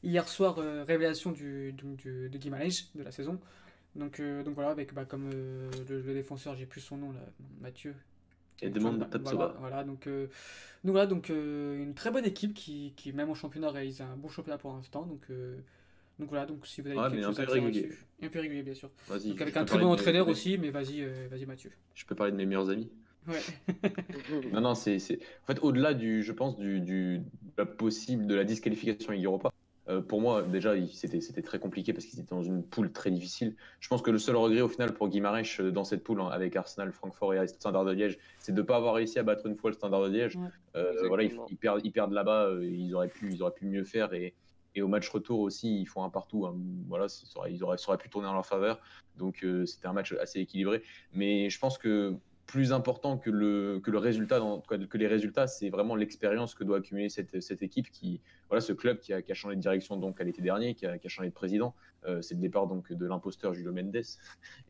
[0.03, 3.39] hier soir révélation du, du, de Guimarães de la saison.
[3.95, 7.19] Donc, euh, donc voilà, avec bah, comme euh, le, défenseur, j'ai plus son nom là,
[7.59, 7.93] Mathieu.
[8.61, 10.27] Et demande voilà, voilà, donc, euh,
[10.83, 14.29] donc voilà, donc une très bonne équipe qui, qui, même en championnat, réalise un bon
[14.29, 15.01] championnat pour l'instant.
[15.03, 15.27] Donc,
[16.19, 17.89] donc voilà, donc si vous avez ouais, quelque chose un peu régulier.
[18.21, 18.91] Un peu régulier, bien sûr.
[19.09, 21.71] Donc avec un très bon entraîneur aussi, mais vas-y, vas-y Mathieu.
[21.95, 22.89] Je peux parler de mes meilleurs amis.
[23.27, 23.41] Ouais.
[24.53, 24.97] non, non, c'est.
[24.97, 27.21] En fait, au-delà du, je pense, du, du
[27.77, 29.51] possible de la disqualification Ligue Europa,
[29.89, 33.55] euh, pour moi, déjà, c'était très compliqué parce qu'ils étaient dans une poule très difficile.
[33.79, 36.27] Je pense que le seul regret au final pour Guimarães euh, dans cette poule hein,
[36.27, 39.47] avec Arsenal, Francfort et Standard de Liège, c'est de ne pas avoir réussi à battre
[39.47, 40.37] une fois le Standard de Liège.
[40.75, 44.13] Euh, voilà, ils, perdent, ils perdent là-bas, ils, auraient pu, ils auraient pu mieux faire.
[44.13, 44.35] Et,
[44.75, 46.45] et au match retour aussi, ils font un partout.
[46.45, 46.55] Hein.
[46.87, 48.79] Voilà, ça aurait, ils auraient, ça aurait pu tourner en leur faveur.
[49.17, 50.83] Donc c'était un match assez équilibré.
[51.13, 52.15] Mais je pense que
[52.51, 56.79] plus important que le, que le résultat, que les résultats, c'est vraiment l'expérience que doit
[56.79, 59.95] accumuler cette, cette, équipe, qui, voilà, ce club qui a, qui a, changé de direction
[59.95, 61.73] donc à l'été dernier, qui a, qui a, changé de président.
[62.05, 64.01] Euh, c'est le départ donc de l'imposteur Julio Mendes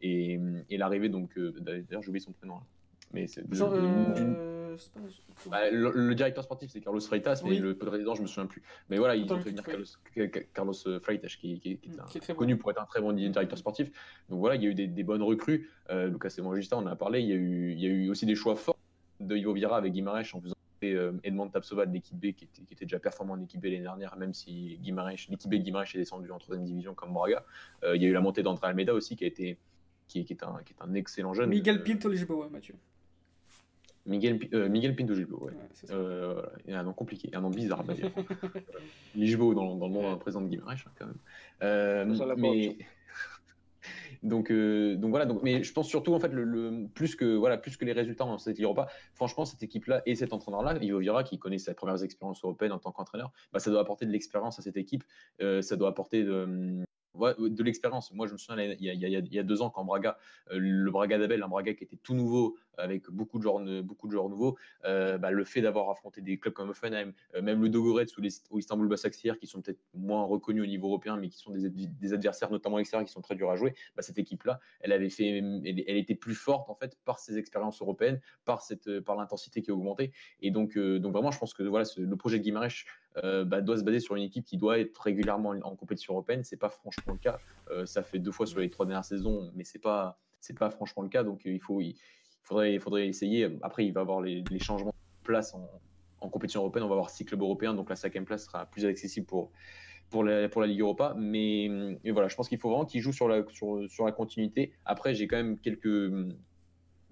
[0.03, 2.55] et, et l'arrivée donc, euh, d'ailleurs j'ai oublié son prénom.
[2.57, 2.63] Là.
[3.13, 3.41] Mais c'est
[5.49, 8.61] bah, le, directeur sportif, c'est Carlos Freitas, mais le président, je me souviens plus.
[8.89, 9.63] Mais voilà, il ont fait venir
[10.53, 13.91] Carlos, euh, Freitas, qui, qui, est, connu pour être un très bon directeur sportif.
[14.29, 15.69] Donc voilà, il y a eu des, bonnes recrues.
[15.89, 17.21] Euh, Lucas Justin, on en a parlé.
[17.21, 18.77] Il y a, eu, il y a eu aussi des choix forts
[19.19, 22.63] de Ivo Vira avec Guimarães en faisant euh, Edmond Tapsova de l'équipe B qui était,
[22.63, 25.97] qui était, déjà performant en équipe B l'année dernière, même si l'équipe B Guimarães est
[25.97, 27.45] descendu en troisième division comme Braga.
[27.83, 29.57] Euh, il y a eu la montée d'André Almeida aussi qui, a été,
[30.07, 31.49] qui, est un, qui est un excellent jeune.
[31.49, 32.75] Miguel Pinto Lisboa, Mathieu.
[34.05, 35.53] Miguel, euh, Miguel Pinto Gilbo, ouais.
[35.91, 38.11] euh, il y a un nom compliqué, un nom bizarre d'ailleurs.
[39.15, 41.17] Lisbo dans, dans, le monde présent de Guimarães, hein, quand même.
[41.61, 42.77] Euh, mais...
[44.23, 47.57] donc, euh, donc voilà, donc, mais je pense surtout en fait le, plus que voilà
[47.57, 51.23] plus que les résultats en cette Europa, franchement cette équipe-là et cet entraîneur-là, Ivo Vira
[51.23, 54.57] qui connaît ses premières expériences européennes en tant qu'entraîneur, bah, ça doit apporter de l'expérience
[54.57, 55.03] à cette équipe,
[55.39, 56.83] ça doit apporter de,
[57.15, 58.11] de l'expérience.
[58.13, 60.17] Moi, je me souviens, il y, a, il, y a, deux ans, quand Braga,
[60.49, 64.11] le Braga d'Abel, un Braga qui était tout nouveau, avec beaucoup de joueurs, beaucoup de
[64.11, 67.69] joueurs nouveaux, euh, bah, le fait d'avoir affronté des clubs comme Offenheim, euh, même le
[67.69, 68.05] Dogorets
[68.51, 71.69] ou, Istanbul Basaksehir, qui sont peut-être moins reconnus au niveau européen, mais qui sont des,
[71.69, 75.09] des adversaires, notamment extérieurs, qui sont très durs à jouer, bah, cette équipe-là, elle avait
[75.09, 79.61] fait, elle, était plus forte en fait par ses expériences européennes, par cette, par l'intensité
[79.61, 80.11] qui a augmenté.
[80.41, 82.85] Et donc, euh, donc vraiment, je pense que voilà, le projet de Guimarães
[83.15, 86.43] bah, doit se baser sur une équipe qui doit être régulièrement en, compétition européenne.
[86.43, 87.39] C'est pas franchement le cas.
[87.85, 91.03] ça fait deux fois sur les trois dernières saisons, mais c'est pas c'est pas franchement
[91.03, 91.23] le cas.
[91.23, 91.81] Donc il faut
[92.43, 93.57] faudrait, faudrait essayer.
[93.61, 96.83] Après, il va y avoir les, changements de place en, compétition européenne.
[96.83, 99.51] On va avoir six clubs européens, donc la cinquième place sera plus accessible pour,
[100.23, 101.15] la, Ligue Europa.
[101.17, 101.69] Mais,
[102.11, 104.73] voilà, je pense qu'il faut vraiment qu'il joue sur la, sur, sur la continuité.
[104.85, 106.11] Après, j'ai quand même quelques,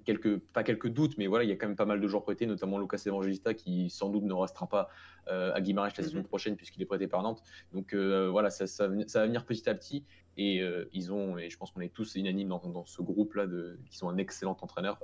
[0.10, 2.23] quelques, pas quelques doutes, mais voilà, il y a quand même pas mal de joueurs
[2.23, 4.90] prêtés, notamment Lucas Evangelista qui sans doute ne restera pas
[5.27, 6.23] euh, à Guimarães la saison mhm.
[6.23, 7.44] prochaine puisqu'il est prêté par Nantes.
[7.73, 10.03] Donc euh, voilà, ça, ça, va venir petit à petit
[10.36, 13.45] et euh, ils ont, et je pense qu'on est tous unanimes dans, dans ce groupe-là,
[13.90, 14.99] qui sont un excellent entraîneur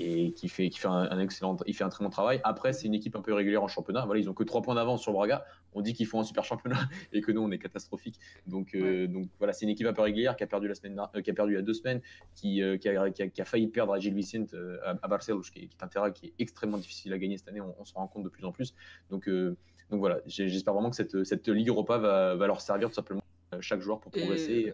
[0.00, 2.40] et qui fait, qui fait un, excellent, il fait un très bon travail.
[2.42, 4.06] Après, c'est une équipe un peu irrégulière en championnat.
[4.06, 5.44] Voilà, ils ont que 3 points d'avance sur Braga.
[5.74, 6.78] On dit qu'ils font un super championnat
[7.12, 8.18] et que nous, on est catastrophique.
[8.46, 11.00] Donc, euh, donc voilà, c'est une équipe un peu régulière qui a perdu la semaine,
[11.14, 12.00] euh, qui a perdu il y a deux semaines,
[12.34, 15.82] qui, euh, qui, a, qui, a, failli perdre à Gilles Vicente à, Barcelone, qui, est
[15.82, 17.60] un terrain qui est extrêmement difficile à gagner cette année.
[17.60, 18.74] On, on s'en rend compte de plus en plus.
[19.10, 22.94] Donc, donc voilà, j'espère vraiment que cette, cette Ligue Europa va, va, leur servir tout
[22.94, 23.22] simplement
[23.60, 24.72] chaque joueur pour progresser.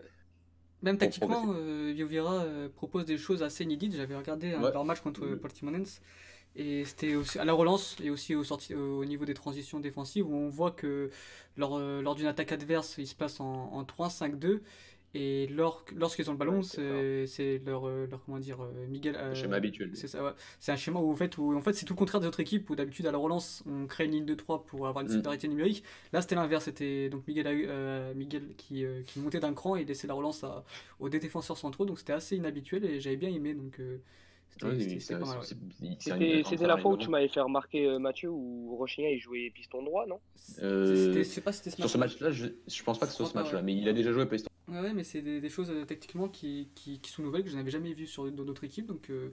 [0.87, 3.97] Même tactiquement, euh, euh, propose des choses assez inédites.
[3.97, 5.39] J'avais regardé un leur match contre mmh.
[5.39, 6.01] Portimonense
[6.55, 10.27] et c'était aussi à la relance et aussi au, sorti, au niveau des transitions défensives
[10.27, 11.11] où on voit que
[11.57, 14.61] lors, euh, lors d'une attaque adverse, ils se passent en, en 3-5-2
[15.17, 19.17] et lorsqu'ils ont le ballon, c'est leur, euh, leur, comment dire, euh, Miguel.
[19.17, 19.91] un schéma habituel.
[19.95, 22.21] C'est ça, C'est un schéma où en fait, où, en fait c'est tout le contraire
[22.21, 24.87] des autres équipes où d'habitude à la relance on crée une ligne de 3 pour
[24.87, 25.13] avoir une mm.
[25.13, 25.85] solidarité numérique.
[26.13, 30.07] Là c'était l'inverse, c'était donc Miguel, euh, Miguel qui, qui montait d'un cran et laissait
[30.07, 30.65] la relance à,
[31.01, 31.87] aux deux défenseurs centraux.
[31.87, 33.55] Donc c'était assez inhabituel et j'avais bien aimé.
[33.55, 33.81] Donc
[35.99, 40.05] c'était la fois où tu m'avais fait remarquer Mathieu où Rochinha il jouait piston droit,
[40.07, 40.21] non?
[41.43, 43.89] Pas Sur ce match-là, je, je pense pas que ce soit ce match-là, mais il
[43.89, 47.11] a déjà joué piston Ouais, mais c'est des, des, choses euh, techniquement qui, qui, qui,
[47.11, 48.87] sont nouvelles que je n'avais jamais vues sur d'autres équipes.
[48.87, 49.33] Donc, euh,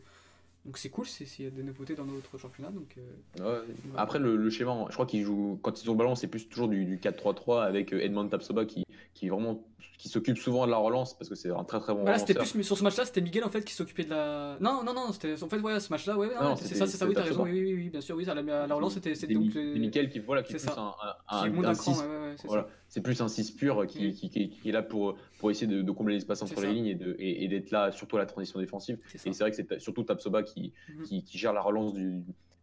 [0.65, 2.69] donc c'est cool, s'il y a des nouveautés dans notre championnat.
[2.69, 2.97] Donc,
[3.39, 3.67] euh, ouais.
[3.97, 6.47] Après, le, le, schéma, je crois qu'ils jouent, quand ils ont le ballon, c'est plus
[6.47, 8.85] toujours du, du 4-3-3 avec Edmond Tapsoba qui,
[9.15, 9.63] qui vraiment
[9.97, 12.33] qui s'occupe souvent de la relance parce que c'est un très très bon voilà, c'était
[12.33, 14.93] plus mais sur ce match-là c'était Miguel en fait qui s'occupait de la non non
[14.93, 17.43] non c'était en fait ouais ce match-là ouais, c'est ça c'est ça oui t'as raison
[17.43, 20.43] oui, oui, oui bien sûr oui ça, la, la relance c'était c'est Miguel qui voilà
[20.43, 20.93] qui est, plus un,
[21.29, 22.03] un, un, un 6
[22.43, 24.13] voilà c'est plus un 6 pur qui, mm.
[24.13, 26.85] qui, qui, qui, est là pour pour essayer de, de combler l'espace entre les lignes
[26.85, 28.99] et de et, d'être là surtout à la transition défensive.
[29.15, 32.21] Et c'est vrai que c'est surtout Tapsoba qui, qui qui gère la relance du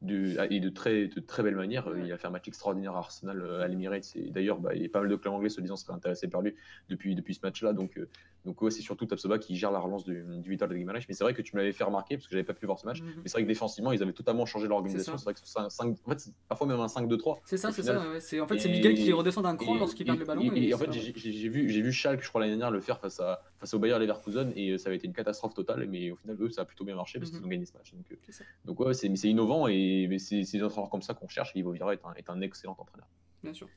[0.08, 1.86] et de très, de très belle manière.
[2.02, 4.12] Il a fait un match extraordinaire à Arsenal euh, à l'Emirates.
[4.16, 6.28] Et d'ailleurs, bah, il y a pas mal de clubs anglais se disant seraient intéressés
[6.28, 6.54] par lui
[6.88, 7.72] depuis, depuis ce match-là.
[7.74, 8.08] Donc, euh,
[8.46, 11.00] donc ouais, c'est surtout Tapsoba qui gère la relance du, du Vital de Guimaraes.
[11.08, 12.78] Mais c'est vrai que tu me l'avais fait remarquer parce que j'avais pas pu voir
[12.78, 13.02] ce match.
[13.02, 13.08] Mhm.
[13.16, 15.18] Mais c'est vrai que défensivement, ils avaient totalement changé l'organisation.
[15.18, 17.38] C'est vrai que c'est en fait, parfois même un 5-2-3.
[17.44, 18.00] C'est ça, c'est ça.
[18.00, 18.40] Ouais.
[18.40, 20.50] En fait, c'est Miguel qui redescend d'un cran lorsqu'il perd le ballon.
[20.54, 23.42] Et, en fait, j'ai vu, vu Schalke, je crois, l'année dernière le faire face, à,
[23.58, 25.86] face au Bayer Leverkusen et ça avait été une catastrophe totale.
[25.88, 27.38] Mais au final, eux, ça a plutôt bien marché parce mhm.
[27.38, 27.92] qu'ils ont gagné ce match.
[27.92, 31.52] Donc, euh, donc ouais, c'est innovant et c'est des entraîneurs comme ça qu'on cherche.
[31.54, 33.06] Et Ivo Vira est un, est un excellent entraîneur.
[33.42, 33.68] Bien sûr.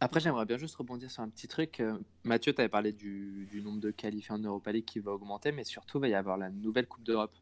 [0.00, 1.78] Après, j'aimerais bien juste rebondir sur un petit truc.
[1.78, 5.52] Euh, Mathieu, tu avais parlé du, nombre de qualifiés en Europa League qui va augmenter,
[5.52, 7.32] mais surtout, il va y avoir la nouvelle Coupe d'Europe.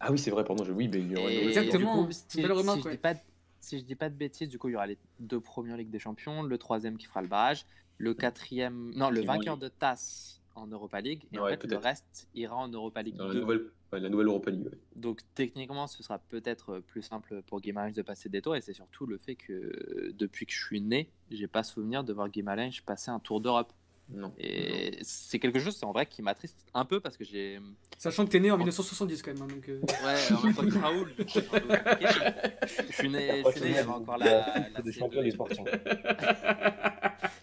[0.00, 0.72] Ah oui, c'est vrai, pardon, je...
[0.72, 3.14] oui, mais il y aura Exactement, si, si, je dis pas,
[3.60, 5.90] si je dis pas de bêtises, du coup, il y aura les deux premières Ligues
[5.90, 7.66] des Champions, le troisième qui fera le barrage,
[7.98, 12.28] le quatrième, non, le vainqueur de TAS en Europa League, et en fait, le reste
[12.34, 14.68] ira en Europa League Dans La nouvelle la nouvelle Europa League.
[14.96, 18.72] Donc techniquement, ce sera peut-être plus simple pour Guimarães de passer des tours, et c'est
[18.72, 22.80] surtout le fait que depuis que je suis né, j'ai pas souvenir de voir Guimarães
[22.84, 23.72] passer un tour d'Europe.
[24.08, 24.32] Non.
[24.38, 27.60] Et c'est quelque chose, c'est en vrai, qui m'attriste un peu parce que j'ai.
[27.96, 29.42] Sachant que t'es né en 1970 quand même.
[29.42, 29.80] Hein, donc euh.
[30.04, 31.12] Ouais, en même temps que Raoul.
[31.18, 34.68] je suis né, je suis né, il y avait encore la.
[34.70, 35.22] la de champion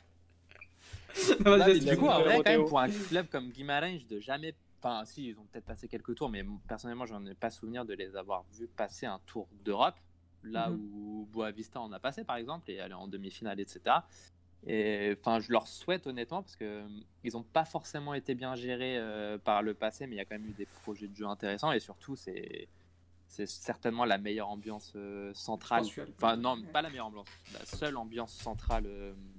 [1.37, 1.85] du sporting.
[1.85, 5.27] du coup, en vrai, quand même, pour un club comme Guimarães, de jamais Enfin, si,
[5.27, 8.45] ils ont peut-être passé quelques tours, mais personnellement, j'en ai pas souvenir de les avoir
[8.53, 9.95] vus passer un tour d'Europe,
[10.43, 10.79] là mhm.
[10.93, 13.97] où Boavista en a passé, par exemple, et aller en demi-finale, etc.
[14.65, 16.83] Et enfin, je leur souhaite honnêtement parce que
[17.23, 20.25] ils n'ont pas forcément été bien gérés euh, par le passé, mais il y a
[20.25, 22.67] quand même eu des projets de jeu intéressants et surtout c'est
[23.27, 25.85] c'est certainement la meilleure ambiance euh, centrale.
[26.17, 29.38] Enfin non, pas la meilleure ambiance, la seule ambiance centrale euh, en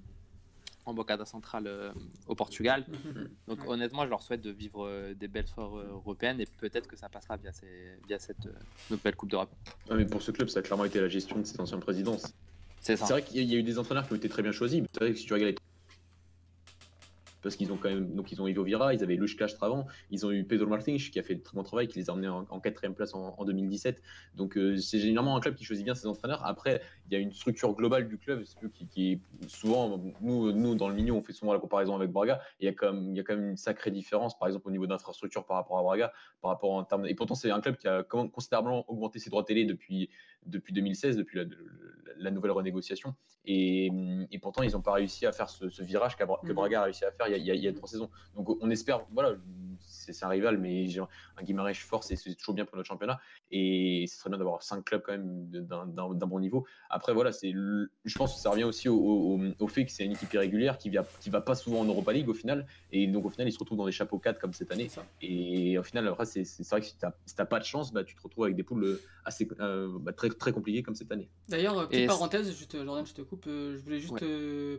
[0.95, 1.93] Bocada Centrale euh,
[2.27, 2.85] au Portugal.
[2.89, 3.29] Mhm.
[3.49, 6.97] Donc honnêtement, je leur souhaite de vivre euh, des belles soirées européennes et peut-être que
[6.97, 7.67] ça passera via, ces,
[8.07, 8.53] via cette euh,
[8.91, 9.51] nouvelle Coupe d'Europe.
[9.91, 12.33] mais pour ce club, ça a clairement été la gestion de cette ancienne présidence.
[12.81, 14.83] C'est vrai qu'il y a eu des entraîneurs qui ont été très bien choisis.
[14.93, 15.57] C'est vrai que si tu regardes
[17.43, 19.87] parce qu'ils ont quand même donc ils ont Ivo Vira, ils avaient Lush Castro avant,
[20.11, 22.13] ils ont eu Pedro Martins qui a fait de très bon travail, qui les a
[22.13, 24.03] emmenés en, quatrième place en, 2017.
[24.35, 26.45] Donc euh, c'est généralement un club qui choisit bien ses entraîneurs.
[26.45, 28.45] Après, il y a une structure globale du club
[28.75, 32.11] qui, qui est souvent nous nous dans le milieu on fait souvent la comparaison avec
[32.11, 32.41] Braga.
[32.61, 34.71] il y a quand il y a quand même une sacrée différence par exemple au
[34.71, 37.77] niveau d'infrastructure par rapport à Braga, par rapport en termes et pourtant c'est un club
[37.77, 40.11] qui a considérablement augmenté ses droits télé depuis
[40.47, 41.45] depuis 2016, depuis la,
[42.31, 43.15] nouvelle renégociation.
[43.47, 43.91] Et,
[44.31, 46.53] et, pourtant, ils n'ont pas réussi à faire ce, virage que mhm.
[46.53, 48.11] Braga a réussi à faire il y a, il y a, trois saisons.
[48.35, 49.37] Donc on espère, voilà,
[49.81, 53.21] c'est un rival, mais un Guimarães force et c'est toujours bien pour notre championnat.
[53.51, 56.67] Et ce serait bien d'avoir cinq clubs quand même d'un bon niveau.
[56.89, 60.13] Après, voilà, c'est je pense que ça revient aussi au, au, fait que c'est une
[60.13, 62.67] équipe irrégulière qui ne qui va pas souvent en Europa League au final.
[62.93, 64.91] Et donc au final, ils se retrouvent dans des chapeaux 4 comme cette année.
[65.21, 67.07] Et au final, après, c'est vrai que si tu
[67.39, 70.13] n'as pas de chance, bah, tu te retrouves avec des poules euh, assez, euh, bah,
[70.13, 71.29] très, très compliquées comme cette année.
[71.49, 74.25] D'ailleurs, petite parenthèse, juste, Jordan, je te coupe, euh, je voulais juste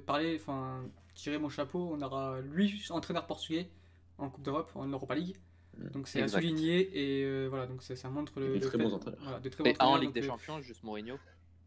[0.05, 0.83] parler, enfin,
[1.13, 1.89] tirer mon chapeau.
[1.93, 3.69] On aura lui, entraîneur portugais
[4.17, 5.35] en Coupe d'Europe, en Europa League.
[5.77, 5.89] Mm.
[5.89, 9.19] Donc c'est à souligner et voilà donc ça, montre le, très bons entraîneurs.
[9.23, 11.17] Voilà, de très bons en Ligue des Champions juste Mourinho.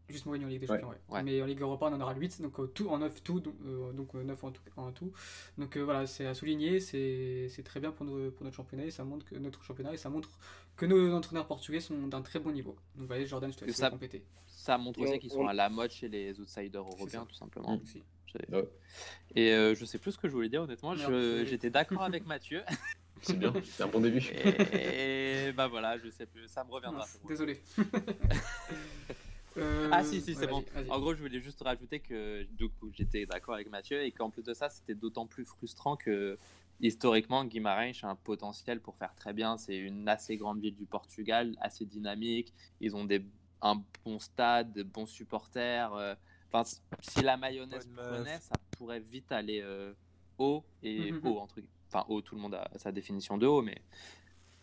[0.07, 1.23] Juste Mourinho en Ligue des Champions, ouais.
[1.23, 3.55] Mais en Ligue Europa, on en aura 8, donc euh, tout, en 9 tout, donc,
[3.65, 4.61] euh, donc 9 en tout.
[4.77, 5.11] En tout.
[5.57, 9.03] Donc euh, voilà, c'est à souligner, c'est très bien pour, pour, notre championnat et ça
[9.03, 10.29] montre que notre championnat et ça montre
[10.75, 12.75] que nos entraîneurs portugais sont d'un très bon niveau.
[12.95, 14.23] Donc voilà, Jordan, je te laisse compléter.
[14.65, 17.77] Ça montre aussi qu'ils sont à la mode chez les outsiders européens, tout simplement.
[17.77, 18.61] Mmh.
[19.35, 20.95] Et je sais plus ce que je voulais dire, honnêtement.
[20.95, 22.63] J'étais d'accord avec Mathieu.
[23.21, 24.23] C'est bien, c'est un bon début.
[24.73, 27.05] Et, bah voilà, je sais plus, ça me reviendra.
[27.27, 27.59] désolé.
[29.57, 30.63] Euh, ah si, si, c'est bon.
[30.89, 34.29] En gros, je voulais juste rajouter que du coup, j'étais d'accord avec Mathieu et qu'en
[34.29, 36.37] plus de ça, c'était d'autant plus frustrant que
[36.81, 39.57] historiquement, Guimarães a un potentiel pour faire très bien.
[39.57, 42.53] C'est une assez grande ville du Portugal, assez dynamique.
[42.81, 43.25] Ils ont des,
[43.61, 45.93] un bon stade, de bons supporters.
[45.93, 46.15] Euh,
[46.51, 46.69] enfin,
[47.01, 49.93] si la mayonnaise prenait, ça pourrait vite aller euh,
[50.37, 51.21] haut et mhm.
[51.25, 53.77] haut entre Enfin, haut, tout le monde a sa définition de haut, mais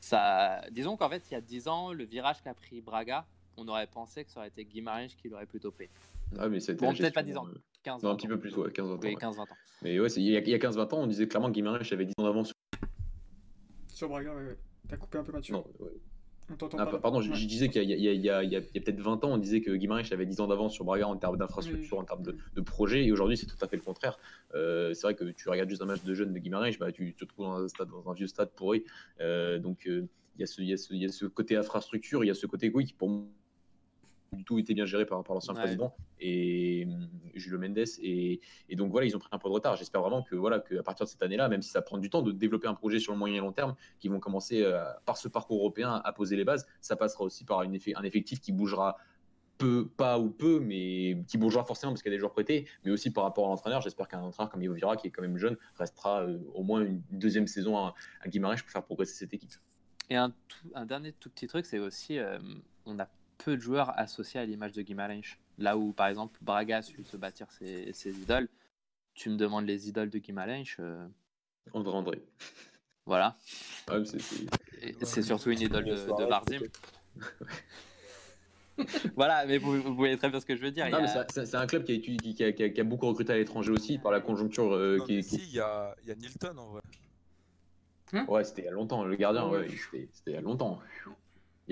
[0.00, 0.60] ça.
[0.70, 3.24] Disons qu'en fait, il y a 10 ans, le virage qu'a pris Braga,
[3.56, 5.88] on aurait pensé que ça aurait été Guimarães qui l'aurait plutôt pris.
[6.38, 7.46] Ah, mais c'était bon, peut-être pas 10 ans.
[7.84, 8.98] 15, non, un petit peu plus, ouais, 15-20 ans.
[9.02, 9.46] Oui, 15-20 ans.
[9.82, 12.14] Mais ouais, il y a, a 15-20 ans, on disait clairement que Guimarães avait 10
[12.18, 12.52] ans d'avance.
[13.88, 13.96] Sur...
[13.96, 14.58] sur Braga, ouais, ouais.
[14.88, 15.54] T'as coupé un peu Mathieu?
[15.54, 15.90] Non, ouais.
[16.78, 20.12] Ah, pardon, je, disais qu'il y a, a, peut-être 20 ans, on disait que Guimarães
[20.12, 23.12] avait 10 ans d'avance sur Braga en termes d'infrastructure, en termes de, de projet, et
[23.12, 24.18] aujourd'hui c'est tout à fait le contraire.
[24.54, 27.14] Euh, c'est vrai que tu regardes juste un match de jeunes de Guimarães, bah, tu
[27.14, 28.84] te trouves dans un, stade, dans un vieux stade pourri.
[29.20, 30.06] Euh, donc euh,
[30.38, 33.26] il y, a ce côté infrastructure, il y a ce côté oui, qui pour moi
[34.32, 38.76] du tout été bien géré par, par l'ancien président et euh, Julio Mendes et, et,
[38.76, 40.82] donc voilà ils ont pris un peu de retard j'espère vraiment que voilà que à
[40.82, 42.98] partir de cette année là même si ça prend du temps de développer un projet
[42.98, 46.12] sur le moyen et long terme qui vont commencer euh, par ce parcours européen à
[46.12, 48.96] poser les bases ça passera aussi par une effet, un effectif qui bougera
[49.58, 52.66] peu, pas ou peu, mais qui bougera forcément parce qu'il y a des joueurs prêtés,
[52.84, 53.80] mais aussi par rapport à l'entraîneur.
[53.80, 56.80] J'espère qu'un entraîneur comme Ivo Vira, qui est quand même jeune, restera euh, au moins
[56.80, 59.52] une deuxième saison à, à Guimarães pour faire progresser cette équipe.
[60.10, 60.34] Et un,
[60.74, 62.18] un dernier tout petit truc, c'est aussi,
[62.86, 63.08] on a
[63.44, 65.36] peu de joueurs associés à l'image de Guimarães.
[65.58, 68.48] Là où, par exemple, Braga a su se bâtir ses, idoles,
[69.14, 70.76] tu me demandes les idoles de Guimarães.
[70.80, 71.06] Euh...
[71.72, 72.22] André André.
[73.04, 73.36] Voilà.
[75.02, 76.60] c'est surtout une idole de, de Barzim.
[79.16, 80.86] voilà, mais vous, voyez très bien ce que je veux dire.
[81.28, 84.72] C'est un club qui a, qui, a, beaucoup recruté à l'étranger aussi par la conjoncture.
[84.72, 86.82] Euh, qui, il y a, y a Nilton en vrai.
[88.12, 90.78] Hein ouais, c'était il y a longtemps, le gardien, ouais, c'était il y a longtemps.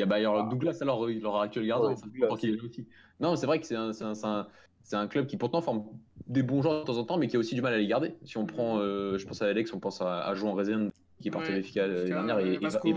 [0.00, 1.90] Il y a bah, alors, Douglas, alors, leur actuel gardien.
[1.90, 2.86] aussi.
[3.20, 3.90] Non, c'est vrai que c'est un,
[4.24, 4.46] un,
[4.92, 5.84] un, club qui pourtant forme
[6.26, 7.86] des bons joueurs de temps en temps, mais qui a aussi du mal à les
[7.86, 8.14] garder.
[8.24, 10.90] Si on prend, euh, je pense à Alex, on pense à, à réserve
[11.20, 12.92] qui est parti à l'efficace l'année dernière et, Vasco, et,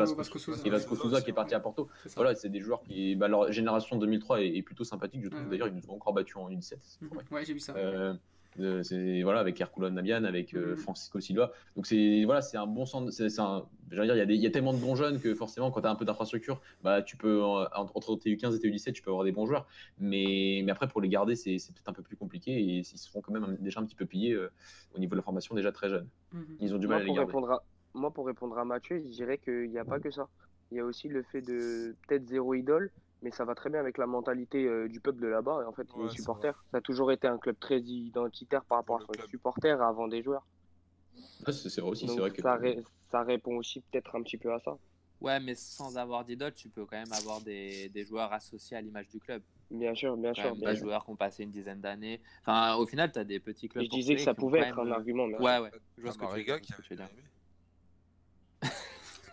[0.70, 1.90] Vasco, Souza, qui est parti à Porto.
[2.16, 5.22] Voilà, c'est des joueurs qui, bah, leur génération 2003 est, plutôt sympathique.
[5.26, 6.76] Je trouve d'ailleurs ils nous ont encore battu en U17.
[7.32, 7.76] Ouais, j'ai vu ça.
[7.76, 8.14] Euh,
[8.84, 10.78] c'est voilà avec Herculano Nabian, avec euh, mm.
[10.78, 11.52] Francisco Silva.
[11.76, 13.12] Donc c'est voilà, c'est un bon centre.
[13.12, 15.72] C'est un, dire, il y, a il y a tellement de bons jeunes que forcément,
[15.72, 19.10] quand tu as un peu d'infrastructure, bah tu peux entre TU15 et TU17, tu peux
[19.10, 19.68] avoir des bons joueurs.
[20.00, 23.10] Mais, mais après pour les garder, c'est peut-être un peu plus compliqué et ils se
[23.10, 24.52] font quand même déjà un petit peu piller euh,
[24.96, 26.08] au niveau de la formation déjà très jeune.
[26.34, 26.58] Mm-hmm.
[26.60, 27.34] Ils ont du mal à les garder.
[27.94, 30.28] moi pour répondre à Mathieu, je dirais qu'il n'y a pas que ça.
[30.72, 32.90] Il y a aussi le fait de peut-être zéro idole,
[33.24, 35.62] mais ça va très bien avec la mentalité euh, du peuple de là-bas.
[35.64, 39.02] Et en fait, les supporters, ça a toujours été un club très identitaire par rapport
[39.02, 40.46] à ses supporters avant des joueurs.
[41.48, 42.42] c'est vrai aussi, c'est vrai que.
[42.42, 44.76] Ça, répond aussi peut-être un petit peu à ça.
[45.22, 48.82] Ouais, mais sans avoir d'idole, tu peux quand même avoir des, des joueurs associés à
[48.82, 49.42] l'image du club.
[49.70, 50.56] Bien sûr, bien sûr.
[50.56, 52.22] des joueurs qui ont passé une dizaine d'années.
[52.42, 53.84] Enfin, au final, tu as des petits clubs.
[53.84, 55.28] Je disais que ça pouvait être un argument.
[55.28, 55.72] Mais ouais, ouais.
[55.98, 57.08] Je vois ce que tu, veux dire.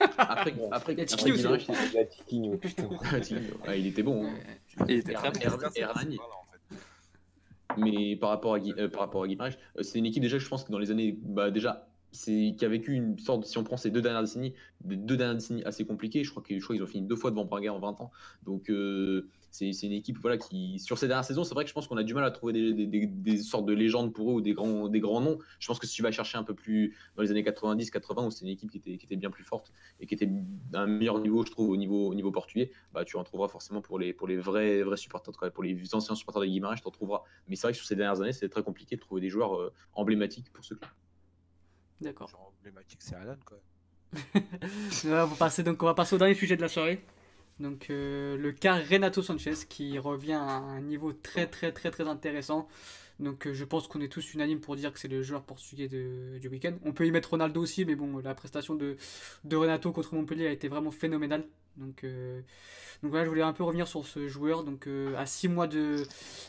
[0.01, 1.31] Après, après, il après,
[3.79, 4.27] il était bon.
[4.27, 4.35] Hein.
[4.89, 5.39] Il était très bon.
[7.77, 10.49] Mais par rapport à, euh, par rapport à Guimarães, euh, c'est une équipe déjà, je
[10.49, 13.63] pense que dans les années, bah, déjà c'est qui a vécu une sorte, si on
[13.63, 16.87] prend ces deux dernières décennies, des deux dernières décennies assez compliquées, je crois qu'ils ont
[16.87, 18.11] fini deux fois devant Braga en 20 ans.
[18.45, 21.75] Donc euh, c'est une équipe voilà, qui, sur ces dernières saisons, c'est vrai que je
[21.75, 24.35] pense qu'on a du mal à trouver des, des, des, sortes de légendes pour eux
[24.35, 25.39] ou des grands, des grands noms.
[25.59, 28.31] Je pense que si tu vas chercher un peu plus dans les années 90-80, où
[28.31, 31.19] c'était une équipe qui était, qui était bien plus forte et qui était d'un meilleur
[31.19, 34.13] niveau, je trouve, au niveau, au niveau portugais, bah, tu en trouveras forcément pour les,
[34.13, 37.23] pour les vrais, vrais supporters, pour les anciens supporters de Guimarães, tu en trouveras.
[37.49, 39.57] Mais c'est vrai que sur ces dernières années, c'est très compliqué de trouver des joueurs
[39.57, 40.91] euh, emblématiques pour ce club.
[42.01, 42.55] D'accord.
[42.59, 43.59] emblématique, c'est Alan, quoi.
[45.05, 47.03] on, va passer, donc, on va passer au dernier sujet de la soirée.
[47.61, 52.09] Donc euh, le cas Renato Sanchez qui revient à un niveau très très très très
[52.09, 52.67] intéressant.
[53.21, 55.87] Donc euh, je pense qu'on est tous unanimes pour dire que c'est le joueur portugais
[55.87, 56.73] de, du week-end.
[56.85, 58.97] On peut y mettre Ronaldo aussi, mais bon, la prestation de,
[59.45, 61.45] de Renato contre Montpellier a été vraiment phénoménale.
[61.77, 62.41] Donc, euh,
[63.03, 64.65] donc voilà, je voulais un peu revenir sur ce joueur.
[64.65, 64.89] Donc
[65.19, 66.05] à 6 mois de,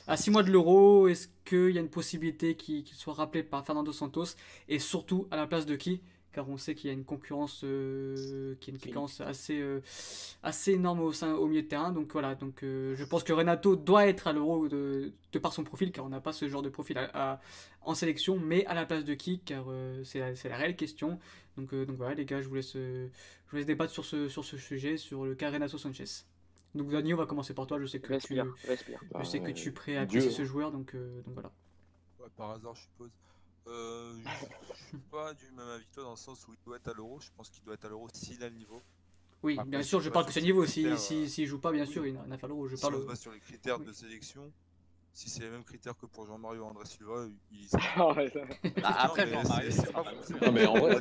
[0.07, 3.65] à six mois de l'euro, est-ce qu'il y a une possibilité qu'il soit rappelé par
[3.65, 4.35] Fernando Santos?
[4.69, 6.01] Et surtout à la place de qui?
[6.31, 9.81] Car on sait qu'il y a une concurrence, euh, qui est une concurrence assez, euh,
[10.43, 11.91] assez énorme au, sein, au milieu de terrain.
[11.91, 15.53] Donc voilà, donc, euh, je pense que Renato doit être à l'euro de, de, par
[15.53, 16.97] son profil, car on n'a pas ce genre de profil
[17.83, 19.65] en sélection, mais à la place de qui Car
[20.03, 21.19] c'est la, la, réelle question.
[21.57, 23.09] Donc, donc voilà, les gars, je vous laisse, je
[23.49, 26.05] vous laisse débattre sur ce, sur ce sujet, sur le cas Renato Sanchez.
[26.73, 27.79] Donc Dani, on va commencer par toi.
[27.79, 29.01] Je sais que respire, tu, respire.
[29.19, 31.51] Je sais que tu es prêt à apprécier ce joueur, donc, donc voilà.
[32.37, 33.11] par hasard, je suppose.
[33.67, 36.87] Euh, je suis pas du même avis toi dans le sens où il doit être
[36.89, 37.19] à l'euro.
[37.19, 38.81] Je pense qu'il doit être à l'euro s'il a le niveau.
[39.43, 40.65] Oui, bien sûr, je parle que c'est niveau.
[40.65, 42.67] S'il si, si, joue pas, bien sûr, il n'a rien à faire l'euro.
[42.67, 42.95] Je si parle.
[42.95, 44.51] on se base sur les critères de sélection,
[45.13, 48.15] si c'est les mêmes critères que pour Jean-Mario André Silva, il y sera.
[48.83, 50.99] Ah, après, Jean-Mario, c'est pas, mais en vrai,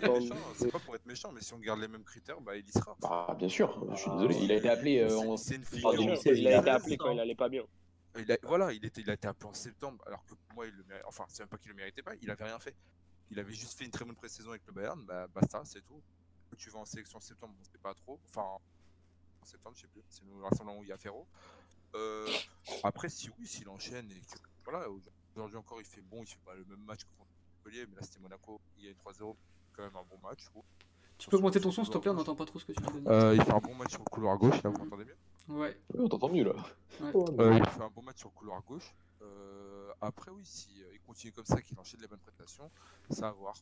[0.57, 2.73] c'est pas pour être méchant, mais si on garde les mêmes critères, bah, il y
[2.73, 2.97] sera.
[3.01, 4.37] Bah, bien sûr, je suis désolé.
[4.43, 5.37] Il a été appelé euh, en.
[5.37, 5.93] C'est une fiction.
[5.93, 7.65] Il a été appelé quand il allait pas bien.
[8.19, 10.75] Il a, voilà, il, était, il a été appelé en septembre, alors que moi, il
[10.75, 11.07] le méritait.
[11.07, 12.75] Enfin, c'est même pas qu'il le méritait pas, il avait rien fait.
[13.31, 16.03] Il avait juste fait une très bonne pré-saison avec le Bayern, bah basta, c'est tout.
[16.59, 18.19] Tu vas en sélection en septembre, on sait pas trop.
[18.29, 21.27] Enfin, en septembre, je sais plus, c'est le rassemblement où il y a Ferro.
[21.95, 22.27] Euh,
[22.83, 24.87] après, si oui, s'il enchaîne et que voilà,
[25.35, 27.97] aujourd'hui encore il fait bon, il fait pas le même match que contre Montpellier, mais
[27.97, 29.35] là c'était Monaco, il y a 3-0,
[29.73, 30.41] quand même un bon match.
[31.19, 32.83] Tu peux monter ton son s'il te plaît, on n'entend pas trop ce que tu
[32.83, 33.03] dis.
[33.07, 35.15] Euh, il fait un bon match sur le couloir gauche, là vous m'entendez bien?
[35.51, 35.77] Ouais.
[35.95, 36.55] Oui, on t'entend mieux là.
[37.01, 37.13] Ouais.
[37.15, 38.95] Euh, il fait un bon match sur le couloir gauche.
[39.23, 42.71] Euh, après, oui, si euh, il continue comme ça, qu'il enchaîne les bonnes prestations,
[43.11, 43.55] ça va voir.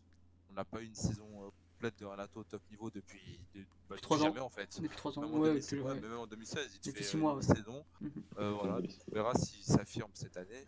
[0.51, 3.61] On n'a pas eu une saison euh, complète de Renato au top niveau depuis, de,
[3.89, 4.23] bah, depuis 3 ans.
[4.25, 4.81] jamais en fait.
[4.81, 5.85] Depuis 3 ans, même, en ouais, 2016, ouais.
[5.87, 7.43] ouais, même en 2016, il fait six euh, mois, une ouais.
[7.57, 7.85] saison.
[8.01, 8.11] Mhm.
[8.39, 10.67] Euh, voilà, on verra s'il s'affirme cette année.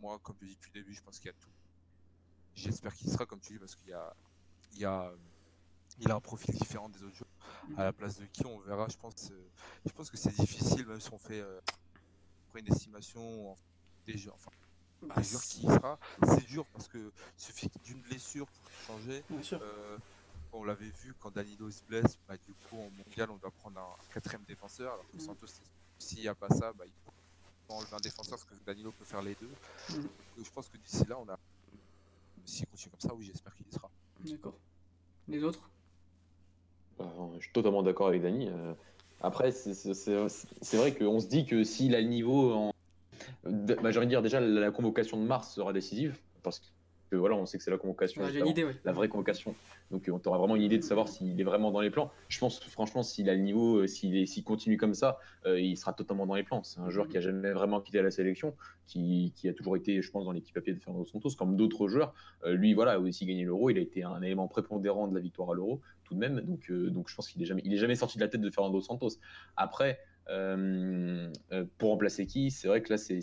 [0.00, 1.50] Moi, comme je dis depuis le début, je pense qu'il y a tout.
[2.54, 4.14] J'espère qu'il sera, comme tu dis, parce qu'il y a,
[4.72, 5.12] il y a,
[6.00, 7.78] il a un profil différent des autres joueurs.
[7.78, 8.86] À la place de qui, on verra.
[8.88, 9.48] Je pense, euh,
[9.84, 11.60] je pense que c'est difficile, même si on fait euh,
[12.54, 13.54] une estimation
[14.06, 14.36] des joueurs.
[14.36, 14.50] Enfin,
[15.02, 15.98] Bah, des joueurs qui y sera.
[16.24, 19.22] C'est dur parce que suffit d'une blessure pour changer.
[19.52, 19.98] Euh,
[20.52, 23.78] on l'avait vu quand Danilo se blesse, bah, du coup en mondial on doit prendre
[23.78, 25.20] un quatrième défenseur, alors que Mm.
[25.20, 25.46] Santos,
[25.98, 27.12] s'il n'y a pas ça, bah, il faut
[27.74, 29.50] enlever un défenseur parce que Danilo peut faire les deux.
[29.90, 30.02] Mm.
[30.02, 31.38] Donc, je pense que d'ici là, on a.
[32.46, 33.90] S'il continue comme ça, oui, j'espère qu'il y sera.
[34.20, 34.54] D'accord.
[35.28, 35.60] Les autres?
[37.38, 38.48] Je suis totalement d'accord avec Dani.
[38.48, 38.72] Euh,
[39.20, 42.72] après, c'est- vrai qu'on se dit que s'il a le niveau, en...
[43.44, 47.16] bah, j'ai envie de dire déjà la, la convocation de mars sera décisive parce que
[47.16, 48.76] voilà, on sait que c'est la convocation, idée, ouais.
[48.84, 49.54] la vraie convocation.
[49.90, 52.10] Donc euh, on aura vraiment une idée de savoir s'il est vraiment dans les plans.
[52.28, 55.94] Je pense franchement, s'il a le niveau, euh, s'il continue comme ça, euh, il sera
[55.94, 56.62] totalement dans les plans.
[56.62, 58.54] C'est un joueur qui a jamais vraiment quitté la sélection,
[58.86, 61.88] qui, qui a toujours été, je pense, dans l'équipe papier de Fernando Santos, comme d'autres
[61.88, 62.12] joueurs.
[62.44, 63.70] Euh, lui, voilà, a aussi gagné l'Euro.
[63.70, 66.40] Il a été un élément prépondérant de la victoire à l'Euro, tout de même.
[66.40, 68.40] Donc, euh, donc je pense qu'il est jamais, il est jamais sorti de la tête
[68.40, 69.18] de Fernando Santos.
[69.56, 69.98] Après.
[70.30, 73.14] euh, euh, pour remplacer qui C'est vrai que là, c'est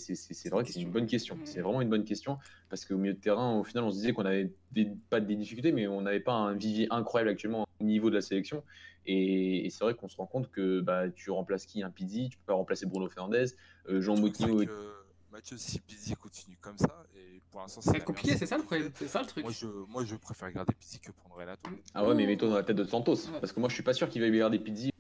[0.50, 1.38] vrai que c'est une bonne question.
[1.44, 2.38] C'est vraiment une bonne question
[2.70, 5.36] parce qu'au milieu de terrain, au final, on se disait qu'on avait des, pas des
[5.36, 8.64] difficultés, mais on n'avait pas un vivier incroyable actuellement au niveau de la sélection.
[9.06, 11.84] Et, et c'est vrai qu'on se rend compte que bah, tu remplaces qui?
[11.84, 13.46] Un Pizzi, tu peux pas remplacer Bruno Fernandez,
[13.88, 14.66] euh, Jean Moutinho.
[14.66, 15.05] que
[15.36, 18.46] Mathieu, si Pizzi continue comme ça, et pour l'instant, Ça va la être compliqué, c'est
[18.46, 18.90] ça le problème.
[18.96, 19.44] C'est ça le truc.
[19.44, 21.70] Moi je, moi, je préfère garder Pizzi que prendre Renato.
[21.94, 23.40] Ah ouais, mais mets-toi dans la tête de Santos, Ouais.
[23.42, 24.92] parce que moi, je suis pas sûr qu'il va avoir des Pizzi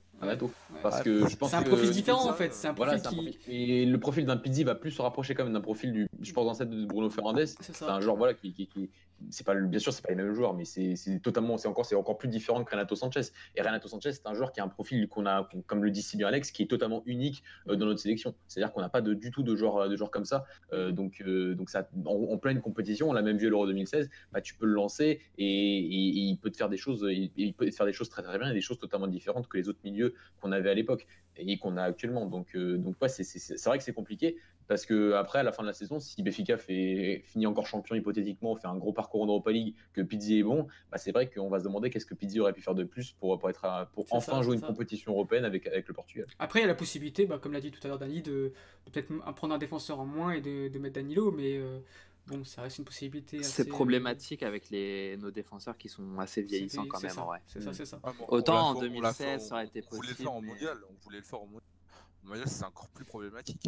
[0.81, 2.53] Parce que je pense C'est un profil que- différent ça, en fait.
[2.53, 3.37] C'est un Voilà, profil qui.
[3.37, 3.53] profil.
[3.53, 6.33] Et le profil d'un Pizzi va plus se rapprocher quand même d'un profil du, je
[6.33, 7.45] pense, d'ancêtre de Bruno Fernandez.
[7.47, 8.89] C'est un joueur voilà qui, qui, qui-
[9.29, 11.85] c'est pas bien sûr c'est pas les mêmes joueurs, mais c'est c'est totalement, c'est encore,
[11.85, 13.21] c'est encore plus différent que Renato Sanchez.
[13.55, 16.01] Et Renato Sanchez c'est un joueur qui a un profil qu'on a, comme le dit
[16.01, 18.35] si bien Alex, qui est totalement unique euh, dans notre sélection.
[18.47, 20.43] C'est-à-dire qu'on n'a pas de, du tout de joueurs de joueurs comme ça.
[20.73, 23.65] Euh, donc euh, donc ça, en, en pleine compétition, on l'a même vu à l'Euro
[23.67, 24.09] 2016.
[24.33, 27.31] Bah, tu peux le lancer et, et- et il peut te faire des choses, il,
[27.37, 29.55] il peut te faire des choses très très bien et des choses totalement différentes que
[29.57, 32.25] les autres milieux qu'on avait à l'époque et qu'on a actuellement.
[32.25, 34.37] Donc, euh, donc ouais, c'est vrai que c'est compliqué.
[34.67, 37.95] Parce que après, à la fin de la saison, si Béfica fait, finit encore champion
[37.95, 41.29] hypothétiquement, fait un gros parcours en Europa League, que Pizzi est bon, bah c'est vrai
[41.29, 43.87] qu'on va se demander qu'est-ce que Pizzi aurait pu faire de plus pour, pour, être
[43.93, 46.25] pour enfin jouer une compétition européenne avec, avec le Portugal.
[46.39, 48.53] Après, il y a la possibilité, bah, comme l'a dit tout à l'heure Dani, de,
[48.91, 51.79] peut-être prendre un défenseur en moins et de, de mettre Danilo, mais euh,
[52.27, 53.43] bon, ça reste une possibilité.
[53.43, 57.11] C'est problématique avec les, nos défenseurs qui sont assez vieillissants quand même.
[57.47, 57.99] C'est ça, c'est ça.
[58.27, 59.97] Autant en 2016, ça aurait été possible.
[59.97, 61.61] On voulait le faire en mondial, on voulait le faire en mondial.
[62.23, 63.67] En mondial, c'est encore plus problématique.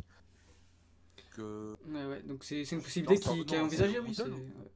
[1.38, 4.16] Ouais, ouais, donc c'est une possibilité qui, qui est envisagée, oui.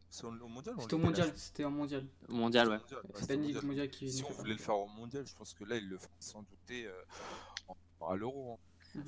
[0.09, 2.05] C'est au mondial C'était au mondial, c'était en mondial.
[2.27, 2.77] Mondial, ouais.
[3.15, 3.65] C'est mondial.
[3.65, 4.11] mondial qui.
[4.11, 6.43] Si on voulait le faire au mondial, je pense que là, il le ferait sans
[6.43, 7.73] douter euh,
[8.07, 8.59] à l'euro.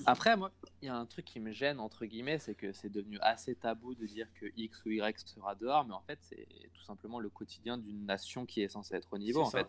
[0.05, 0.51] Après, moi,
[0.81, 3.55] il y a un truc qui me gêne, entre guillemets, c'est que c'est devenu assez
[3.55, 7.19] tabou de dire que X ou Y sera dehors, mais en fait, c'est tout simplement
[7.19, 9.41] le quotidien d'une nation qui est censée être au niveau.
[9.41, 9.67] En fait.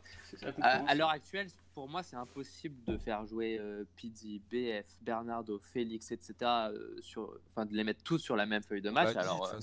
[0.61, 6.13] à, l'heure actuelle, pour moi, c'est impossible de faire jouer euh, Pizzi, BF, Bernardo, Félix,
[6.13, 9.17] etc., euh, sur, enfin, de les mettre tous sur la même feuille de match.
[9.17, 9.59] alors, euh,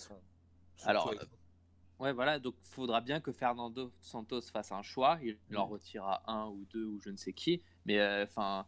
[0.83, 1.13] alors
[1.99, 5.19] ouais, voilà, donc il faudra bien que Fernando Santos fasse un choix.
[5.21, 5.57] Il mm.
[5.57, 8.65] en retirera un ou deux ou je ne sais qui, mais enfin.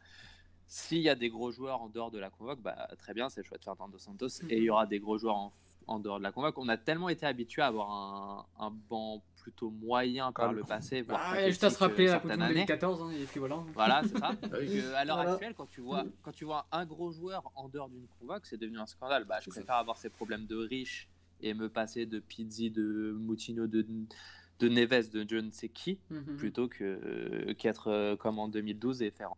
[0.67, 3.41] S'il y a des gros joueurs en dehors de la convoque, bah, très bien, c'est
[3.41, 4.41] le choix de Fernando Santos.
[4.49, 5.53] Et il y aura des gros joueurs en,
[5.87, 6.57] en, dehors de la convoque.
[6.57, 11.01] On a tellement été habitué à avoir un, un banc plutôt moyen par le passé.
[11.01, 13.63] Voire bah, juste à se rappeler la Coupe 2014, hein, et puis voilà.
[13.73, 14.31] Voilà, c'est ça.
[14.53, 17.89] Euh, à l'heure actuelle, quand tu, vois, quand tu vois un gros joueur en dehors
[17.89, 19.25] d'une convoque, c'est devenu un scandale.
[19.25, 21.09] Bah, je préfère avoir ces problèmes de riches
[21.41, 23.85] et me passer de Pizzi, de Moutinho, de
[24.59, 26.37] de Neves, de je ne sais qui, mhm.
[26.37, 29.33] plutôt que qu'être euh, comme en 2012 et faire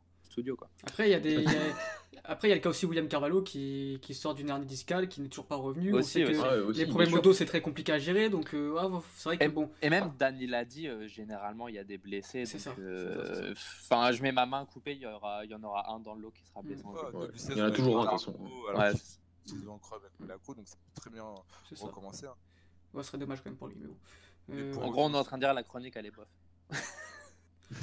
[0.57, 0.69] Quoi.
[0.83, 1.45] Après, il y, a des,
[2.27, 5.07] Après, il y a le cas aussi William Carvalho qui, qui sort d'une hernie discale,
[5.07, 5.93] qui n'est toujours pas revenu.
[5.93, 8.29] Aussi, les problèmes moto, c'est très compliqué à gérer.
[8.29, 9.69] Donc, euh, c'est vrai que et, bon.
[9.81, 12.45] Et même, Dan, il a dit, euh, généralement, il y a des blessés.
[12.45, 12.73] C'est ça.
[12.79, 13.53] Euh,
[13.83, 16.15] enfin, je mets ma main coupée, il y, aura, il y en aura un dans
[16.15, 16.83] l'eau qui sera blessé.
[17.51, 18.35] il y en a toujours un, de toute façon.
[19.45, 21.23] C'est en creux avec Monaco, donc ça peut très bien
[21.79, 22.25] recommencer.
[22.25, 22.33] Hein.
[22.95, 23.77] Ce serait dommage quand même pour lui.
[24.47, 24.81] Mais bon.
[24.81, 26.27] en gros, on est en train de dire la chronique, elle est bof.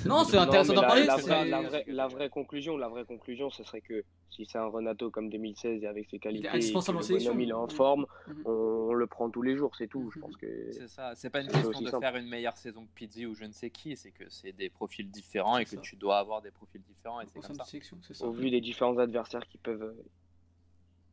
[0.06, 1.04] Non, c'est intéressant d'en parler.
[1.04, 5.10] La, vraie, la, vraie, conclusion, la vraie conclusion, ce serait que si c'est un Renato
[5.10, 8.42] comme 2016 et avec ses qualités, il est, en il est en forme, mhm.
[8.46, 10.10] on, le prend tous les jours, c'est tout.
[10.14, 11.14] Je pense que c'est ça.
[11.14, 13.70] C'est pas une question de faire une meilleure saison que Pizzi ou je ne sais
[13.70, 17.20] qui, c'est que c'est des profils différents et que tu dois avoir des profils différents.
[17.20, 18.26] Et comme ça.
[18.26, 19.82] Au vu des différents adversaires qui peuvent.
[19.82, 20.04] Euh,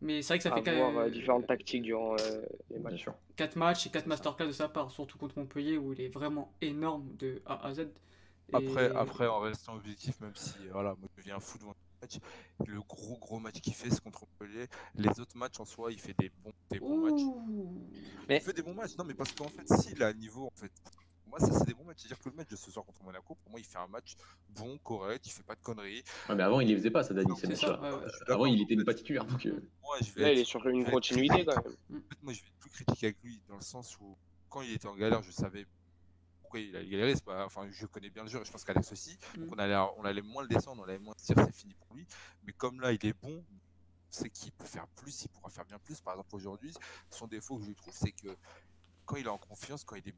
[0.02, 3.06] Mais c'est vrai que ça fait avoir euh, différentes tactiques durant euh, les matchs.
[3.36, 6.54] 4 matchs et 4 masterclass de sa part, surtout contre Montpellier où il est vraiment
[6.62, 7.88] énorme de A à Z.
[8.54, 12.18] Après, après, en restant objectif, même si voilà, moi je deviens fou devant le match,
[12.66, 14.68] le gros gros match qu'il fait, c'est contre Montpellier.
[14.96, 17.22] Les autres matchs en soi, il fait des bons, des bons matchs.
[18.28, 18.38] Mais...
[18.38, 20.56] Il fait des bons matchs, non, mais parce qu'en fait, s'il a un niveau, en
[20.56, 20.72] fait,
[21.22, 22.00] pour moi, ça c'est des bons matchs.
[22.00, 24.16] C'est-à-dire que le match de ce soir contre Monaco, pour moi, il fait un match
[24.50, 26.04] bon, correct, il fait pas de conneries.
[26.28, 27.80] Ouais, mais avant, il les faisait pas, ça, Dani, c'est ça.
[28.28, 29.26] Avant, il était pas titulaire.
[29.26, 29.62] Donc, euh.
[29.84, 31.74] moi, je vais Là, il est sur une continuité quand même.
[31.92, 34.18] En fait, moi, je vais tout critiquer avec lui dans le sens où,
[34.50, 35.66] quand il était en galère, je savais
[36.50, 39.20] pourquoi il a galéré, pas, enfin, je connais bien le jeu, je pense qu'Alex aussi.
[39.38, 39.54] Donc mm.
[39.54, 41.96] on allait, on allait moins le descendre, on allait moins se dire c'est fini pour
[41.96, 42.08] lui.
[42.44, 43.46] Mais comme là, il est bon,
[44.10, 46.02] c'est qu'il peut faire plus, il pourra faire bien plus.
[46.02, 46.74] Par exemple, aujourd'hui,
[47.12, 48.36] son défaut que je trouve, c'est que
[49.06, 50.16] quand il est en confiance, quand il est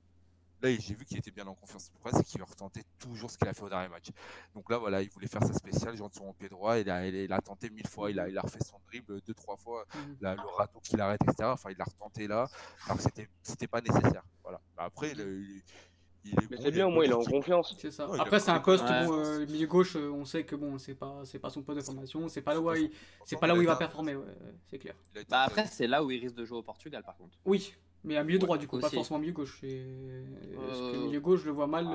[0.62, 1.90] Là, j'ai vu qu'il était bien en confiance.
[1.91, 4.10] Le problème, c'est qu'il retentait toujours ce qu'il a fait au dernier match.
[4.53, 6.78] Donc là, voilà, il voulait faire sa spéciale, genre sur son pied droit.
[6.78, 8.12] Il a, il a tenté mille fois.
[8.12, 9.88] Il a, il a refait son dribble deux, trois fois.
[9.95, 10.22] Mm.
[10.22, 11.49] le râteau qu'il arrête, etc.
[11.52, 12.48] Enfin, il l'a retenté là.
[12.86, 14.24] Alors que c'était, c'était pas nécessaire.
[14.44, 14.62] Voilà.
[14.78, 15.64] Après, il,
[16.23, 17.76] c'est bien, au moins il est en confiance.
[17.77, 18.10] C'est ça.
[18.19, 21.22] Après, c'est un poste, bon, euh, milieu gauche, euh, on sait que bon, c'est pas,
[21.26, 22.91] c'est pas son poste de formation, c'est pas là où il,
[23.26, 24.26] c'est pas là où il va performer, ouais,
[24.69, 24.95] c'est clair.
[25.30, 27.38] Bah après, c'est là où il risque de jouer au Portugal, par contre.
[27.45, 27.73] Oui,
[28.03, 29.64] mais à milieu droit, du coup, pas forcément milieu gauche.
[29.64, 29.84] Et...
[30.68, 31.88] Parce que milieu gauche, je le vois mal.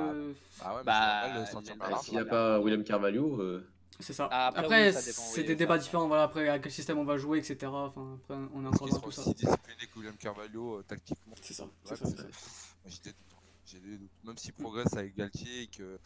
[0.61, 1.47] Ah, ouais, bah,
[2.03, 3.41] s'il n'y a pas William Carvalho.
[3.41, 3.67] Euh,
[3.99, 4.29] c'est ça.
[4.31, 6.07] Ah, après, c'est des débats différents.
[6.07, 7.57] Voilà, après, à quel système on va jouer, etc.
[7.73, 9.23] Enfin, après, on est encore dans tout ça.
[9.23, 11.35] aussi discipliné que William Carvalho, tactiquement.
[11.41, 11.65] C'est ça.
[12.87, 13.13] J'étais
[14.25, 15.99] même s'il progresse avec Galtier et que.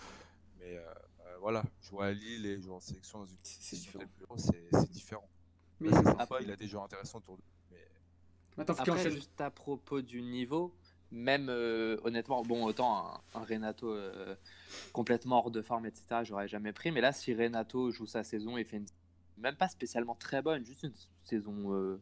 [0.59, 4.05] Mais euh, euh, voilà, jouer à Lille et jouer en sélection dans une c'est différent.
[4.37, 5.29] C'est différent.
[5.81, 8.65] Mais après, il a des joueurs intéressants autour de mais...
[8.69, 10.75] Après, juste à propos du niveau,
[11.11, 13.97] même euh, honnêtement, bon, autant un, Renato
[14.93, 16.91] complètement hors de forme, etc., j'aurais jamais pris.
[16.91, 18.87] Mais là, si Renato joue sa saison et fait une...
[19.39, 20.93] même pas spécialement très bonne, juste une
[21.25, 21.99] saison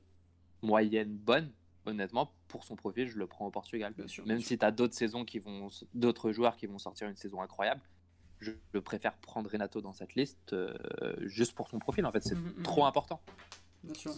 [0.63, 1.53] moyenne bonne,
[1.89, 3.95] honnêtement, pour son profil, je le prends au Portugal.
[4.27, 7.41] Même si tu as d'autres saisons qui vont, d'autres joueurs qui vont sortir une saison
[7.43, 7.81] incroyable,
[8.41, 10.73] je, préfère prendre Renato dans cette liste euh,
[11.23, 12.07] juste pour son profil.
[12.07, 12.87] En fait, c'est mm, mm, trop mm.
[12.87, 13.21] important.
[13.83, 14.13] Bien sûr.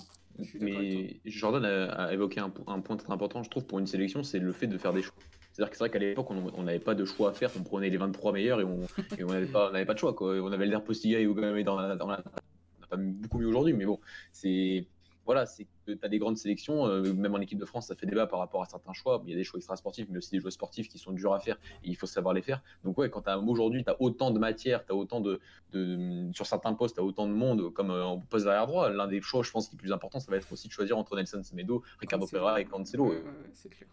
[0.61, 4.53] Mais Jordan a, évoqué un, point très important, je trouve, pour une sélection, c'est le
[4.53, 5.17] fait de faire des choix.
[5.53, 7.91] C'est-à-dire que c'est vrai qu'à l'époque, on n'avait pas de choix à faire, on prenait
[7.91, 8.87] les 23 meilleurs et on
[9.27, 10.15] n'avait pas, pas, de choix.
[10.15, 10.41] Quoi.
[10.41, 12.23] On avait le Postiga et Ogamé dans la, dans la...
[12.79, 14.01] On n'a pas beaucoup mieux aujourd'hui, mais bon,
[14.33, 14.87] c'est
[15.31, 17.95] voilà, c'est que tu as des grandes sélections, euh, même en équipe de France, ça
[17.95, 19.23] fait débat par rapport à certains choix.
[19.25, 21.39] Il y a des choix extra-sportifs, mais aussi des choix sportifs qui sont durs à
[21.39, 22.61] faire et il faut savoir les faire.
[22.83, 25.39] Donc, ouais, quand aujourd'hui, tu as autant de matière, tu as autant de,
[26.35, 29.07] Sur certains postes, tu as autant de monde, comme euh, en poste derrière droit, l'un
[29.07, 31.15] des choix, je pense, qui est plus important, ça va être aussi de choisir entre
[31.15, 33.15] Nelson Semedo, Ricardo Pereira et Cancelo.
[33.53, 33.89] c'est clair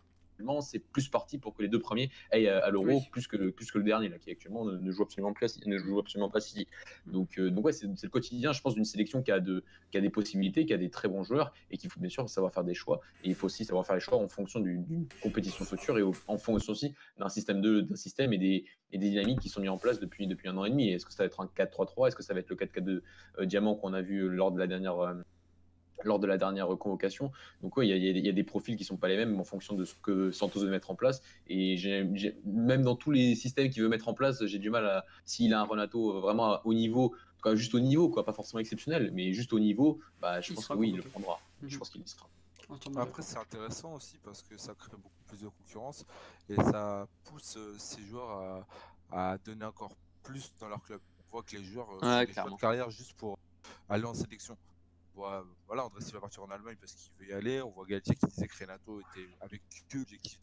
[0.62, 3.78] c'est plus parti pour que les deux premiers aillent à, l'euro plus, que, plus que
[3.78, 6.68] le dernier, là, qui actuellement ne, joue, absolument pas, ne joue absolument pas si.
[7.06, 9.98] Donc, euh, donc ouais, c'est le quotidien, je pense, d'une sélection qui a, de, qui
[9.98, 12.54] a des possibilités, qui a des très bons joueurs et qu'il faut bien sûr savoir
[12.54, 13.02] faire des choix.
[13.24, 16.38] Et il faut aussi savoir faire les choix en fonction d'une compétition future et en
[16.38, 19.78] fonction aussi d'un système, d'un système et des, et des dynamiques qui sont mis en
[19.78, 20.90] place depuis, depuis un an et demi.
[20.90, 23.02] Est-ce que ça va être un 4-3-3 Est-ce que ça va être le 4-4-2
[23.40, 25.00] euh, diamant qu'on a vu lors de la dernière.
[25.00, 25.14] Euh,
[26.04, 27.32] lors de la dernière convocation.
[27.62, 29.94] Donc il y, a des profils qui sont pas les mêmes en fonction de ce
[29.96, 31.22] que Santos veut mettre en place.
[31.48, 31.78] Et
[32.46, 35.54] même dans tous les systèmes qu'il veut mettre en place, j'ai du mal à s'il
[35.54, 37.14] a un Renato vraiment au niveau,
[37.54, 40.74] juste au niveau, quoi, pas forcément exceptionnel, mais juste au niveau, bah, je pense que
[40.74, 41.40] oui, il le prendra.
[41.62, 41.80] Je mhm.
[41.80, 42.28] pense qu'il y sera.
[42.98, 46.06] Après, c'est intéressant aussi parce que ça crée beaucoup plus de concurrence
[46.50, 48.66] et ça pousse euh, ces joueurs
[49.10, 49.92] à, donner encore
[50.22, 51.00] plus dans leur club.
[51.30, 53.38] On voit que les joueurs euh, font des carrière juste pour
[53.88, 54.58] aller en sélection
[55.68, 57.62] voilà, André Silva partir en Allemagne parce qu'il veut y aller.
[57.62, 60.40] On voit Galtier qui disait que Renato était avec que l'objectif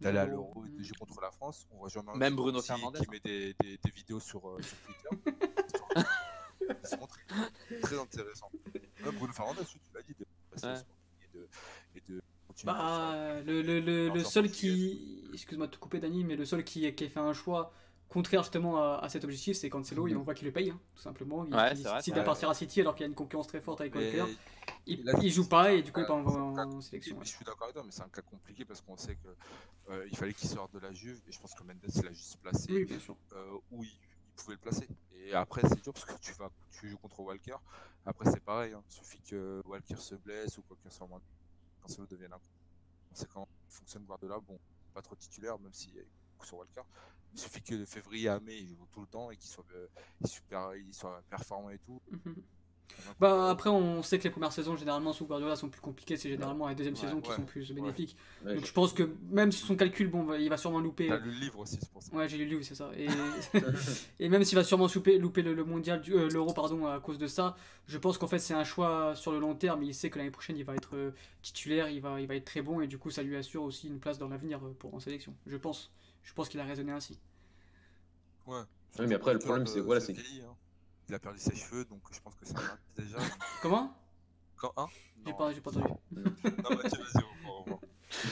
[0.00, 1.66] d'aller à l'Euro et de jouer contre la France.
[1.70, 4.76] On voit jean Même Bruno Fernandez qui met des, des, des vidéos sur, euh, sur
[4.78, 5.36] Twitter.
[6.60, 8.50] Ils sont très, très intéressants.
[9.04, 10.26] Même Bruno Fernandez, tu l'as dit, de,
[11.24, 11.48] et de,
[11.96, 12.22] et de
[12.64, 15.28] bah, le, le, le, le seul qui.
[15.32, 17.72] Excuse-moi de te couper, Dani, mais le seul qui, qui a fait un choix
[18.12, 21.02] contraire justement à, cet objectif, c'est Cancelo, et on voit qu'il le paye, hein, tout
[21.02, 21.44] simplement.
[21.44, 23.80] Il, ouais, vrai, il partir à City alors qu'il y a une concurrence très forte
[23.80, 24.24] avec Walker,
[24.86, 27.18] il, il, joue pas et du coup il est pas en, sélection.
[27.22, 30.08] Je suis d'accord avec toi, mais c'est un cas compliqué parce qu'on sait qu'il euh,
[30.14, 32.86] fallait qu'il sorte de la Juve et je pense que Mendes il a juste placé
[33.32, 33.90] euh, où il,
[34.36, 34.88] pouvait le placer.
[35.24, 37.56] Et après c'est dur parce que tu vas tu joues contre Walker.
[38.04, 38.82] Après c'est pareil, hein.
[38.88, 41.20] il suffit que Walker se blesse ou Walker soit moins
[41.80, 42.40] Cancelo devienne un.
[43.10, 44.58] On sait comment fonctionne Guardiola, bon
[44.92, 46.02] pas trop titulaire même s'il y a
[46.44, 46.82] sur Walker.
[47.34, 49.64] Il suffit que de février à mai, il joue tout le temps et qu'il soit,
[49.74, 49.86] euh,
[50.24, 52.00] super, il soit performant et tout.
[52.10, 52.42] Mhm.
[53.20, 56.16] Bah, après, on sait que les premières saisons, généralement, sous Guardiola, sont plus compliquées.
[56.16, 58.16] C'est généralement la deuxième saison qui sont plus bénéfiques.
[58.44, 61.08] Donc, je pense que même si son calcul, bon, bah, il va sûrement louper.
[61.08, 62.14] T'as le livre aussi, c'est pour ça.
[62.14, 62.90] Ouais, j'ai lu le livre, c'est ça.
[62.96, 63.06] Et,
[64.20, 67.26] et même s'il va sûrement louper, louper le, mondial, euh, l'euro, pardon, à cause de
[67.26, 67.56] ça,
[67.86, 69.82] je pense qu'en fait, c'est un choix sur le long terme.
[69.82, 72.44] Il sait que l'année prochaine, il va être euh, titulaire, il va, il va être
[72.44, 75.00] très bon, et du coup, ça lui assure aussi une place dans l'avenir pour en
[75.00, 75.34] sélection.
[75.46, 75.92] Je pense.
[76.22, 77.18] Je pense qu'il a raisonné ainsi.
[78.46, 78.62] Ouais.
[78.98, 80.12] mais après, le problème, c'est voilà, c'est.
[80.12, 80.56] Hein.
[81.08, 83.18] Il a perdu ses cheveux, donc je pense que ça va déjà.
[83.60, 83.94] Comment?
[84.56, 84.86] Quand hein?
[85.26, 85.94] J'ai pas, pas entendu.
[86.12, 87.22] non, vas-y.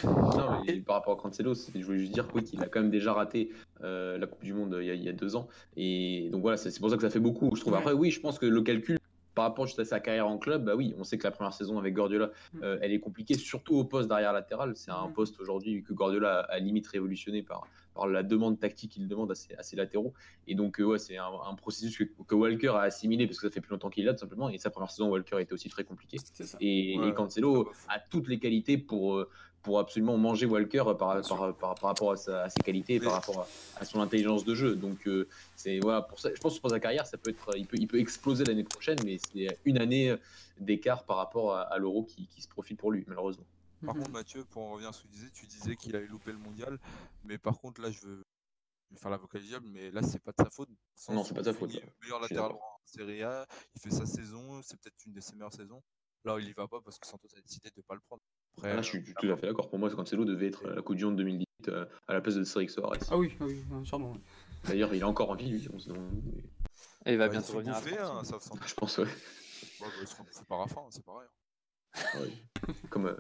[0.05, 3.13] Non, mais par rapport à Cancelo, je voulais juste dire qu'il a quand même déjà
[3.13, 3.51] raté
[3.83, 5.49] euh, la Coupe du Monde il y, a, il y, a, deux ans.
[5.77, 7.55] Et donc voilà, c'est pour ça que ça fait beaucoup.
[7.55, 7.75] Je trouve.
[7.75, 8.99] Après, oui, je pense que le calcul,
[9.35, 11.53] par rapport juste à sa carrière en club, bah oui, on sait que la première
[11.53, 12.63] saison avec Guardiola, mm.
[12.63, 14.73] euh, elle est compliquée, surtout au poste d'arrière latéral.
[14.77, 15.13] C'est un mm.
[15.13, 19.35] poste aujourd'hui que Guardiola a, limite révolutionné par, par la demande tactique qu'il demande à
[19.35, 20.15] ses, latéraux.
[20.49, 21.97] Et donc, euh, ouais, c'est un, processus
[22.27, 24.49] que, Walker a assimilé parce que ça fait plus longtemps qu'il est là, tout simplement.
[24.49, 26.19] Et sa première saison, Walker était aussi très compliqué.
[26.61, 29.31] Et, et, Cancelo a toutes les qualités pour, euh,
[29.63, 32.17] pour absolument manger Walker par, par, par, rapport à,
[32.49, 33.47] ses qualités et par rapport
[33.77, 34.77] à, son intelligence de jeu.
[34.77, 37.57] Donc, euh, c'est voilà, pour ça, je pense que pour sa carrière, ça peut être,
[37.57, 40.15] il, peut, il peut exploser l'année prochaine, mais c'est une année
[40.59, 43.47] d'écart par rapport à, l'euro qui, qui, se profile pour lui, malheureusement.
[43.85, 46.07] Par contre, Mathieu, pour en revenir à ce que tu disais, tu disais qu'il avait
[46.07, 46.79] loupé le mondial,
[47.25, 48.23] mais par contre, là, je veux
[48.97, 50.69] faire l'avocat du diable, mais là, c'est pas de sa faute.
[51.09, 51.73] Non, c'est pas de sa faute.
[52.03, 55.53] Meilleur latéral en Serie A, il fait sa saison, c'est peut-être une de ses meilleures
[55.53, 55.83] saisons.
[56.25, 58.23] Là, il y va pas parce que Santos a décidé de ne pas le prendre.
[58.59, 59.71] Après, là, je suis tout à fait d'accord.
[59.71, 62.45] Pour moi, Cancelo devait être la Coupe du Monde 2018 euh, à la place de
[62.45, 62.93] Cédric Soares.
[63.11, 64.15] Ah oui, oui, sûrement.
[64.65, 65.69] D'ailleurs, il est encore en vie, lui.
[67.07, 67.75] Et il va bien se revenir.
[67.75, 68.37] Hein, ça,
[68.67, 69.07] je pense, ouais.
[69.81, 71.29] bah, il se fait par Rafa, c'est pareil.
[71.95, 72.75] Ah oui.
[72.91, 73.17] Comme, euh,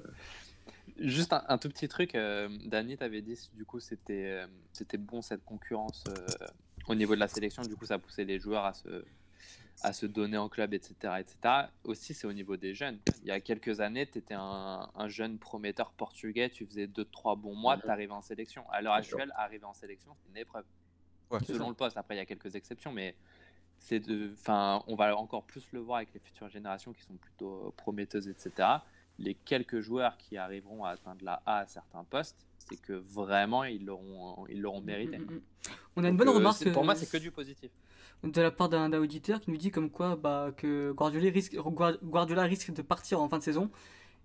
[1.00, 5.22] Juste un, tout petit truc, euh, Dani t'avait dit du coup c'était euh, c'était bon
[5.22, 6.46] cette concurrence euh,
[6.88, 9.04] au niveau de la sélection, du coup ça poussait les joueurs à se,
[9.82, 10.94] à se donner en club, etc.
[11.18, 11.54] etc.
[11.84, 12.98] Aussi c'est au niveau des jeunes.
[13.22, 17.38] Il y a quelques années, tu étais un, un, jeune prometteur portugais, tu faisais 2-3
[17.38, 18.64] bons mois, tu arrivais en sélection.
[18.70, 20.64] À l'heure actuelle, arriver en sélection, c'est une épreuve.
[21.46, 23.14] Selon le poste, après il y a quelques exceptions, mais
[23.78, 27.14] c'est de, enfin, on va encore plus le voir avec les futures générations qui sont
[27.14, 28.80] plutôt prometteuses, etc
[29.20, 33.64] les quelques joueurs qui arriveront à atteindre la A à certains postes, c'est que vraiment
[33.64, 35.18] ils l'auront, ils l'auront mérité.
[35.18, 35.42] Mm, mm, mm.
[35.96, 36.72] On a une bonne euh, remarque.
[36.72, 37.70] Pour moi, c'est que du positif.
[38.22, 42.42] De la part d'un auditeur qui nous dit comme quoi bah, que Guardiola risque, Guardiola
[42.42, 43.70] risque de partir en fin de saison.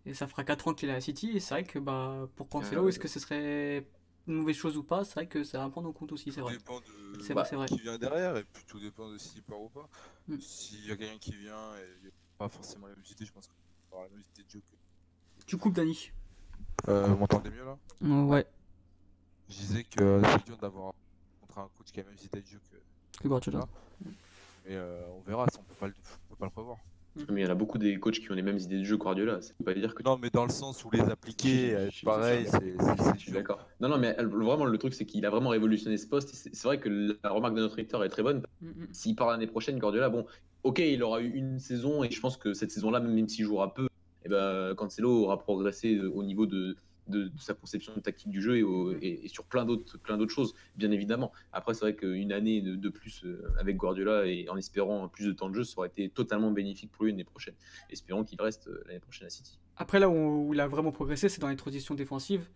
[0.06, 1.32] Et ça fera 4 ans qu'il est à City.
[1.36, 3.88] Et c'est vrai que bah, pour Cancelo, est-ce que ce serait
[4.28, 5.04] une mauvaise chose ou pas?
[5.04, 6.54] C'est vrai que ça va prendre en compte aussi, c'est vrai.
[6.54, 8.38] Dépend de vrai, qui vient derrière.
[8.38, 9.90] Et puis tout dépend de s'il part ou pas.
[10.40, 13.54] S'il y a quelqu'un qui vient et pas forcément la visiter, je pense que
[13.92, 15.46] avoir la même idée de jeu que.
[15.46, 16.12] Tu coupes, Dani.
[16.88, 17.78] Euh, vous m'entendez mieux là?
[18.02, 18.46] Ouais.
[19.48, 20.94] Je disais que c'est dur d'avoir
[21.40, 22.78] contre un coach qui a la même idée de jeu que.
[23.22, 23.68] Que Guardiola.
[24.68, 25.94] Mais euh, on verra, ça, on peut pas le,
[26.30, 26.78] on peut pas le prévoir.
[27.30, 28.98] Mais il y en a beaucoup des coachs qui ont les mêmes idées de jeu
[28.98, 29.42] que Guardiola.
[29.42, 30.04] Ça veut pas dire que.
[30.04, 33.20] Non, mais dans le sens où les appliquer, euh, pareil, je- c'est c'est- c'est Je
[33.20, 33.66] suis d'accord.
[33.80, 36.36] Non, non, mais vraiment, le truc, c'est qu'il a vraiment révolutionné ce poste.
[36.36, 38.44] C'est c'est vrai que la remarque de notre éditeur est très bonne.
[38.92, 40.26] S'il part l'année prochaine, Guardiola, bon,
[40.64, 43.74] ok, il aura eu une saison, et je pense que cette saison-là, même s'il jouera
[43.74, 43.88] peu,
[44.26, 46.76] eh ben, Cancelo aura progressé au niveau de,
[47.08, 50.18] de, de sa conception tactique du jeu et, au- et- et sur plein d'autres plein
[50.18, 51.32] d'autres choses, bien évidemment.
[51.54, 55.26] Après, c'est vrai qu'une année de, de plus euh, avec Guardiola et en espérant plus
[55.26, 57.56] de temps de jeu, ça aurait été totalement bénéfique pour lui l'année prochaine.
[57.90, 59.60] Espérons qu'il reste euh, l'année prochaine à City.
[59.78, 62.48] Après, là où, où il a vraiment progressé, c'est dans les transitions défensives,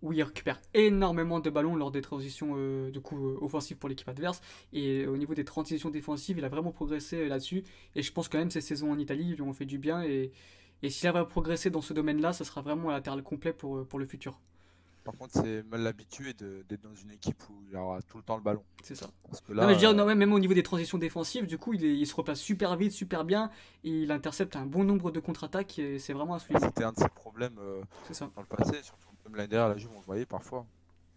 [0.00, 3.88] où il récupère énormément de ballons lors des transitions euh, du coup, euh, offensives pour
[3.88, 4.40] l'équipe adverse.
[4.72, 7.64] Et au niveau des transitions défensives, il a vraiment progressé là-dessus.
[7.96, 10.02] Et je pense quand même ces saisons en Italie lui ont fait du bien.
[10.04, 10.30] Et,
[10.82, 13.84] et s'il va progresser dans ce domaine-là, ça sera vraiment un latéral complet pour, euh,
[13.84, 14.38] pour le futur.
[15.04, 18.18] Par contre, c'est mal habitué de- d'être dans une équipe où il y aura tout
[18.18, 18.62] le temps le ballon.
[18.82, 19.08] C'est ça.
[19.24, 20.98] Parce que Non, mais je veux dire, euh, non, ouais, même au niveau des transitions
[20.98, 23.50] défensives, du coup, il, est- il se replace super vite, super bien.
[23.84, 25.78] Et il intercepte un bon nombre de contre-attaques.
[25.78, 26.66] Et c'est vraiment un souligner.
[26.66, 28.30] c'était un de ses problèmes euh, C'est ça.
[28.36, 30.66] dans le passé, surtout même l'année dernière, la Juve, on le voyait parfois.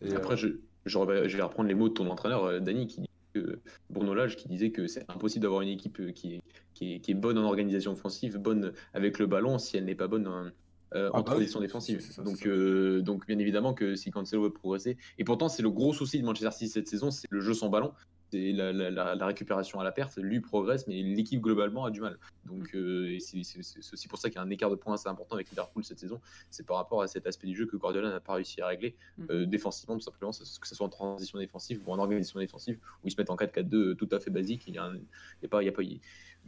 [0.01, 0.47] Et, Après, euh, je,
[0.85, 0.97] je,
[1.37, 3.59] vais reprendre les mots de ton entraîneur, euh, Dany, qui dit que,
[3.89, 6.41] Bruno Lage, qui disait que c'est impossible d'avoir une équipe euh, qui est,
[6.73, 9.95] qui, est, qui est bonne en organisation offensive, bonne avec le ballon, si elle n'est
[9.95, 10.45] pas bonne en,
[10.93, 12.01] euh, Ah en bah transition oui, défensive.
[12.01, 15.71] ça, donc, euh, donc, bien évidemment que si Cancelo veut progresser, et pourtant, c'est le
[15.71, 17.93] gros souci de Manchester City cette saison, c'est le jeu sans ballon.
[18.31, 21.91] C'est la, la- la- la récupération à la perte, lui progresse, mais l'équipe globalement a
[21.91, 22.17] du mal.
[22.45, 24.75] Donc, euh, et c'est c'est- c'est aussi pour ça qu'il y a un écart de
[24.75, 26.21] points assez important avec Liverpool cette saison.
[26.49, 28.95] C'est par rapport à cet aspect du jeu que Guardiola n'a pas réussi à régler
[29.17, 29.25] Mm.
[29.31, 33.07] euh, défensivement, tout simplement, que ce soit en transition défensive ou en organisation défensive, où
[33.07, 34.63] ils se mettent en 4-4-2 euh, tout à fait basique.
[34.67, 35.99] Il y a, un- il y a pas, il y a pas, il-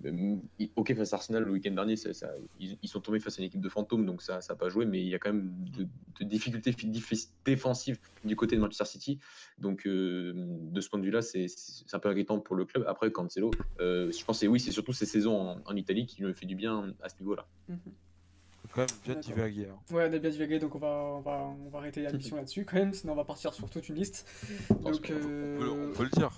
[0.06, 0.36] euh,
[0.76, 3.42] ok, face à Arsenal le week-end dernier, ça- ça- ils, ils sont tombés face à
[3.42, 5.54] une équipe de fantômes, donc ça n'a pas joué, mais il y a quand même
[5.78, 5.84] de,
[6.20, 9.20] de difficultés fi- diffi- défensives du côté de Manchester City.
[9.60, 11.48] Donc, euh, de ce point de vue-là, c'est
[11.88, 12.86] c'est un peu inquiétant pour le club.
[12.88, 16.22] Après, Cancelo, euh, je pense que oui, c'est surtout ces saisons en, en Italie qui
[16.24, 17.45] lui fait du bien à ce niveau-là.
[17.70, 17.78] Mhm.
[18.62, 19.68] faut quand même bien divaguer.
[19.70, 19.80] hein.
[19.95, 21.32] Ouais, on a bien divagué, donc on va, on va,
[21.66, 23.95] on va arrêter la mission là-dessus quand même, sinon on va partir sur toute une
[23.95, 24.28] liste.
[24.70, 26.32] Donc, On, peut, euh, on peut le dire.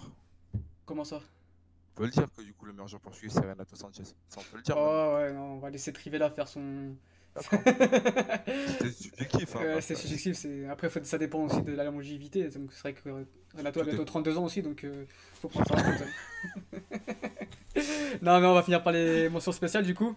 [0.86, 1.18] comment ça?
[1.18, 4.04] On peut le dire que du coup, le meilleur joueur portugais, c'est Renato Sanchez.
[4.28, 4.76] Ça, on peut le dire.
[4.78, 6.96] Oh ouais, non, on va laisser Trivella faire son.
[7.38, 9.56] C'était subjectif.
[9.56, 10.68] Hein, Ouais, c'est subjectif, c'est...
[10.68, 13.10] après faut- ça dépend aussi de la longévité, donc c'est vrai que
[13.58, 15.06] Renato a est- bientôt 32 ans aussi, donc euh,
[15.42, 16.82] faut prendre ça en compte.
[18.22, 20.16] non mais on va finir par les mentions spéciales du coup.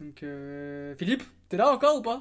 [0.00, 2.20] Donc euh, Philippe, t'es là encore ou pas?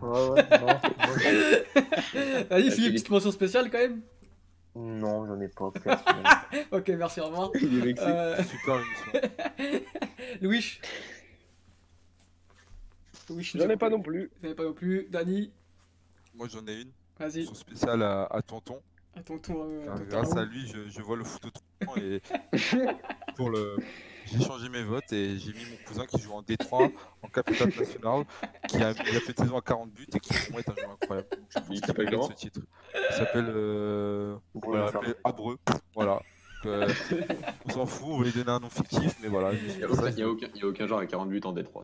[0.00, 0.78] Ouais, ouais, non,
[1.18, 1.64] c'est-
[2.48, 2.92] Vas-y Philippe, Philippe.
[2.94, 4.00] petite mention spéciale quand même.
[4.74, 5.70] non, j'en ai pas.
[6.72, 7.50] Ok, merci, au revoir.
[7.60, 8.04] Il est vexé.
[8.06, 9.30] Euh, Super émission.
[10.40, 10.80] Louis
[13.28, 14.30] J'en ai pas non plus.
[14.42, 15.06] J'en ai pas non plus.
[15.10, 15.52] Dani,
[16.34, 16.90] Moi, j'en ai une.
[17.18, 18.80] vas-y, Mention spéciale à, à Tonton.
[19.16, 19.64] à ton tour.
[19.64, 21.96] euh, car grâce à lui, je, je vois le foot autrement.
[22.02, 22.20] Et
[23.36, 23.76] pour le.
[24.26, 26.90] J'ai changé mes votes et j'ai mis mon cousin qui joue en D3,
[27.22, 28.24] en capitaine national,
[28.68, 30.68] qui a, il a fait une saison à 40 buts et qui pour moi est
[30.70, 31.28] un joueur incroyable.
[31.30, 32.60] Donc, je pense Il qu'il s'appelle mérite comment ce titre.
[32.94, 34.36] Il s'appelle euh,
[35.24, 35.58] Abreu.
[35.94, 36.14] Voilà.
[36.64, 36.88] Donc, euh,
[37.66, 39.52] on s'en fout, on va lui donner un nom fictif, mais voilà.
[39.52, 41.82] Il n'y a, a aucun, genre à 40 buts en D3.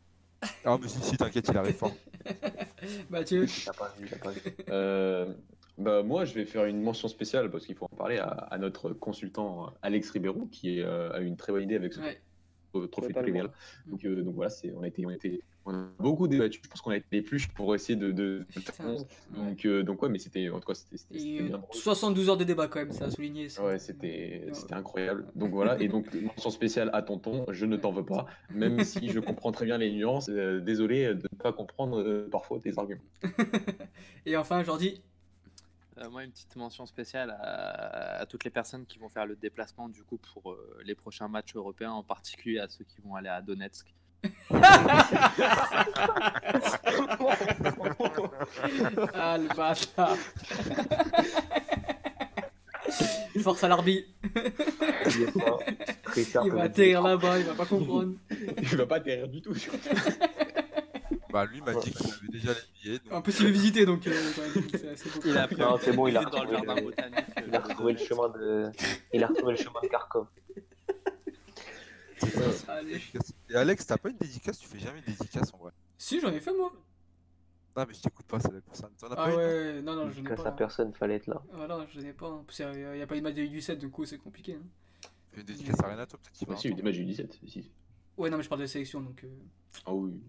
[0.64, 1.94] Ah, mais si, si, t'inquiète, il arrive fort.
[3.10, 4.40] Mathieu, T'as pas vu, t'as pas vu.
[4.68, 5.32] Euh,
[5.78, 8.58] bah, moi, je vais faire une mention spéciale parce qu'il faut en parler à, à
[8.58, 12.00] notre consultant euh, Alex Ribeiro qui euh, a eu une très bonne idée avec ce
[12.00, 12.20] ouais.
[12.74, 13.38] Euh, trophée de Totalement.
[13.40, 13.50] Premier.
[13.86, 16.60] Donc, euh, donc voilà, c'est, on, a été, on, a été, on a beaucoup débattu.
[16.62, 18.96] Je pense qu'on a été les plus pour essayer de, Putain.
[19.36, 21.58] Donc, euh, donc ouais, mais c'était en tout cas c'était, c'était, Et, c'était euh, bien
[21.58, 21.74] drôle.
[21.74, 23.48] 72 heures de débat quand même, ça a souligné.
[23.48, 23.64] ça.
[23.64, 24.54] Ouais, c'était, Ouais.
[24.54, 25.26] c'était incroyable.
[25.34, 29.08] Donc voilà, et donc mention spéciale à Tonton, je ne t'en veux pas, même si
[29.10, 30.28] je comprends très bien les nuances.
[30.28, 33.00] euh, désolé de ne pas comprendre euh, parfois tes arguments.
[34.26, 35.00] Et enfin, Jordi,
[36.08, 39.88] moi, une petite mention spéciale à, à toutes les personnes qui vont faire le déplacement
[39.88, 43.28] du coup pour euh, les prochains matchs européens, en particulier à ceux qui vont aller
[43.28, 43.94] à Donetsk.
[49.14, 50.16] ah le bâtard.
[53.42, 54.08] Force à l'arbitre,
[56.44, 58.14] Il va atterrir là-bas, il va pas comprendre.
[58.58, 59.54] Il va pas atterrir du tout.
[61.32, 62.98] Bah, lui m'a dit qu'il avait déjà les billets.
[62.98, 64.12] donc- En plus, il veut visiter donc euh,
[64.72, 65.20] c'est assez beau.
[65.26, 67.24] Il a pris Non, un c'est bon, il a visite dans le retrouvé botanique.
[67.36, 68.70] Il a euh, de retrouvé le chemin de.
[69.12, 70.26] Il a retrouvé le chemin de Kharkov.
[73.50, 74.58] Et Alex, t'as pas une dédicace?
[74.58, 75.72] Tu fais jamais de dédicace en vrai.
[75.98, 76.72] Si, j'en ai fait moi.
[77.76, 78.90] Non, mais je t'écoute pas, c'est la personne.
[78.98, 80.50] T'en as Ah pas une ouais, non, non, je n'ai pas.
[80.52, 81.40] personne, fallait être là.
[81.52, 82.28] Voilà, je n'ai pas.
[82.28, 84.54] En plus, il n'y a pas une match de U17, du coup, c'est compliqué.
[84.54, 85.08] hein.
[85.36, 86.84] Une dédicace à Renato, peut-être qu'il va Ah, si, entendre.
[86.84, 87.38] matchs du 17.
[87.46, 87.70] Si.
[88.16, 89.22] Ouais, non, mais je parle de sélection donc.
[89.24, 89.28] euh,
[89.86, 90.20] Ah oui.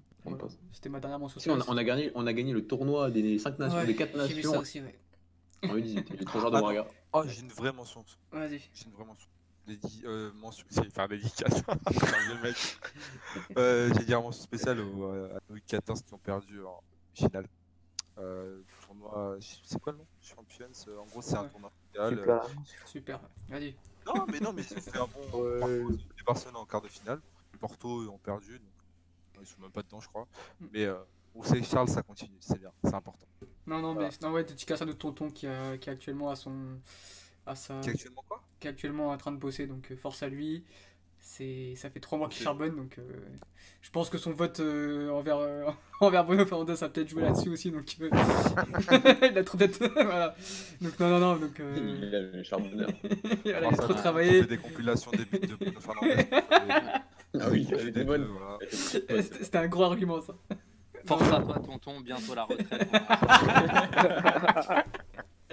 [0.71, 1.39] C'était ma dernière mention.
[1.39, 3.95] Si, on, a, on, a gagné, on a gagné le tournoi des 5 nations, des
[3.95, 4.35] 4 nations.
[4.35, 4.99] J'ai ça aussi, ouais.
[5.63, 6.87] En U18, j'ai trop genre de Braga.
[7.13, 8.03] Oh, j'ai une vraie mention.
[8.31, 8.61] Vas-y.
[8.73, 9.27] J'ai une vraie mention.
[9.67, 11.61] Dédi euh, mention, c'est faire dédicace.
[12.43, 12.55] mec.
[13.57, 16.81] euh, j'ai dit une mention spéciale aux, à nos 14 qui ont perdu en
[17.13, 17.47] finale.
[18.17, 20.07] Euh, tournoi, c'est quoi le nom?
[20.19, 20.99] Champions.
[20.99, 22.17] En gros, c'est un tournoi mondial.
[22.17, 22.43] Super.
[22.43, 22.47] Euh...
[22.85, 23.19] Super.
[23.49, 23.75] Vas-y.
[24.05, 25.43] Non, mais non, mais c'est un bon.
[25.61, 25.83] Ouais.
[26.25, 27.21] Barcelone en quart de finale.
[27.59, 28.70] Porto ont perdu, donc
[29.41, 30.27] ils sont même pas dedans, je crois.
[30.59, 30.67] Mm.
[30.71, 30.95] Mais euh,
[31.35, 33.25] au c'est Charles, ça continue, c'est bien, c'est important.
[33.67, 34.09] Non, non, voilà.
[34.09, 36.79] mais non, ouais, dédicace à notre tonton qui, a, qui est actuellement à son.
[37.45, 37.79] À sa...
[37.79, 38.43] Qui est actuellement quoi?
[38.59, 40.63] Qui est actuellement en train de bosser, donc euh, force à lui.
[41.23, 43.03] C'est, ça fait trois mois qu'il charbonne, donc euh,
[43.81, 45.65] je pense que son vote euh, envers, euh,
[46.01, 48.09] envers Bruno Fernandez a peut-être joué là-dessus aussi, donc euh,
[49.31, 50.35] il a trop peut-être, voilà.
[50.81, 51.59] Donc non, non, non, donc.
[51.59, 52.89] Il a le charbonneur.
[53.45, 54.39] il a trop travaillé.
[54.39, 56.27] On fait des compilations des buts de Bruno Fernandez.
[57.39, 58.27] Ah oui, c'était bonne.
[58.69, 60.35] C'était un gros argument ça.
[61.05, 62.89] Force à toi, tonton, bientôt la retraite.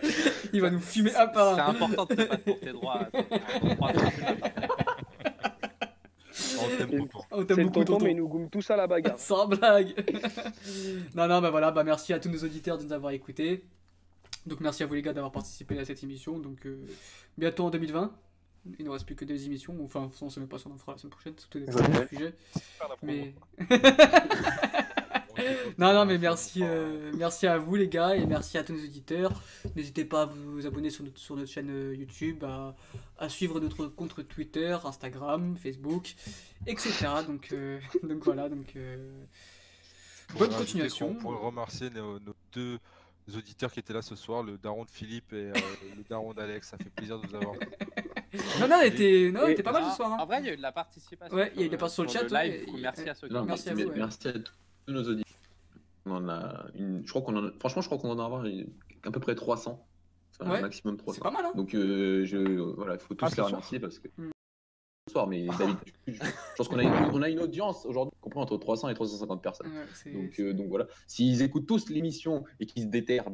[0.52, 1.54] il va nous fumer à part.
[1.54, 3.08] C'est important de te battre pour tes droits.
[7.30, 9.18] On t'aime beaucoup, tonton, mais ils nous goûtent tous à la bagarre.
[9.18, 9.94] Sans blague.
[11.14, 13.64] non, non, bah voilà, bah merci à tous nos auditeurs de nous avoir écoutés.
[14.46, 16.38] Donc merci à vous les gars d'avoir participé à cette émission.
[16.38, 16.86] Donc euh,
[17.38, 18.12] bientôt en 2020.
[18.78, 19.76] Il ne reste plus que des émissions.
[19.82, 21.34] Enfin, on ne sait même pas si on en fera la semaine prochaine.
[21.36, 22.34] C'est tout des sujets.
[23.02, 23.34] Mais...
[25.78, 28.82] non, non, mais merci, euh, merci à vous les gars et merci à tous nos
[28.82, 29.42] auditeurs.
[29.76, 32.74] N'hésitez pas à vous abonner sur notre, sur notre chaîne euh, YouTube, à,
[33.18, 36.14] à, suivre notre compte Twitter, Instagram, Facebook,
[36.66, 37.08] etc.
[37.26, 38.74] Donc, euh, donc voilà, donc
[40.38, 41.14] bonne continuation.
[41.14, 42.78] Pour remercier nos, nos, deux
[43.36, 45.52] auditeurs qui étaient là ce soir, le daron de Philippe et
[45.96, 46.68] le daron d'Alex.
[46.68, 47.54] Ça fait plaisir de vous avoir.
[48.60, 50.12] non, non, était, non, était pas mal ce soir.
[50.12, 50.18] Hein.
[50.20, 51.36] En vrai, il y a eu de la participation.
[51.36, 52.44] Ouais, il y a eu de la participation sur le chat.
[52.44, 52.66] Live.
[52.80, 54.52] Merci à ceux qui non, merci, à vous, merci à tous
[54.88, 55.24] nos auditeurs.
[56.06, 57.02] On en a une...
[57.04, 57.52] je crois qu'on en a...
[57.58, 58.44] Franchement, je crois qu'on en a avoir
[59.04, 59.86] à peu près 300.
[60.40, 60.58] Enfin, ouais.
[60.58, 61.14] un maximum 300.
[61.14, 62.38] C'est pas mal, hein Donc, euh, je...
[62.76, 64.08] voilà, il faut tous ah, les remercier parce que.
[64.16, 64.30] Mm.
[65.18, 66.20] Soir, mais d'habitude, je
[66.56, 66.92] pense qu'on a, une...
[67.12, 69.66] on a une audience aujourd'hui compris entre 300 et 350 personnes.
[69.66, 73.30] Ouais, donc, euh, donc voilà, s'ils écoutent tous l'émission et qu'ils se déterrent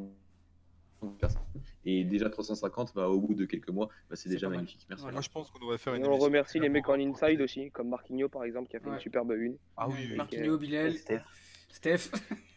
[1.85, 5.16] et déjà 350 bah, au bout de quelques mois bah, c'est déjà magnifique merci voilà.
[5.16, 7.70] moi je pense qu'on devrait faire une et on remercie les mecs en inside aussi
[7.73, 8.94] comme Marquinhos par exemple qui a fait ouais.
[8.94, 10.16] une superbe une ah oui, oui.
[10.16, 11.24] Marquinhos Bilal Steph,
[11.69, 12.11] Steph.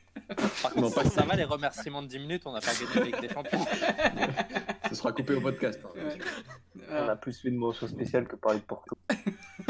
[0.76, 3.34] non, pas ça va les remerciements de 10 minutes, on n'a pas gagné avec des
[3.34, 3.66] champions.
[4.90, 5.80] Ce sera coupé au podcast.
[5.84, 6.18] Hein, ouais.
[6.90, 8.98] On a plus fait de mention spéciale que parler de Porto.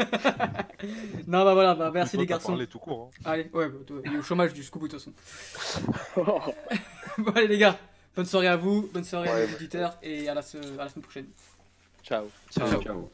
[1.26, 2.48] non, bah voilà, bah, merci les garçons.
[2.48, 3.10] Parler tout court.
[3.18, 3.22] Hein.
[3.24, 5.92] Allez, ouais, bah, il est au chômage jusqu'au bout de toute façon.
[7.18, 7.76] bon, allez les gars,
[8.14, 10.88] bonne soirée à vous, bonne soirée ouais, à nos auditeurs et à la, à la
[10.88, 11.26] semaine prochaine.
[12.02, 12.26] Ciao.
[12.50, 12.68] Ciao.
[12.68, 12.82] ciao.
[12.82, 13.10] ciao.